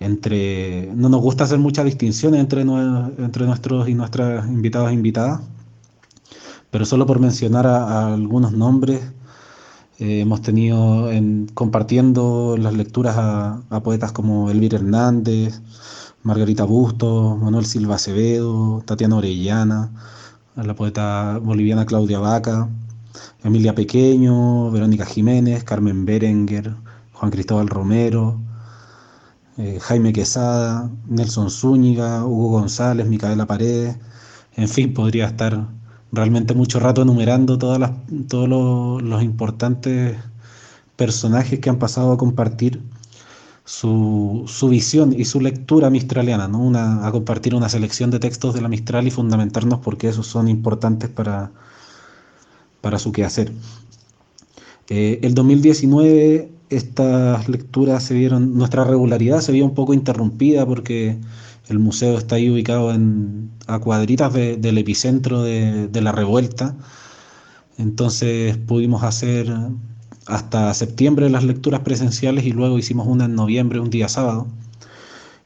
Entre, 0.00 0.90
no 0.94 1.08
nos 1.08 1.20
gusta 1.20 1.44
hacer 1.44 1.58
muchas 1.58 1.84
distinciones 1.84 2.40
entre, 2.40 2.64
nuestros 2.64 3.88
y 3.88 3.94
nuestras 3.94 4.46
invitados 4.46 4.90
e 4.90 4.94
invitadas, 4.94 5.40
pero 6.70 6.84
solo 6.84 7.06
por 7.06 7.20
mencionar 7.20 7.66
a 7.66 8.12
algunos 8.12 8.52
nombres, 8.52 9.00
eh, 9.98 10.20
hemos 10.20 10.42
tenido 10.42 11.10
en, 11.12 11.46
compartiendo 11.54 12.56
las 12.58 12.74
lecturas 12.74 13.14
a, 13.16 13.80
poetas 13.84 14.10
como 14.10 14.50
Elvira 14.50 14.78
Hernández, 14.78 15.60
Margarita 16.24 16.64
Bustos, 16.64 17.38
Manuel 17.38 17.64
Silva 17.66 17.94
Acevedo, 17.96 18.82
Tatiana 18.86 19.16
Orellana, 19.16 19.92
a 20.56 20.62
la 20.62 20.74
poeta 20.74 21.38
boliviana 21.38 21.86
Claudia 21.86 22.18
Vaca, 22.18 22.68
Emilia 23.42 23.74
Pequeño, 23.74 24.70
Verónica 24.70 25.04
Jiménez, 25.04 25.64
Carmen 25.64 26.04
Berenguer, 26.04 26.74
Juan 27.12 27.30
Cristóbal 27.30 27.68
Romero, 27.68 28.38
eh, 29.56 29.78
Jaime 29.80 30.12
Quesada, 30.12 30.90
Nelson 31.06 31.50
Zúñiga, 31.50 32.24
Hugo 32.24 32.58
González, 32.58 33.06
Micaela 33.06 33.46
Paredes, 33.46 33.96
en 34.56 34.68
fin, 34.68 34.94
podría 34.94 35.26
estar 35.26 35.66
realmente 36.12 36.54
mucho 36.54 36.78
rato 36.80 37.02
enumerando 37.02 37.58
todas 37.58 37.78
las, 37.78 37.92
todos 38.28 38.48
los, 38.48 39.22
importantes 39.22 40.16
personajes 40.96 41.58
que 41.58 41.70
han 41.70 41.78
pasado 41.78 42.12
a 42.12 42.18
compartir 42.18 42.82
su, 43.64 44.44
su, 44.46 44.68
visión 44.68 45.14
y 45.18 45.24
su 45.24 45.40
lectura 45.40 45.90
mistraliana, 45.90 46.48
¿no? 46.48 46.70
a 46.78 47.10
compartir 47.12 47.54
una 47.54 47.68
selección 47.68 48.10
de 48.10 48.18
textos 48.18 48.54
de 48.54 48.60
la 48.60 48.68
Mistral 48.68 49.06
y 49.06 49.10
fundamentarnos 49.10 49.80
porque 49.80 50.08
esos 50.08 50.26
son 50.26 50.48
importantes 50.48 51.08
para, 51.08 51.50
para 52.80 52.98
su 52.98 53.12
quehacer. 53.12 53.52
Eh, 54.88 55.20
el 55.22 55.34
2019 55.34 56.50
estas 56.68 57.48
lecturas 57.48 58.02
se 58.04 58.14
vieron, 58.14 58.56
nuestra 58.56 58.84
regularidad 58.84 59.40
se 59.40 59.52
vio 59.52 59.64
un 59.64 59.74
poco 59.74 59.94
interrumpida 59.94 60.66
porque 60.66 61.18
el 61.68 61.78
museo 61.78 62.18
está 62.18 62.36
ahí 62.36 62.50
ubicado 62.50 62.92
en, 62.92 63.50
a 63.66 63.78
cuadritas 63.78 64.32
del 64.32 64.78
epicentro 64.78 65.42
de, 65.42 65.88
la 66.02 66.12
revuelta. 66.12 66.74
Entonces 67.78 68.56
pudimos 68.58 69.02
hacer 69.02 69.52
hasta 70.26 70.72
septiembre 70.74 71.28
las 71.30 71.44
lecturas 71.44 71.80
presenciales 71.80 72.44
y 72.44 72.52
luego 72.52 72.78
hicimos 72.78 73.06
una 73.06 73.26
en 73.26 73.34
noviembre, 73.34 73.80
un 73.80 73.90
día 73.90 74.08
sábado. 74.08 74.46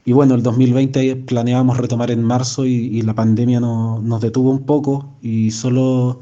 Y 0.05 0.13
bueno, 0.13 0.35
el 0.35 0.43
2020 0.43 1.17
planeábamos 1.17 1.77
retomar 1.77 2.11
en 2.11 2.23
marzo 2.23 2.65
y, 2.65 3.03
la 3.03 3.15
pandemia 3.15 3.61
nos 3.61 4.21
detuvo 4.23 4.51
un 4.51 4.65
poco 4.65 5.11
y 5.21 5.51
solo 5.51 6.21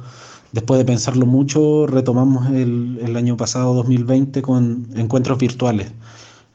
después 0.52 0.78
de 0.78 0.84
pensarlo 0.84 1.24
mucho 1.26 1.86
retomamos 1.86 2.50
el, 2.50 3.14
año 3.16 3.36
pasado 3.36 3.74
2020 3.74 4.42
con 4.42 4.88
encuentros 4.96 5.38
virtuales. 5.38 5.92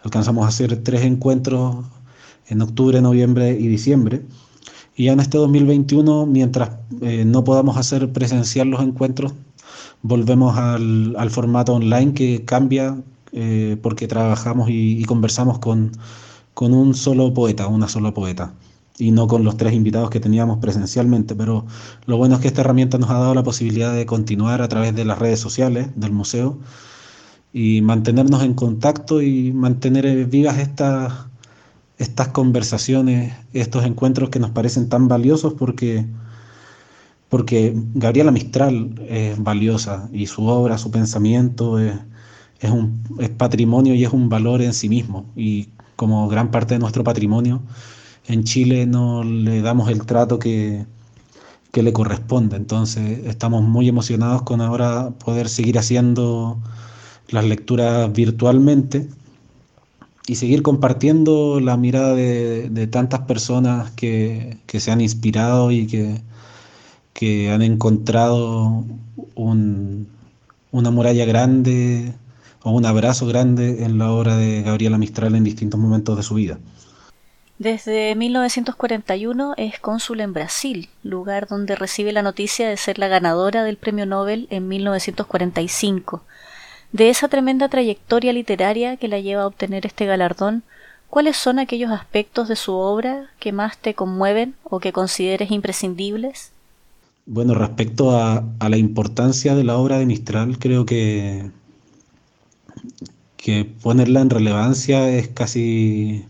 Alcanzamos 0.03 0.45
a 0.45 0.49
hacer 0.49 0.83
tres 0.83 1.03
encuentros 1.03 1.85
en 2.47 2.61
octubre, 2.61 2.99
noviembre 3.01 3.51
y 3.57 3.67
diciembre. 3.67 4.23
Y 4.95 5.05
ya 5.05 5.13
en 5.13 5.21
este 5.21 5.37
2021, 5.37 6.25
mientras 6.25 6.71
eh, 7.01 7.23
no 7.23 7.45
podamos 7.45 7.77
hacer 7.77 8.11
presencial 8.11 8.67
los 8.67 8.81
encuentros, 8.81 9.33
volvemos 10.03 10.57
al, 10.57 11.29
formato 11.29 11.73
online 11.73 12.13
que 12.13 12.43
cambia 12.45 12.97
eh, 13.31 13.77
porque 13.81 14.07
trabajamos 14.07 14.69
y, 14.69 15.03
conversamos 15.05 15.59
con, 15.59 15.91
con, 16.53 16.73
un 16.73 16.93
solo 16.93 17.33
poeta, 17.33 17.67
una 17.67 17.87
sola 17.87 18.13
poeta, 18.13 18.53
y 18.97 19.11
no 19.11 19.27
con 19.27 19.43
los 19.43 19.57
tres 19.57 19.73
invitados 19.73 20.09
que 20.09 20.19
teníamos 20.19 20.57
presencialmente. 20.59 21.35
Pero 21.35 21.65
lo 22.05 22.17
bueno 22.17 22.35
es 22.35 22.41
que 22.41 22.47
esta 22.47 22.61
herramienta 22.61 22.97
nos 22.97 23.09
ha 23.09 23.19
dado 23.19 23.33
la 23.35 23.43
posibilidad 23.43 23.93
de 23.93 24.05
continuar 24.05 24.61
a 24.61 24.67
través 24.67 24.95
de 24.95 25.05
las 25.05 25.19
redes 25.19 25.39
sociales 25.39 25.89
del 25.95 26.11
museo 26.11 26.57
y 27.53 27.81
mantenernos 27.81 28.43
en 28.43 28.53
contacto 28.53 29.21
y 29.21 29.51
mantener 29.51 30.25
vivas 30.25 30.57
estas 30.57 31.31
estas 32.01 32.29
conversaciones, 32.29 33.31
estos 33.53 33.85
encuentros 33.85 34.29
que 34.31 34.39
nos 34.39 34.49
parecen 34.49 34.89
tan 34.89 35.07
valiosos 35.07 35.53
porque, 35.53 36.07
porque 37.31 37.73
Gabriela 37.93 38.29
Mistral 38.29 38.93
es 39.07 39.41
valiosa 39.41 40.09
y 40.11 40.27
su 40.27 40.45
obra, 40.47 40.77
su 40.77 40.91
pensamiento 40.91 41.79
es, 41.79 41.95
un, 42.63 43.01
es 43.19 43.29
patrimonio 43.29 43.95
y 43.95 44.03
es 44.03 44.11
un 44.11 44.27
valor 44.27 44.61
en 44.61 44.73
sí 44.73 44.89
mismo. 44.89 45.25
Y 45.33 45.69
como 45.95 46.27
gran 46.27 46.51
parte 46.51 46.73
de 46.73 46.81
nuestro 46.81 47.05
patrimonio, 47.05 47.61
en 48.27 48.43
Chile 48.43 48.85
no 48.85 49.23
le 49.23 49.61
damos 49.61 49.89
el 49.89 50.05
trato 50.05 50.39
que, 50.39 50.85
que 51.71 51.83
le 51.83 51.93
corresponde. 51.93 52.57
Entonces 52.57 53.25
estamos 53.25 53.63
muy 53.63 53.87
emocionados 53.87 54.41
con 54.41 54.59
ahora 54.59 55.11
poder 55.11 55.47
seguir 55.47 55.79
haciendo 55.79 56.59
las 57.29 57.45
lecturas 57.45 58.11
virtualmente 58.11 59.07
y 60.27 60.35
seguir 60.35 60.63
compartiendo 60.63 61.61
la 61.61 61.77
mirada 61.77 62.13
de, 62.13 62.87
tantas 62.91 63.21
personas 63.21 63.91
que, 63.91 64.57
se 64.67 64.91
han 64.91 64.99
inspirado 64.99 65.71
y 65.71 65.87
que, 65.87 66.19
que 67.13 67.51
han 67.51 67.61
encontrado 67.61 68.85
una 69.35 70.91
muralla 70.91 71.25
grande 71.25 72.13
o 72.63 72.71
un 72.71 72.85
abrazo 72.85 73.25
grande 73.27 73.83
en 73.83 73.97
la 73.97 74.11
obra 74.11 74.37
de 74.37 74.61
Gabriela 74.61 74.97
Mistral 74.97 75.35
en 75.35 75.43
distintos 75.43 75.79
momentos 75.79 76.17
de 76.17 76.23
su 76.23 76.35
vida. 76.35 76.59
Desde 77.61 78.15
1941 78.15 79.53
es 79.55 79.79
cónsul 79.79 80.21
en 80.21 80.33
Brasil, 80.33 80.89
lugar 81.03 81.47
donde 81.47 81.75
recibe 81.75 82.11
la 82.11 82.23
noticia 82.23 82.67
de 82.67 82.75
ser 82.75 82.97
la 82.97 83.07
ganadora 83.07 83.63
del 83.63 83.77
Premio 83.77 84.07
Nobel 84.07 84.47
en 84.49 84.67
1945. 84.67 86.23
De 86.91 87.09
esa 87.09 87.27
tremenda 87.27 87.69
trayectoria 87.69 88.33
literaria 88.33 88.97
que 88.97 89.07
la 89.07 89.19
lleva 89.19 89.43
a 89.43 89.47
obtener 89.47 89.85
este 89.85 90.07
galardón, 90.07 90.63
¿cuáles 91.07 91.37
son 91.37 91.59
aquellos 91.59 91.91
aspectos 91.91 92.47
de 92.47 92.55
su 92.55 92.73
obra 92.73 93.29
que 93.39 93.51
más 93.51 93.77
te 93.77 93.93
conmueven 93.93 94.55
o 94.63 94.79
que 94.79 94.91
consideres 94.91 95.51
imprescindibles? 95.51 96.50
Bueno, 97.33 97.53
respecto 97.53 98.11
a, 98.11 98.43
la 98.59 98.75
importancia 98.75 99.55
de 99.55 99.63
la 99.63 99.77
obra 99.77 99.97
de 99.99 100.05
Mistral, 100.05 100.59
creo 100.59 100.85
que, 100.85 101.49
ponerla 103.81 104.19
en 104.21 104.29
relevancia 104.29 105.09
es 105.09 105.29
casi 105.29 106.25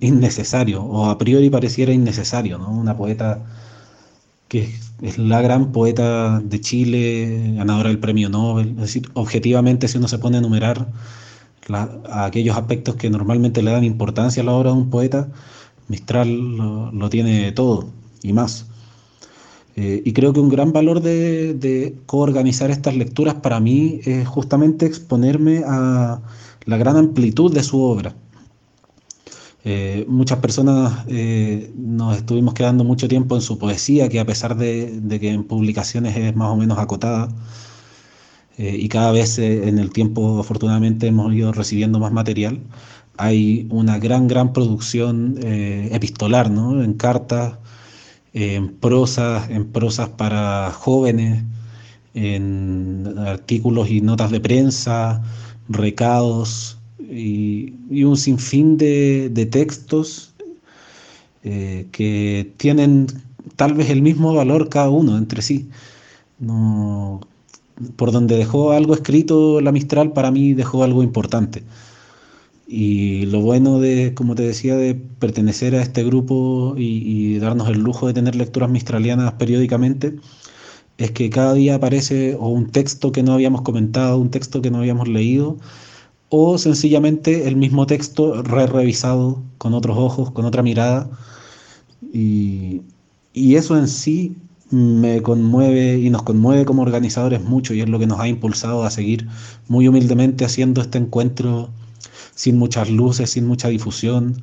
innecesario, 0.00 0.82
o 0.82 1.06
a 1.10 1.18
priori 1.18 1.50
pareciera 1.50 1.92
innecesario, 1.92 2.56
¿no? 2.58 2.70
Una 2.70 2.96
poeta 2.96 3.44
que 4.48 4.74
es 5.02 5.18
la 5.18 5.42
gran 5.42 5.72
poeta 5.72 6.40
de 6.40 6.60
Chile, 6.60 7.54
ganadora 7.56 7.90
del 7.90 7.98
premio 8.00 8.30
Nobel. 8.30 8.70
Es 8.70 8.76
decir, 8.76 9.10
objetivamente, 9.14 9.88
si 9.88 9.98
uno 9.98 10.08
se 10.08 10.18
pone 10.18 10.38
a 10.38 10.40
enumerar 10.40 10.88
aquellos 12.10 12.56
aspectos 12.56 12.96
que 12.96 13.10
normalmente 13.10 13.62
le 13.62 13.72
dan 13.72 13.84
importancia 13.84 14.42
a 14.42 14.46
la 14.46 14.52
obra 14.52 14.70
de 14.70 14.76
un 14.78 14.90
poeta, 14.90 15.28
Mistral 15.88 16.28
lo, 16.56 17.10
tiene 17.10 17.52
todo 17.52 17.90
y 18.22 18.32
más. 18.32 18.66
Eh, 19.80 20.02
y 20.04 20.12
creo 20.12 20.32
que 20.32 20.40
un 20.40 20.48
gran 20.48 20.72
valor 20.72 21.00
de, 21.00 21.54
de 21.54 21.94
coorganizar 22.06 22.70
estas 22.70 22.96
lecturas 22.96 23.34
para 23.34 23.60
mí 23.60 24.00
es 24.04 24.26
justamente 24.26 24.86
exponerme 24.86 25.62
a 25.66 26.20
la 26.64 26.76
gran 26.76 26.96
amplitud 26.96 27.52
de 27.54 27.62
su 27.62 27.80
obra. 27.80 28.14
Eh, 29.64 30.06
muchas 30.08 30.38
personas 30.38 31.04
eh, 31.08 31.70
nos 31.76 32.16
estuvimos 32.16 32.54
quedando 32.54 32.84
mucho 32.84 33.06
tiempo 33.06 33.34
en 33.36 33.42
su 33.42 33.58
poesía, 33.58 34.08
que 34.08 34.18
a 34.18 34.24
pesar 34.24 34.56
de, 34.56 35.00
que 35.20 35.30
en 35.30 35.44
publicaciones 35.44 36.16
es 36.16 36.34
más 36.34 36.50
o 36.50 36.56
menos 36.56 36.78
acotada, 36.78 37.28
eh, 38.56 38.76
y 38.80 38.88
cada 38.88 39.12
vez 39.12 39.38
en 39.38 39.78
el 39.78 39.90
tiempo 39.90 40.40
afortunadamente 40.40 41.06
hemos 41.08 41.32
ido 41.34 41.52
recibiendo 41.52 41.98
más 41.98 42.12
material, 42.12 42.60
hay 43.16 43.66
una 43.70 43.98
gran, 43.98 44.28
gran 44.28 44.52
producción 44.52 45.36
epistolar, 45.42 46.50
¿no? 46.50 46.82
En 46.82 46.94
cartas, 46.94 47.54
en 48.38 48.68
prosas, 48.68 49.50
en 49.50 49.66
prosas 49.66 50.10
para 50.10 50.70
jóvenes, 50.70 51.42
en 52.14 53.14
artículos 53.18 53.90
y 53.90 54.00
notas 54.00 54.30
de 54.30 54.40
prensa, 54.40 55.22
recados, 55.68 56.78
y, 57.10 57.72
un 58.04 58.16
sinfín 58.16 58.76
de, 58.76 59.48
textos 59.50 60.34
eh, 61.42 61.86
que 61.90 62.52
tienen 62.58 63.06
tal 63.56 63.74
vez 63.74 63.90
el 63.90 64.02
mismo 64.02 64.34
valor 64.34 64.68
cada 64.68 64.90
uno 64.90 65.16
entre 65.18 65.42
sí. 65.42 65.68
No, 66.38 67.20
por 67.96 68.12
donde 68.12 68.36
dejó 68.36 68.72
algo 68.72 68.94
escrito 68.94 69.60
la 69.60 69.72
Mistral, 69.72 70.12
para 70.12 70.30
mí 70.30 70.54
dejó 70.54 70.84
algo 70.84 71.02
importante. 71.02 71.62
Y 72.70 73.24
lo 73.26 73.40
bueno 73.40 73.80
de, 73.80 74.12
como 74.14 74.34
te 74.34 74.42
decía, 74.42 74.76
de 74.76 74.94
pertenecer 74.94 75.74
a 75.74 75.80
este 75.82 76.04
grupo 76.04 76.74
y, 76.76 77.38
darnos 77.38 77.68
el 77.68 77.78
lujo 77.80 78.06
de 78.06 78.12
tener 78.12 78.36
lecturas 78.36 78.70
mistralianas 78.70 79.32
periódicamente, 79.34 80.16
es 80.98 81.10
que 81.12 81.30
cada 81.30 81.54
día 81.54 81.76
aparece 81.76 82.36
o 82.38 82.48
un 82.48 82.70
texto 82.70 83.10
que 83.10 83.22
no 83.22 83.32
habíamos 83.32 83.62
comentado, 83.62 84.18
un 84.18 84.30
texto 84.30 84.60
que 84.60 84.70
no 84.70 84.78
habíamos 84.78 85.08
leído, 85.08 85.56
o 86.28 86.58
sencillamente 86.58 87.48
el 87.48 87.56
mismo 87.56 87.86
texto 87.86 88.42
re 88.42 88.66
revisado 88.66 89.42
con 89.58 89.74
otros 89.74 89.96
ojos, 89.98 90.30
con 90.32 90.44
otra 90.44 90.62
mirada. 90.62 91.10
Y, 92.12 92.82
eso 93.34 93.78
en 93.78 93.88
sí 93.88 94.36
me 94.70 95.22
conmueve 95.22 95.98
y 95.98 96.10
nos 96.10 96.22
conmueve 96.22 96.64
como 96.64 96.82
organizadores 96.82 97.42
mucho 97.42 97.72
y 97.72 97.80
es 97.80 97.88
lo 97.88 97.98
que 97.98 98.06
nos 98.06 98.20
ha 98.20 98.28
impulsado 98.28 98.84
a 98.84 98.90
seguir 98.90 99.28
muy 99.68 99.88
humildemente 99.88 100.44
haciendo 100.44 100.82
este 100.82 100.98
encuentro 100.98 101.70
sin 102.38 102.56
muchas 102.56 102.88
luces, 102.88 103.30
sin 103.30 103.46
mucha 103.48 103.66
difusión, 103.66 104.40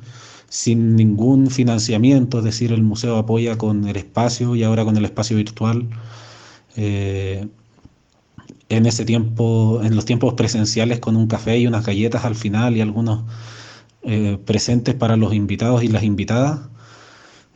sin 0.50 0.96
ningún 0.96 1.50
financiamiento, 1.50 2.38
es 2.40 2.44
decir, 2.44 2.70
el 2.72 2.82
museo 2.82 3.16
apoya 3.16 3.56
con 3.56 3.88
el 3.88 3.96
espacio 3.96 4.54
y 4.54 4.64
ahora 4.64 4.84
con 4.84 4.98
el 4.98 5.06
espacio 5.06 5.38
virtual. 5.38 5.88
Eh, 6.76 7.48
en 8.68 8.84
ese 8.84 9.06
tiempo, 9.06 9.80
en 9.82 9.96
los 9.96 10.04
tiempos 10.04 10.34
presenciales, 10.34 11.00
con 11.00 11.16
un 11.16 11.26
café 11.26 11.58
y 11.58 11.66
unas 11.66 11.86
galletas 11.86 12.26
al 12.26 12.34
final 12.34 12.76
y 12.76 12.82
algunos 12.82 13.24
eh, 14.02 14.36
presentes 14.44 14.94
para 14.94 15.16
los 15.16 15.32
invitados 15.32 15.82
y 15.82 15.88
las 15.88 16.02
invitadas. 16.02 16.68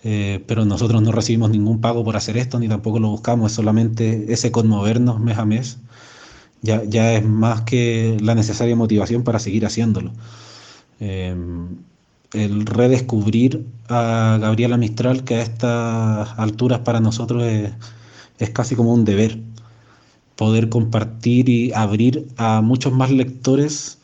Eh, 0.04 0.42
pero 0.46 0.64
nosotros 0.64 1.02
no 1.02 1.12
recibimos 1.12 1.50
ningún 1.50 1.82
pago 1.82 2.02
por 2.02 2.16
hacer 2.16 2.38
esto, 2.38 2.58
ni 2.58 2.66
tampoco 2.68 2.98
lo 2.98 3.10
buscamos, 3.10 3.50
es 3.52 3.56
solamente 3.56 4.32
ese 4.32 4.50
conmovernos 4.50 5.20
mes 5.20 5.36
a 5.36 5.44
mes. 5.44 5.80
Ya, 6.62 6.84
ya 6.84 7.14
es 7.14 7.24
más 7.24 7.62
que 7.62 8.18
la 8.20 8.34
necesaria 8.34 8.76
motivación 8.76 9.24
para 9.24 9.38
seguir 9.38 9.64
haciéndolo. 9.66 10.12
Eh, 11.00 11.34
el 12.32 12.66
redescubrir 12.66 13.66
a 13.88 14.38
Gabriela 14.40 14.76
Mistral, 14.76 15.24
que 15.24 15.36
a 15.36 15.42
estas 15.42 16.38
alturas 16.38 16.80
para 16.80 17.00
nosotros 17.00 17.42
es, 17.44 17.72
es 18.38 18.50
casi 18.50 18.76
como 18.76 18.92
un 18.94 19.04
deber 19.04 19.40
poder 20.40 20.70
compartir 20.70 21.50
y 21.50 21.70
abrir 21.74 22.26
a 22.38 22.62
muchos 22.62 22.94
más 22.94 23.10
lectores 23.10 23.98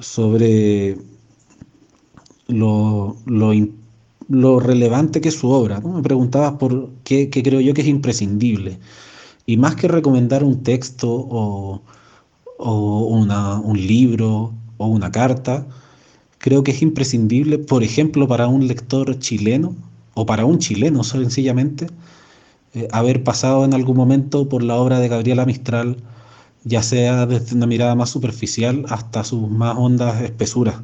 sobre 0.00 0.98
lo, 2.48 3.16
lo, 3.26 4.58
relevante 4.58 5.20
que 5.20 5.28
es 5.28 5.38
su 5.38 5.48
obra. 5.48 5.80
Me 5.80 6.02
preguntabas 6.02 6.54
por 6.54 6.90
qué, 7.04 7.30
creo 7.30 7.60
yo 7.60 7.72
que 7.72 7.82
es 7.82 7.86
imprescindible. 7.86 8.78
Y 9.48 9.56
más 9.56 9.76
que 9.76 9.88
recomendar 9.88 10.44
un 10.44 10.62
texto 10.62 11.08
o, 11.10 11.80
un 12.58 13.78
libro 13.78 14.52
o 14.76 14.86
una 14.88 15.10
carta, 15.10 15.66
creo 16.36 16.62
que 16.62 16.72
es 16.72 16.82
imprescindible, 16.82 17.56
por 17.56 17.82
ejemplo, 17.82 18.28
para 18.28 18.46
un 18.46 18.68
lector 18.68 19.18
chileno 19.20 19.74
o 20.12 20.26
para 20.26 20.44
un 20.44 20.58
chileno 20.58 21.02
sencillamente, 21.02 21.86
eh, 22.74 22.88
haber 22.92 23.24
pasado 23.24 23.64
en 23.64 23.72
algún 23.72 23.96
momento 23.96 24.50
por 24.50 24.62
la 24.62 24.76
obra 24.76 25.00
de 25.00 25.08
Gabriela 25.08 25.46
Mistral, 25.46 25.96
ya 26.64 26.82
sea 26.82 27.24
desde 27.24 27.56
una 27.56 27.66
mirada 27.66 27.94
más 27.94 28.10
superficial 28.10 28.84
hasta 28.90 29.24
sus 29.24 29.48
más 29.48 29.78
hondas 29.78 30.20
espesuras. 30.20 30.76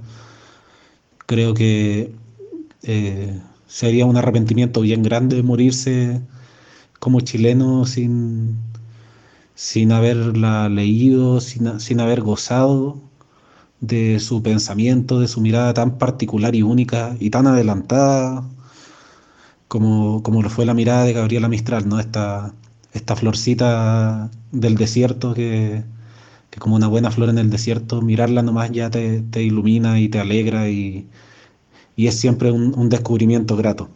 Creo 1.26 1.52
que 1.52 2.12
eh, 2.82 3.38
sería 3.66 4.06
un 4.06 4.16
arrepentimiento 4.16 4.80
bien 4.80 5.02
grande 5.02 5.42
morirse 5.42 6.22
como 7.04 7.20
chileno 7.20 7.84
sin, 7.86 8.56
sin 9.54 9.92
haberla 9.92 10.68
leído, 10.70 11.40
sin, 11.40 11.78
sin 11.80 12.00
haber 12.00 12.22
gozado 12.22 12.98
de 13.80 14.20
su 14.20 14.42
pensamiento, 14.42 15.20
de 15.20 15.28
su 15.28 15.40
mirada 15.42 15.74
tan 15.74 15.98
particular 15.98 16.54
y 16.54 16.62
única 16.62 17.16
y 17.20 17.30
tan 17.30 17.46
adelantada 17.46 18.44
como, 19.68 20.22
como 20.22 20.42
lo 20.42 20.50
fue 20.50 20.64
la 20.66 20.74
mirada 20.74 21.04
de 21.04 21.12
Gabriela 21.12 21.48
Mistral, 21.48 21.88
¿no? 21.88 22.00
Esta, 22.00 22.54
esta 22.94 23.16
florcita 23.16 24.30
del 24.52 24.76
desierto 24.76 25.34
que, 25.34 25.84
como 26.58 26.76
una 26.76 26.88
buena 26.88 27.10
flor 27.10 27.28
en 27.30 27.38
el 27.38 27.50
desierto, 27.50 28.00
mirarla 28.02 28.42
nomás 28.42 28.70
ya 28.70 28.90
te, 28.90 29.42
ilumina 29.42 30.00
y 30.00 30.08
te 30.08 30.20
alegra 30.20 30.68
y, 30.70 31.08
es 31.96 32.18
siempre 32.18 32.50
un, 32.52 32.88
descubrimiento 32.88 33.56
grato. 33.56 33.88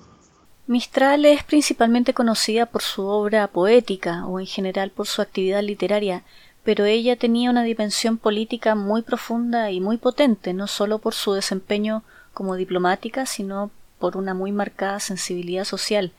Mistral 0.69 1.25
es 1.25 1.45
principalmente 1.45 2.12
conocida 2.12 2.66
por 2.66 2.83
su 2.83 3.07
obra 3.07 3.47
poética 3.47 4.27
o 4.27 4.39
en 4.39 4.45
general 4.45 4.91
por 4.91 5.07
su 5.07 5.23
actividad 5.23 5.62
literaria, 5.62 6.25
pero 6.62 6.85
ella 6.85 7.16
tenía 7.16 7.49
una 7.49 7.62
dimensión 7.62 8.19
política 8.19 8.75
muy 8.75 9.01
profunda 9.01 9.71
y 9.71 9.81
muy 9.81 9.97
potente, 9.97 10.53
no 10.53 10.66
solo 10.66 10.99
por 10.99 11.14
su 11.14 11.33
desempeño 11.33 12.03
como 12.35 12.55
diplomática, 12.55 13.25
sino 13.25 13.71
por 13.99 14.19
una 14.19 14.35
muy 14.35 14.53
marcada 14.53 15.01
sensibilidad 15.01 15.64
social. 15.64 16.12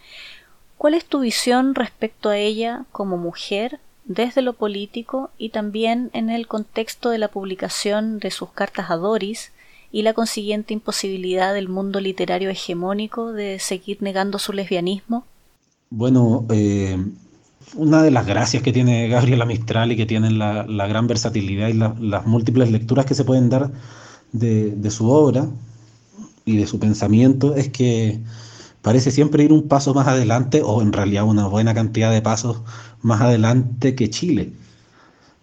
¿Cuál 0.80 0.96
es 0.96 1.06
tu 1.06 1.20
visión 1.20 1.76
respecto 1.76 2.30
a 2.30 2.38
ella 2.38 2.86
como 2.92 3.18
mujer 3.18 3.80
desde 4.06 4.42
lo 4.42 4.54
político 4.54 5.30
y 5.38 5.50
también 5.50 6.10
en 6.14 6.32
el 6.32 6.48
contexto 6.48 7.12
de 7.12 7.20
la 7.20 7.28
publicación 7.28 8.18
de 8.18 8.32
sus 8.32 8.50
cartas 8.50 8.90
a 8.90 8.96
Doris 8.96 9.52
y 9.92 10.04
la 10.04 10.14
consiguiente 10.14 10.74
imposibilidad 10.74 11.54
del 11.54 11.70
mundo 11.70 12.00
literario 12.00 12.50
hegemónico 12.50 13.32
de 13.32 13.60
seguir 13.60 14.02
negando 14.02 14.40
su 14.40 14.54
lesbianismo? 14.54 15.26
Bueno, 15.90 16.46
eh, 16.50 16.98
una 17.76 18.04
de 18.04 18.12
las 18.12 18.26
gracias 18.26 18.62
que 18.64 18.72
tiene 18.72 19.08
Gabriela 19.08 19.46
Mistral 19.46 19.92
y 19.92 19.96
que 19.96 20.06
tiene 20.06 20.32
la, 20.32 20.88
gran 20.88 21.08
versatilidad 21.08 21.70
y 21.70 21.74
las 21.74 22.26
múltiples 22.26 22.72
lecturas 22.72 23.06
que 23.06 23.16
se 23.16 23.26
pueden 23.26 23.50
dar 23.50 23.72
de, 24.32 24.72
de 24.72 24.92
su 24.92 25.10
obra 25.10 25.48
y 26.46 26.58
de 26.58 26.68
su 26.68 26.80
pensamiento 26.80 27.56
es 27.56 27.70
que 27.70 28.20
parece 28.82 29.12
siempre 29.12 29.44
ir 29.44 29.54
un 29.54 29.68
paso 29.68 29.94
más 29.94 30.08
adelante 30.08 30.62
o 30.64 30.82
en 30.82 30.94
realidad 30.94 31.26
una 31.26 31.48
buena 31.48 31.74
cantidad 31.74 32.12
de 32.12 32.22
pasos 32.22 32.62
más 33.02 33.22
adelante 33.22 33.96
que 33.96 34.10
Chile. 34.10 34.54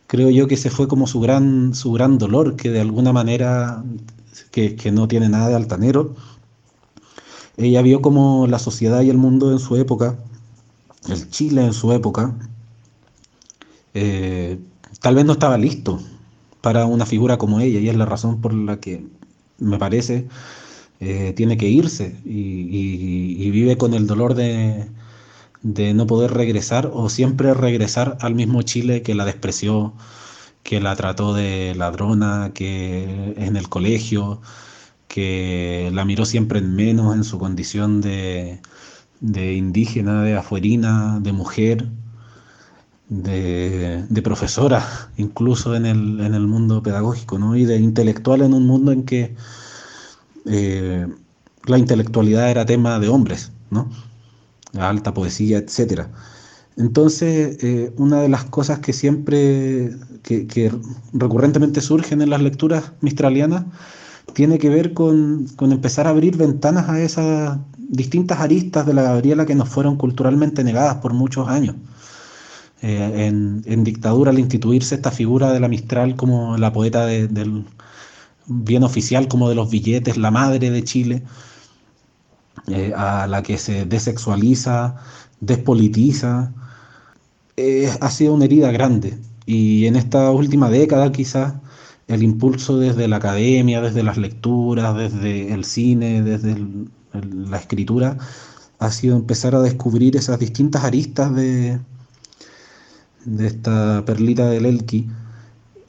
Creo 0.07 0.31
yo 0.31 0.47
que 0.47 0.55
ese 0.55 0.71
fue 0.71 0.89
como 0.89 1.07
su 1.07 1.21
gran, 1.21 1.75
su 1.75 1.93
gran 1.93 2.19
dolor, 2.19 2.57
que 2.57 2.71
de 2.71 2.81
alguna 2.81 3.13
manera, 3.13 3.83
que, 4.51 4.77
que 4.77 4.93
no 4.93 5.09
tiene 5.09 5.29
nada 5.29 5.49
de 5.49 5.57
altanero, 5.57 6.15
ella 7.57 7.83
vio 7.83 8.03
como 8.03 8.47
la 8.47 8.59
sociedad 8.59 9.03
y 9.03 9.11
el 9.11 9.17
mundo 9.17 9.51
en 9.53 9.59
su 9.59 9.77
época, 9.77 10.19
el 11.09 11.31
Chile 11.31 11.65
en 11.65 11.73
su 11.73 11.93
época, 11.93 12.35
eh, 13.95 14.59
tal 15.01 15.15
vez 15.15 15.25
no 15.25 15.33
estaba 15.33 15.57
listo 15.57 16.01
para 16.61 16.85
una 16.85 17.07
figura 17.07 17.39
como 17.39 17.61
ella 17.61 17.81
y 17.81 17.89
es 17.89 17.97
la 17.97 18.05
razón 18.05 18.41
por 18.41 18.53
la 18.53 18.79
que 18.79 19.07
me 19.59 19.79
parece 19.79 20.27
eh, 21.01 21.33
tiene 21.35 21.57
que 21.57 21.69
irse 21.69 22.17
y, 22.25 23.51
vive 23.51 23.79
con 23.79 23.95
el 23.95 24.07
dolor 24.07 24.35
de, 24.35 24.87
de, 25.63 25.95
no 25.95 26.07
poder 26.07 26.33
regresar 26.35 26.91
o 26.93 27.09
siempre 27.09 27.55
regresar 27.55 28.19
al 28.21 28.35
mismo 28.35 28.63
Chile 28.63 29.03
que 29.03 29.15
la 29.15 29.25
despreció, 29.25 29.95
que 30.67 30.81
la 30.81 30.97
trató 30.97 31.33
de 31.33 31.75
ladrona, 31.77 32.51
que 32.53 33.35
en 33.37 33.57
el 33.57 33.69
colegio, 33.69 34.41
que 35.07 35.91
la 35.95 36.05
miró 36.05 36.25
siempre 36.27 36.59
en 36.59 36.75
menos 36.75 37.15
en 37.15 37.23
su 37.23 37.39
condición 37.39 38.01
de, 38.01 38.61
de 39.21 39.55
indígena, 39.55 40.25
de 40.25 40.37
afuerina, 40.37 41.21
de 41.21 41.33
mujer, 41.33 41.89
de, 43.09 44.05
de 44.09 44.23
profesora, 44.23 44.85
incluso 45.17 45.77
en 45.77 45.87
el, 45.87 46.21
en 46.21 46.35
el, 46.35 46.49
mundo 46.49 46.83
pedagógico, 46.83 47.39
¿no? 47.39 47.55
y 47.55 47.65
de 47.65 47.77
intelectual 47.77 48.43
en 48.43 48.53
un 48.53 48.67
mundo 48.67 48.91
en 48.91 49.05
que 49.05 49.37
eh, 50.47 51.07
la 51.67 51.79
intelectualidad 51.79 52.51
era 52.51 52.67
tema 52.67 52.99
de 52.99 53.09
hombres, 53.09 53.53
¿no? 53.71 53.89
alta 54.75 55.15
poesía, 55.15 55.59
etc. 55.59 56.09
Entonces, 56.77 57.59
eh, 57.63 57.93
una 57.97 58.21
de 58.21 58.29
las 58.29 58.45
cosas 58.45 58.81
que 58.81 58.93
siempre, 58.93 59.97
que, 60.23 60.73
recurrentemente 61.13 61.81
surgen 61.81 62.21
en 62.21 62.31
las 62.31 62.43
lecturas 62.43 62.93
mistralianas, 63.01 63.65
tiene 64.35 64.59
que 64.59 64.69
ver 64.69 64.93
con, 64.93 65.47
empezar 65.61 66.07
a 66.07 66.11
abrir 66.11 66.37
ventanas 66.37 66.89
a 66.89 67.01
esas 67.01 67.59
distintas 67.79 68.41
aristas 68.41 68.87
de 68.87 68.95
la 68.95 69.03
Gabriela 69.03 69.47
que 69.47 69.55
nos 69.55 69.69
fueron 69.69 69.97
culturalmente 69.97 70.65
negadas 70.65 70.97
por 70.97 71.15
muchos 71.15 71.49
años. 71.49 71.77
Eh, 72.83 73.27
en, 73.65 73.85
dictadura, 73.85 74.31
al 74.31 74.39
instituirse 74.39 74.97
esta 74.97 75.11
figura 75.11 75.53
de 75.53 75.61
la 75.61 75.69
Mistral 75.69 76.15
como 76.17 76.59
la 76.59 76.73
poeta 76.73 77.07
del 77.07 77.65
bien 78.47 78.83
oficial, 78.85 79.29
como 79.29 79.49
de 79.49 79.55
los 79.55 79.71
billetes, 79.71 80.17
la 80.19 80.31
madre 80.31 80.71
de 80.71 80.85
Chile, 80.85 81.23
eh, 82.69 82.93
a 82.95 83.27
la 83.27 83.43
que 83.43 83.59
se 83.59 83.87
desexualiza, 83.87 84.97
despolitiza, 85.41 86.53
eh, 87.57 87.91
ha 88.01 88.11
sido 88.11 88.35
una 88.35 88.45
herida 88.45 88.71
grande. 88.71 89.19
Y 89.47 89.87
en 89.87 89.97
esta 89.97 90.31
última 90.31 90.71
década 90.71 91.13
quizás 91.13 91.55
el 92.09 92.23
impulso 92.23 92.79
desde 92.79 93.09
la 93.09 93.17
academia, 93.17 93.81
desde 93.81 94.03
las 94.03 94.17
lecturas, 94.19 94.97
desde 94.97 95.53
el 95.53 95.65
cine, 95.65 96.23
desde 96.23 96.57
la 97.13 97.59
escritura, 97.59 98.19
ha 98.79 98.91
sido 98.91 99.17
empezar 99.17 99.55
a 99.55 99.63
descubrir 99.63 100.17
esas 100.17 100.39
distintas 100.39 100.85
aristas 100.85 101.35
de, 101.35 101.81
esta 103.39 104.05
perlita 104.05 104.49
del 104.51 104.67
Elqui. 104.67 105.09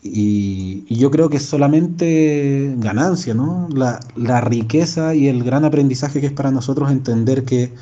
Y, 0.03 0.86
yo 0.95 1.11
creo 1.11 1.30
que 1.30 1.38
es 1.38 1.43
solamente 1.43 2.74
ganancia, 2.78 3.34
¿no? 3.34 3.68
La 4.15 4.41
riqueza 4.41 5.15
y 5.15 5.28
el 5.28 5.43
gran 5.43 5.65
aprendizaje 5.65 6.22
que 6.22 6.28
es 6.28 6.34
para 6.34 6.51
nosotros 6.51 6.91
entender 6.91 7.43
que 7.43 7.74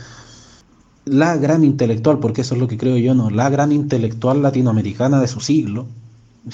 la 1.06 1.38
gran 1.38 1.64
intelectual, 1.64 2.20
porque 2.20 2.42
eso 2.42 2.56
es 2.56 2.62
lo 2.62 2.68
que 2.68 2.78
creo 2.78 2.98
yo, 2.98 3.14
¿no? 3.14 3.30
La 3.30 3.50
gran 3.50 3.72
intelectual 3.72 4.42
latinoamericana 4.42 5.22
de 5.22 5.28
su 5.28 5.40
siglo, 5.40 5.88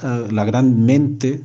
la 0.01 0.45
gran 0.45 0.85
mente 0.85 1.41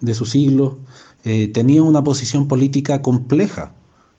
de 0.00 0.14
su 0.14 0.26
siglo, 0.26 0.78
eh, 1.24 1.48
tenía 1.48 1.82
una 1.82 2.02
posición 2.02 2.48
política 2.48 3.02
compleja 3.02 3.72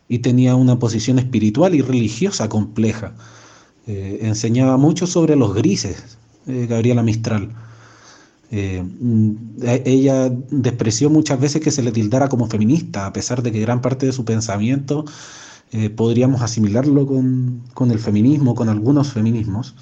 y 0.07 0.19
tenía 0.19 0.55
una 0.55 0.79
posición 0.79 1.19
espiritual 1.19 1.75
y 1.75 1.81
religiosa 1.81 2.49
compleja. 2.49 3.13
Eh, 3.87 4.19
enseñaba 4.21 4.77
mucho 4.77 5.07
sobre 5.07 5.35
los 5.35 5.53
grises, 5.53 6.17
eh, 6.47 6.67
Gabriela 6.69 7.03
Mistral. 7.03 7.49
Mm, 8.51 9.33
ella 9.85 10.31
despreció 10.49 11.09
muchas 11.09 11.39
veces 11.39 11.61
que 11.61 11.69
se 11.69 11.83
le 11.83 11.91
tildara 11.91 12.29
como 12.29 12.47
feminista, 12.47 13.05
a 13.05 13.13
pesar 13.13 13.43
de 13.43 13.51
que 13.51 13.59
gran 13.59 13.81
parte 13.81 14.07
de 14.07 14.11
su 14.11 14.25
pensamiento 14.25 15.05
podríamos 15.95 16.41
asimilarlo 16.41 17.05
con, 17.05 17.61
con, 17.73 17.91
el 17.91 17.99
feminismo, 17.99 18.55
con 18.55 18.69
algunos 18.69 19.13
feminismos 19.13 19.75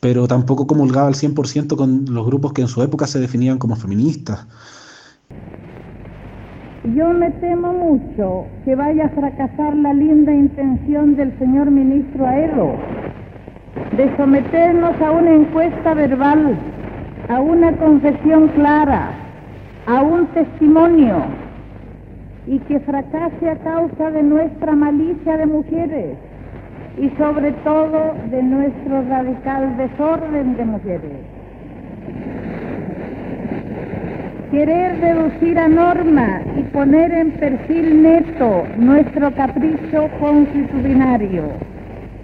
pero 0.00 0.26
tampoco 0.26 0.66
comulgaba 0.66 1.08
al 1.08 1.14
100% 1.14 1.76
con 1.76 2.06
los 2.12 2.26
grupos 2.26 2.54
que 2.54 2.62
en 2.62 2.68
su 2.68 2.82
época 2.82 3.06
se 3.06 3.20
definían 3.20 3.58
como 3.58 3.76
feministas. 3.76 4.46
Yo 6.96 7.12
me 7.12 7.30
temo 7.32 7.74
mucho 7.74 8.46
que 8.64 8.74
vaya 8.74 9.04
a 9.04 9.08
fracasar 9.10 9.76
la 9.76 9.92
linda 9.92 10.34
intención 10.34 11.14
del 11.14 11.38
señor 11.38 11.70
ministro 11.70 12.26
Aelo 12.26 12.74
de 13.96 14.16
someternos 14.16 14.98
a 15.00 15.10
una 15.10 15.34
encuesta 15.34 15.92
verbal, 15.92 16.58
a 17.28 17.38
una 17.40 17.76
confesión 17.76 18.48
clara, 18.48 19.12
a 19.86 20.00
un 20.00 20.26
testimonio, 20.28 21.22
y 22.46 22.58
que 22.60 22.80
fracase 22.80 23.50
a 23.50 23.56
causa 23.56 24.10
de 24.10 24.22
nuestra 24.22 24.72
malicia 24.72 25.36
de 25.36 25.46
mujeres 25.46 26.16
y 26.98 27.08
sobre 27.18 27.52
todo 27.64 28.14
de 28.30 28.42
nuestro 28.42 29.02
radical 29.08 29.76
desorden 29.76 30.56
de 30.56 30.64
mujeres. 30.64 31.12
Querer 34.50 35.00
reducir 35.00 35.58
a 35.58 35.68
norma 35.68 36.42
y 36.56 36.62
poner 36.64 37.12
en 37.12 37.30
perfil 37.32 38.02
neto 38.02 38.64
nuestro 38.76 39.32
capricho 39.34 40.08
constitucionario 40.18 41.44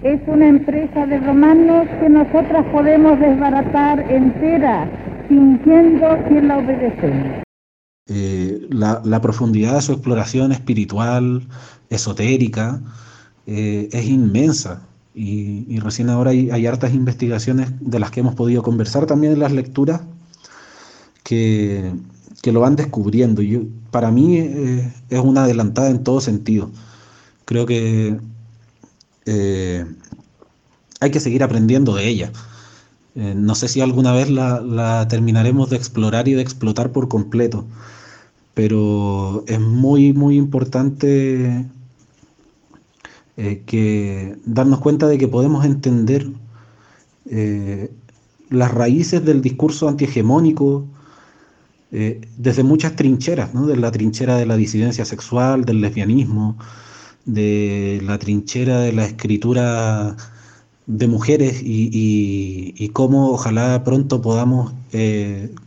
es 0.03 0.19
una 0.27 0.47
empresa 0.47 1.05
de 1.05 1.19
romanos 1.19 1.87
que 1.99 2.09
nosotras 2.09 2.65
podemos 2.71 3.19
desbaratar 3.19 3.99
entera, 4.11 4.85
fingiendo 5.27 6.17
que 6.29 6.41
la 6.41 6.57
obedecemos. 6.57 7.46
Eh, 8.09 8.67
la, 8.69 9.21
profundidad 9.21 9.75
de 9.75 9.81
su 9.81 9.91
exploración 9.91 10.51
espiritual, 10.53 11.45
esotérica, 11.89 12.81
eh, 13.45 13.89
es 13.91 14.05
inmensa. 14.05 14.81
Y, 15.13 15.79
recién 15.79 16.09
ahora 16.09 16.31
hay, 16.31 16.67
hartas 16.67 16.93
investigaciones 16.93 17.69
de 17.79 17.99
las 17.99 18.11
que 18.11 18.19
hemos 18.21 18.35
podido 18.35 18.63
conversar 18.63 19.07
también 19.07 19.33
en 19.33 19.39
las 19.39 19.51
lecturas 19.51 20.01
que, 21.23 21.93
lo 22.43 22.61
van 22.61 22.77
descubriendo. 22.77 23.41
Y 23.41 23.69
para 23.91 24.09
mí 24.09 24.37
eh, 24.37 24.93
es 25.09 25.19
una 25.19 25.43
adelantada 25.43 25.89
en 25.89 26.03
todo 26.03 26.21
sentido. 26.21 26.71
Creo 27.45 27.65
que 27.65 28.17
hay 30.99 31.11
que 31.11 31.19
seguir 31.19 31.43
aprendiendo 31.43 31.93
de 31.95 32.07
ella. 32.07 32.31
no 33.15 33.55
sé 33.55 33.67
si 33.67 33.81
alguna 33.81 34.13
vez 34.13 34.29
la, 34.29 35.07
terminaremos 35.09 35.69
de 35.69 35.75
explorar 35.75 36.27
y 36.29 36.33
de 36.33 36.41
explotar 36.41 36.91
por 36.93 37.09
completo, 37.09 37.65
pero 38.57 39.43
es 39.45 39.59
muy, 39.59 40.13
muy 40.13 40.35
importante 40.35 41.63
eh, 43.37 43.61
que 43.67 44.35
darnos 44.45 44.79
cuenta 44.79 45.07
de 45.07 45.19
que 45.19 45.27
podemos 45.27 45.63
entender 45.63 46.25
eh, 47.29 47.91
las 48.49 48.73
raíces 48.73 49.23
del 49.23 49.43
discurso 49.43 49.87
antihegemónico 49.87 50.87
eh, 51.91 52.19
desde 52.39 52.63
muchas 52.63 52.95
trincheras, 52.95 53.53
¿no? 53.53 53.67
de 53.67 53.77
la 53.77 53.91
trinchera 53.91 54.37
de 54.37 54.47
la 54.47 54.57
disidencia 54.57 55.05
sexual, 55.05 55.63
del 55.63 55.79
lesbianismo, 55.79 56.57
de 57.25 58.01
la 58.03 58.17
trinchera 58.17 58.79
de 58.79 58.91
la 58.91 59.05
escritura 59.05 60.17
de 60.87 61.07
mujeres 61.07 61.61
y, 61.61 61.89
y, 62.75 62.89
cómo 62.89 63.31
ojalá 63.31 63.83
pronto 63.83 64.21
podamos 64.21 64.73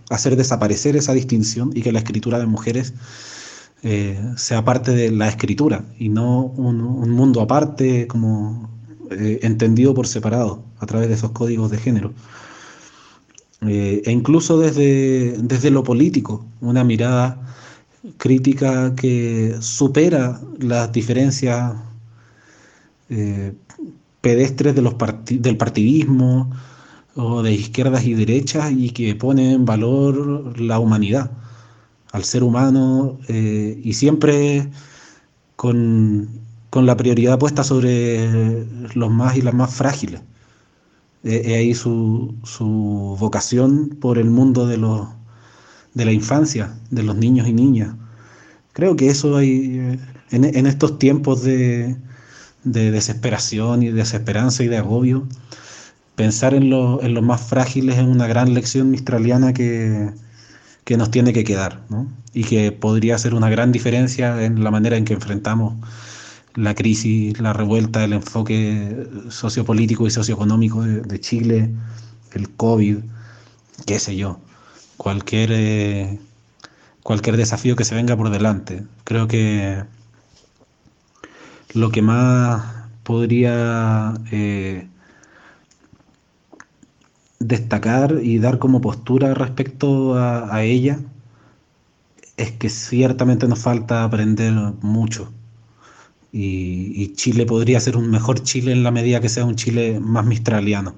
hacer 0.09 0.37
desaparecer 0.37 0.97
esa 0.97 1.13
distinción 1.13 1.71
y 1.75 1.83
que 1.83 1.93
la 1.93 2.01
escritura 2.01 2.39
de 2.39 2.47
mujeres 2.47 2.95
eh, 3.83 4.21
sea 4.37 4.63
parte 4.63 4.91
de 4.91 5.11
la 5.11 5.29
escritura 5.29 5.85
y 5.99 6.11
no 6.11 6.43
un, 6.43 7.11
mundo 7.11 7.41
aparte 7.41 8.07
como 8.07 8.69
eh, 9.11 9.41
entendido 9.43 9.95
por 9.95 10.07
separado 10.07 10.63
a 10.81 10.87
través 10.87 11.09
de 11.09 11.15
esos 11.15 11.31
códigos 11.31 11.71
de 11.71 11.79
género. 11.79 12.13
Eh, 13.63 14.03
e 14.05 14.11
incluso 14.13 14.59
desde, 14.59 15.37
desde 15.39 15.71
lo 15.71 15.83
político, 15.83 16.45
una 16.61 16.85
mirada 16.85 17.41
crítica 18.19 18.95
que 18.95 19.57
supera 19.61 20.41
las 20.59 20.93
diferencias 20.93 21.75
pedestres 24.21 24.75
de 24.75 24.83
los 24.83 24.95
del 25.29 25.57
partidismo 25.57 26.51
o 27.15 27.43
de 27.43 27.53
izquierdas 27.53 28.05
y 28.05 28.15
derechas 28.15 28.73
y 28.73 28.91
que 28.91 29.15
pone 29.15 29.53
en 29.53 29.65
valor 29.65 30.59
la 30.61 30.79
humanidad 30.79 31.31
al 32.13 32.25
ser 32.25 32.43
humano 32.43 33.19
eh, 33.29 33.81
y 33.83 33.93
siempre 33.95 34.69
con, 35.57 36.29
la 36.73 36.97
prioridad 36.97 37.39
puesta 37.39 37.65
sobre 37.65 38.65
los 38.95 39.11
más 39.11 39.37
y 39.37 39.43
las 39.43 39.55
más 39.55 39.75
frágiles. 39.75 40.23
Es 41.23 41.47
ahí 41.49 41.75
su, 41.75 42.35
su, 42.45 43.17
vocación 43.21 43.91
por 44.01 44.17
el 44.19 44.31
mundo 44.31 44.67
de, 44.67 44.79
los, 44.79 45.09
de 45.95 46.05
la 46.07 46.13
infancia, 46.13 46.75
de 46.91 47.03
los 47.03 47.17
niños 47.17 47.47
y 47.47 47.53
niñas. 47.53 47.95
Creo 48.73 48.97
que 48.97 49.09
eso 49.09 49.37
hay, 49.37 49.79
eh, 49.79 49.99
en, 50.31 50.67
estos 50.67 50.99
tiempos 50.99 51.43
de, 51.43 51.97
de, 52.65 52.91
desesperación 52.91 53.83
y 53.83 53.91
desesperanza 53.91 54.63
y 54.65 54.69
de 54.69 54.79
agobio, 54.79 55.27
pensar 56.17 56.55
en, 56.55 56.65
en 56.65 57.15
los 57.15 57.23
más 57.23 57.41
frágiles 57.41 57.97
es 57.97 58.05
una 58.05 58.27
gran 58.27 58.55
lección 58.55 58.91
mistraliana 58.91 59.53
que, 59.53 60.11
que 60.85 60.97
nos 60.97 61.11
tiene 61.11 61.33
que 61.33 61.45
quedar 61.45 61.83
¿no? 61.89 62.09
y 62.33 62.45
que 62.45 62.73
podría 62.73 63.19
ser 63.19 63.35
una 63.35 63.49
gran 63.49 63.73
diferencia 63.73 64.45
en 64.45 64.65
la 64.65 64.71
manera 64.71 64.97
en 64.97 65.05
que 65.05 65.15
enfrentamos 65.15 65.75
la 66.55 66.75
crisis, 66.75 67.39
la 67.41 67.53
revuelta, 67.53 68.03
el 68.05 68.13
enfoque 68.13 69.07
sociopolítico 69.29 70.07
y 70.07 70.11
socioeconómico 70.11 70.83
de, 70.83 71.21
Chile, 71.21 71.71
el 72.33 72.51
COVID, 72.51 72.99
qué 73.87 73.99
sé 73.99 74.17
yo, 74.17 74.41
cualquier, 74.97 75.51
eh, 75.53 76.19
cualquier 77.03 77.37
desafío 77.37 77.77
que 77.77 77.85
se 77.85 77.95
venga 77.95 78.17
por 78.17 78.31
delante. 78.31 78.83
Creo 79.05 79.29
que 79.29 79.85
lo 81.75 81.91
que 81.91 82.03
más 82.03 82.81
podría 83.03 84.15
eh, 84.31 84.89
destacar 87.39 88.19
y 88.23 88.39
dar 88.39 88.59
como 88.59 88.81
postura 88.81 89.35
respecto 89.35 90.15
a, 90.15 90.63
ella 90.63 91.01
es 92.37 92.53
que 92.53 92.69
ciertamente 92.69 93.47
nos 93.49 93.61
falta 93.61 94.05
aprender 94.05 94.53
mucho. 94.83 95.33
Y, 96.33 97.13
Chile 97.15 97.45
podría 97.45 97.81
ser 97.81 97.97
un 97.97 98.11
mejor 98.11 98.43
Chile 98.43 98.73
en 98.73 98.85
la 98.85 98.93
medida 98.93 99.21
que 99.21 99.29
sea 99.29 99.45
un 99.45 99.57
Chile 99.57 99.99
más 100.01 100.25
mistraliano. 100.25 100.95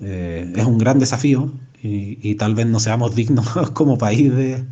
Eh, 0.00 0.52
es 0.56 0.64
un 0.64 0.78
gran 0.78 0.98
desafío 0.98 1.52
y, 1.82 2.34
tal 2.36 2.54
vez 2.54 2.66
no 2.66 2.80
seamos 2.80 3.14
dignos 3.14 3.48
como 3.74 3.98
país 3.98 4.34
de, 4.34 4.64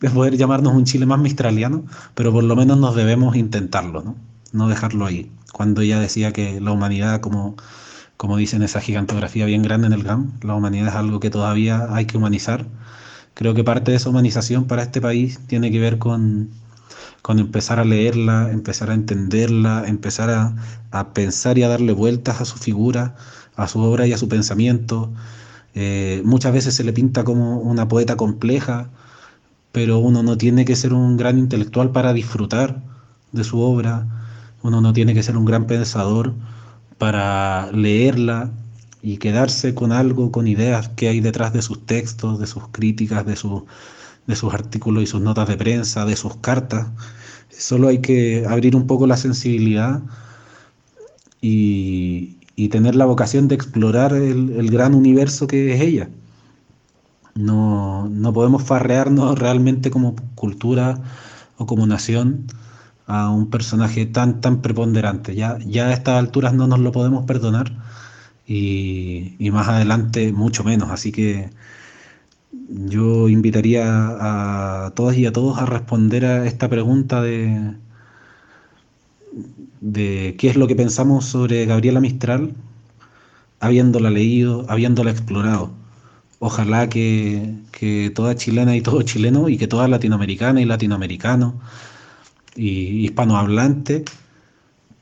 de, 0.00 0.10
poder 0.10 0.36
llamarnos 0.36 0.74
un 0.74 0.84
Chile 0.84 1.06
más 1.06 1.20
mistraliano, 1.20 1.84
pero 2.14 2.32
por 2.32 2.44
lo 2.44 2.56
menos 2.56 2.78
nos 2.78 2.94
debemos 2.94 3.36
intentarlo, 3.36 4.02
¿no? 4.02 4.16
no 4.52 4.68
dejarlo 4.68 5.06
ahí. 5.06 5.30
Cuando 5.52 5.80
ella 5.80 5.98
decía 6.00 6.32
que 6.32 6.60
la 6.60 6.72
humanidad 6.72 7.20
como 7.20 7.56
como 8.18 8.36
dicen 8.36 8.62
esa 8.62 8.80
gigantografía 8.80 9.46
bien 9.46 9.62
grande 9.62 9.86
en 9.86 9.92
el 9.92 10.02
GAM, 10.02 10.32
la 10.42 10.56
humanidad 10.56 10.88
es 10.88 10.94
algo 10.94 11.20
que 11.20 11.30
todavía 11.30 11.86
hay 11.94 12.04
que 12.06 12.18
humanizar. 12.18 12.66
Creo 13.34 13.54
que 13.54 13.62
parte 13.62 13.92
de 13.92 13.96
esa 13.96 14.10
humanización 14.10 14.66
para 14.66 14.82
este 14.82 15.00
país 15.00 15.38
tiene 15.46 15.70
que 15.70 15.78
ver 15.78 15.98
con, 15.98 16.50
con 17.22 17.38
empezar 17.38 17.78
a 17.78 17.84
leerla, 17.84 18.50
empezar 18.52 18.90
a 18.90 18.94
entenderla, 18.94 19.84
empezar 19.86 20.30
a, 20.30 20.56
a, 20.90 21.12
pensar 21.12 21.58
y 21.58 21.62
a 21.62 21.68
darle 21.68 21.92
vueltas 21.92 22.40
a 22.40 22.44
su 22.44 22.58
figura, 22.58 23.14
a 23.54 23.68
su 23.68 23.80
obra 23.80 24.08
y 24.08 24.12
a 24.12 24.18
su 24.18 24.28
pensamiento. 24.28 25.12
Eh, 25.76 26.20
muchas 26.24 26.52
veces 26.52 26.74
se 26.74 26.82
le 26.82 26.92
pinta 26.92 27.22
como 27.22 27.60
una 27.60 27.86
poeta 27.86 28.16
compleja, 28.16 28.90
pero 29.72 29.98
uno 29.98 30.22
no 30.22 30.36
tiene 30.36 30.64
que 30.64 30.76
ser 30.76 30.92
un 30.92 31.16
gran 31.16 31.38
intelectual 31.38 31.90
para 31.92 32.12
disfrutar 32.12 32.82
de 33.32 33.44
su 33.44 33.60
obra, 33.60 34.06
uno 34.62 34.80
no 34.80 34.92
tiene 34.92 35.14
que 35.14 35.22
ser 35.22 35.36
un 35.36 35.44
gran 35.44 35.66
pensador 35.66 36.34
para 36.98 37.70
leerla 37.72 38.50
y 39.02 39.18
quedarse 39.18 39.74
con 39.74 39.92
algo, 39.92 40.32
con 40.32 40.46
ideas 40.48 40.88
que 40.90 41.08
hay 41.08 41.20
detrás 41.20 41.52
de 41.52 41.62
sus 41.62 41.86
textos, 41.86 42.38
de 42.40 42.46
sus 42.46 42.68
críticas, 42.68 43.24
de, 43.24 43.36
de 44.26 44.36
sus 44.36 44.54
artículos 44.54 45.02
y 45.02 45.06
sus 45.06 45.20
notas 45.20 45.48
de 45.48 45.56
prensa, 45.56 46.04
de 46.04 46.16
sus 46.16 46.36
cartas. 46.36 46.88
Solo 47.50 47.88
hay 47.88 47.98
que 47.98 48.44
abrir 48.46 48.76
un 48.76 48.86
poco 48.86 49.06
la 49.06 49.16
sensibilidad 49.16 50.02
y, 51.40 52.36
tener 52.70 52.96
la 52.96 53.06
vocación 53.06 53.48
de 53.48 53.54
explorar 53.54 54.12
el, 54.12 54.70
gran 54.70 54.94
universo 54.94 55.46
que 55.46 55.74
es 55.74 55.80
ella. 55.80 56.10
No, 57.38 58.08
no 58.08 58.32
podemos 58.32 58.64
farrearnos 58.64 59.38
realmente 59.38 59.90
como 59.90 60.16
cultura 60.34 61.00
o 61.56 61.66
como 61.66 61.86
nación 61.86 62.46
a 63.06 63.30
un 63.30 63.48
personaje 63.50 64.06
tan, 64.06 64.40
tan 64.40 64.60
preponderante. 64.62 65.34
Ya, 65.36 65.58
ya 65.64 65.86
a 65.88 65.92
estas 65.92 66.18
alturas 66.18 66.52
no 66.54 66.66
nos 66.66 66.80
lo 66.80 66.92
podemos 66.92 67.24
perdonar 67.26 67.72
y, 68.46 69.36
más 69.52 69.68
adelante 69.68 70.32
mucho 70.32 70.64
menos. 70.64 70.90
Así 70.90 71.12
que 71.12 71.50
yo 72.68 73.28
invitaría 73.28 73.84
a 74.86 74.92
todas 74.96 75.16
y 75.16 75.26
a 75.26 75.32
todos 75.32 75.58
a 75.58 75.66
responder 75.66 76.24
a 76.26 76.46
esta 76.46 76.68
pregunta 76.68 77.22
de, 77.22 77.74
de 79.80 80.34
qué 80.38 80.48
es 80.50 80.56
lo 80.56 80.66
que 80.66 80.76
pensamos 80.76 81.24
sobre 81.26 81.66
Gabriela 81.66 82.00
Mistral, 82.00 82.54
habiéndola 83.60 84.10
leído, 84.10 84.66
habiéndola 84.68 85.10
explorado. 85.12 85.72
Ojalá 86.40 86.88
que, 86.88 87.54
que 87.72 88.10
toda 88.14 88.36
chilena 88.36 88.76
y 88.76 88.80
todo 88.82 89.02
chileno 89.02 89.48
y 89.48 89.58
que 89.58 89.66
toda 89.66 89.88
latinoamericana 89.88 90.60
y 90.60 90.64
latinoamericano 90.64 91.60
y 92.54 93.04
hispanohablante 93.06 94.04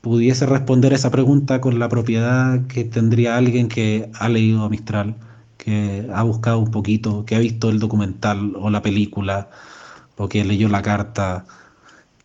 pudiese 0.06 0.46
responder 0.46 0.92
esa 0.92 1.10
pregunta 1.10 1.60
con 1.60 1.78
la 1.78 1.88
propiedad 1.88 2.66
que 2.68 2.84
tendría 2.84 3.36
alguien 3.36 3.68
que 3.68 4.08
ha 4.14 4.28
leído 4.28 4.62
a 4.64 4.68
Mistral, 4.68 5.16
que 5.58 6.08
ha 6.14 6.22
buscado 6.22 6.60
un 6.60 6.70
poquito, 6.70 7.24
que 7.24 7.34
ha 7.34 7.40
visto 7.40 7.70
el 7.70 7.80
documental 7.80 8.54
o 8.56 8.70
la 8.70 8.82
película, 8.82 9.50
o 10.16 10.28
que 10.28 10.44
leyó 10.44 10.68
la 10.68 10.82
carta. 10.82 11.44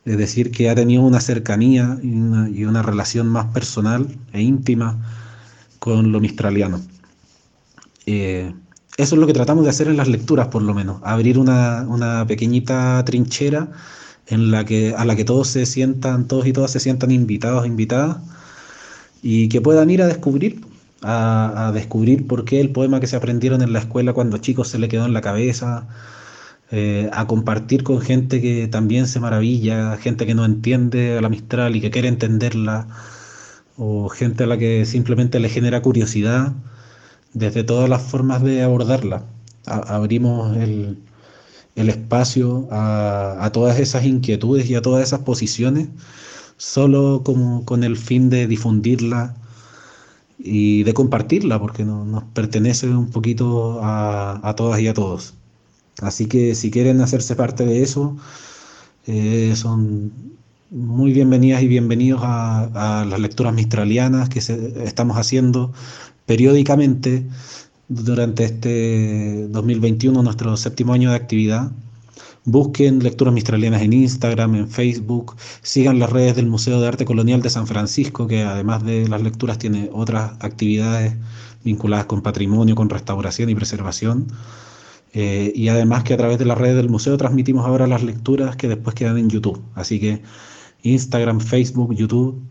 Es 0.06 0.18
decir, 0.18 0.52
que 0.52 0.70
ha 0.70 0.76
tenido 0.76 1.02
una 1.02 1.22
cercanía 1.22 1.98
y 2.04 2.66
una, 2.66 2.84
relación 2.84 3.28
más 3.28 3.48
personal 3.48 4.08
e 4.34 4.42
íntima 4.42 5.00
con 5.80 6.12
lo 6.12 6.20
mistraliano. 6.20 6.82
Eh, 8.06 8.54
eso 8.98 9.16
es 9.16 9.20
lo 9.20 9.28
que 9.28 9.34
tratamos 9.34 9.64
de 9.64 9.70
hacer 9.70 9.88
en 9.88 9.98
las 9.98 10.08
lecturas, 10.08 10.48
por 10.48 10.62
lo 10.62 10.74
menos, 10.74 11.02
abrir 11.04 11.40
una, 11.40 11.86
una 11.88 12.26
pequeñita 12.28 13.04
trinchera 13.06 13.70
en 14.28 14.52
la 14.52 14.66
que, 14.66 14.94
a 14.96 15.06
la 15.06 15.16
que 15.16 15.26
todos 15.26 15.48
se 15.48 15.66
sientan, 15.66 16.28
todos 16.28 16.46
y 16.48 16.54
todas 16.54 16.72
se 16.72 16.80
sientan 16.80 17.12
invitados, 17.12 17.66
invitadas, 17.66 18.18
y 19.22 19.50
que 19.50 19.62
puedan 19.62 19.90
ir 19.90 20.02
a 20.02 20.08
descubrir, 20.08 20.62
a, 21.02 21.72
descubrir 21.74 22.28
por 22.28 22.46
qué 22.46 22.62
el 22.62 22.72
poema 22.72 23.00
que 23.00 23.08
se 23.08 23.16
aprendieron 23.16 23.62
en 23.62 23.74
la 23.74 23.80
escuela 23.80 24.14
cuando 24.14 24.38
chicos 24.38 24.68
se 24.70 24.80
le 24.80 24.90
quedó 24.90 25.06
en 25.06 25.14
la 25.14 25.22
cabeza, 25.22 25.88
eh, 26.72 27.10
a 27.14 27.28
compartir 27.28 27.84
con 27.84 28.02
gente 28.02 28.42
que 28.42 28.68
también 28.68 29.08
se 29.08 29.20
maravilla, 29.20 29.98
gente 29.98 30.26
que 30.26 30.36
no 30.36 30.46
entiende 30.46 31.18
a 31.18 31.22
la 31.22 31.30
Mistral 31.30 31.76
y 31.76 31.82
que 31.82 31.92
quiere 31.92 32.08
entenderla, 32.08 32.88
o 33.78 34.10
gente 34.10 34.44
a 34.46 34.48
la 34.48 34.58
que 34.58 34.86
simplemente 34.86 35.40
le 35.40 35.50
genera 35.50 35.82
curiosidad 35.82 36.54
desde 37.34 37.64
todas 37.64 37.90
las 37.90 38.02
formas 38.02 38.44
de 38.44 38.64
abordarla. 38.64 39.24
abrimos 39.66 40.58
el, 40.58 40.98
espacio 41.76 42.68
a, 42.72 43.50
todas 43.54 43.80
esas 43.80 44.06
inquietudes 44.06 44.70
y 44.70 44.76
a 44.76 44.82
todas 44.82 45.04
esas 45.04 45.22
posiciones, 45.22 45.90
solo 46.58 47.22
como 47.24 47.66
con 47.66 47.84
el 47.84 47.98
fin 47.98 48.30
de 48.30 48.48
difundirla 48.48 49.36
y 50.38 50.84
de 50.84 50.94
compartirla, 50.94 51.60
porque 51.60 51.84
nos 51.86 52.24
pertenece 52.34 52.88
un 52.90 53.10
poquito 53.10 53.80
a, 53.84 54.54
todas 54.58 54.80
y 54.82 54.88
a 54.88 54.94
todos. 54.94 55.34
Así 56.02 56.26
que 56.28 56.56
si 56.56 56.72
quieren 56.72 57.02
hacerse 57.02 57.36
parte 57.36 57.66
de 57.66 57.84
eso, 57.84 58.18
eh, 59.08 59.54
son 59.56 60.12
muy 60.72 61.12
bienvenidas 61.12 61.62
y 61.64 61.68
bienvenidos 61.68 62.22
a, 62.24 63.06
las 63.08 63.20
lecturas 63.20 63.54
mistralianas 63.54 64.30
que 64.30 64.40
estamos 64.40 65.18
haciendo 65.18 65.74
periódicamente 66.26 67.26
durante 67.88 68.46
este 68.46 69.48
2021, 69.50 70.24
nuestro 70.24 70.56
séptimo 70.58 70.94
año 70.94 71.10
de 71.10 71.16
actividad. 71.16 71.72
Busquen 72.44 73.04
Lecturas 73.04 73.34
Mistralianas 73.34 73.84
en 73.84 73.94
Instagram, 73.94 74.56
en 74.56 74.68
Facebook, 74.68 75.36
sigan 75.62 76.00
las 76.00 76.10
redes 76.10 76.36
del 76.36 76.48
Museo 76.48 76.82
de 76.82 76.88
Arte 76.88 77.06
Colonial 77.06 77.42
de 77.42 77.52
San 77.52 77.68
Francisco, 77.68 78.28
que 78.28 78.42
además 78.42 78.84
de 78.84 79.08
las 79.08 79.22
lecturas 79.22 79.60
tiene 79.60 79.90
otras 79.94 80.32
actividades 80.40 81.14
vinculadas 81.64 82.06
con 82.06 82.22
patrimonio, 82.22 82.74
con 82.74 82.90
restauración 82.90 83.50
y 83.50 83.56
preservación. 83.56 84.28
Eh, 85.14 85.52
y 85.54 85.68
además 85.68 86.04
que 86.04 86.14
a 86.14 86.18
través 86.18 86.40
de 86.40 86.46
las 86.46 86.58
redes 86.58 86.78
del 86.78 86.90
museo 86.90 87.18
transmitimos 87.18 87.66
ahora 87.66 87.86
las 87.86 88.02
lecturas 88.02 88.56
que 88.56 88.68
después 88.68 88.96
quedan 88.96 89.18
en 89.18 89.30
YouTube. 89.30 89.62
Así 89.76 90.00
que 90.00 90.22
Instagram, 90.84 91.42
Facebook, 91.42 91.94
YouTube, 91.94 92.42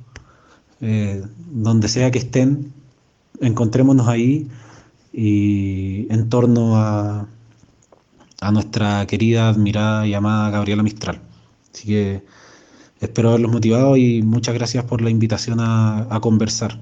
eh, 0.80 1.22
donde 1.50 1.88
sea 1.88 2.10
que 2.10 2.18
estén, 2.18 2.72
encontrémonos 3.40 4.08
ahí 4.08 4.48
y 5.12 6.06
en 6.12 6.28
torno 6.28 6.76
a, 6.76 7.26
a 8.40 8.50
nuestra 8.50 9.06
querida, 9.06 9.48
admirada 9.48 10.06
y 10.06 10.14
amada 10.14 10.50
Gabriela 10.50 10.82
Mistral. 10.82 11.20
Así 11.72 11.88
que 11.88 12.22
espero 13.00 13.30
haberlos 13.30 13.52
motivado 13.52 13.96
y 13.96 14.22
muchas 14.22 14.54
gracias 14.54 14.84
por 14.84 15.00
la 15.02 15.10
invitación 15.10 15.58
a, 15.60 16.18
conversar. 16.20 16.78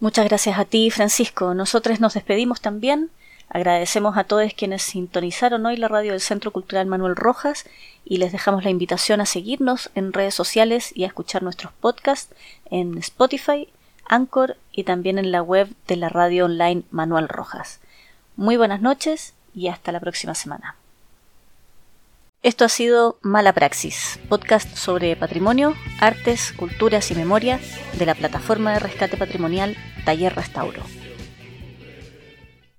Muchas 0.00 0.26
gracias 0.26 0.58
a 0.58 0.64
ti, 0.64 0.90
Francisco. 0.90 1.54
Nosotros 1.54 2.00
nos 2.00 2.14
despedimos 2.14 2.60
también 2.60 3.10
Agradecemos 3.50 4.18
a 4.18 4.24
todos 4.24 4.52
quienes 4.52 4.82
sintonizaron 4.82 5.64
hoy 5.64 5.78
la 5.78 5.88
radio 5.88 6.12
del 6.12 6.20
Centro 6.20 6.50
Cultural 6.50 6.86
Manuel 6.86 7.16
Rojas 7.16 7.64
y 8.04 8.18
les 8.18 8.30
dejamos 8.30 8.62
la 8.62 8.68
invitación 8.68 9.22
a 9.22 9.26
seguirnos 9.26 9.88
en 9.94 10.12
redes 10.12 10.34
sociales 10.34 10.92
y 10.94 11.04
a 11.04 11.06
escuchar 11.06 11.42
nuestros 11.42 11.72
podcasts 11.72 12.34
en 12.70 12.98
Spotify, 12.98 13.66
Anchor 14.08 14.56
y 14.72 14.84
también 14.84 15.18
en 15.18 15.32
la 15.32 15.42
web 15.42 15.68
de 15.86 15.96
la 15.96 16.08
radio 16.08 16.46
online 16.46 16.82
Manuel 16.90 17.28
Rojas. 17.28 17.80
Muy 18.36 18.56
buenas 18.56 18.80
noches 18.80 19.34
y 19.54 19.68
hasta 19.68 19.92
la 19.92 20.00
próxima 20.00 20.34
semana. 20.34 20.76
Esto 22.42 22.64
ha 22.64 22.68
sido 22.68 23.18
Mala 23.20 23.52
Praxis, 23.52 24.20
podcast 24.28 24.76
sobre 24.76 25.16
patrimonio, 25.16 25.74
artes, 26.00 26.52
culturas 26.52 27.10
y 27.10 27.16
memoria 27.16 27.58
de 27.98 28.06
la 28.06 28.14
plataforma 28.14 28.72
de 28.72 28.78
rescate 28.78 29.16
patrimonial 29.16 29.76
Taller 30.04 30.34
Restauro. 30.34 30.82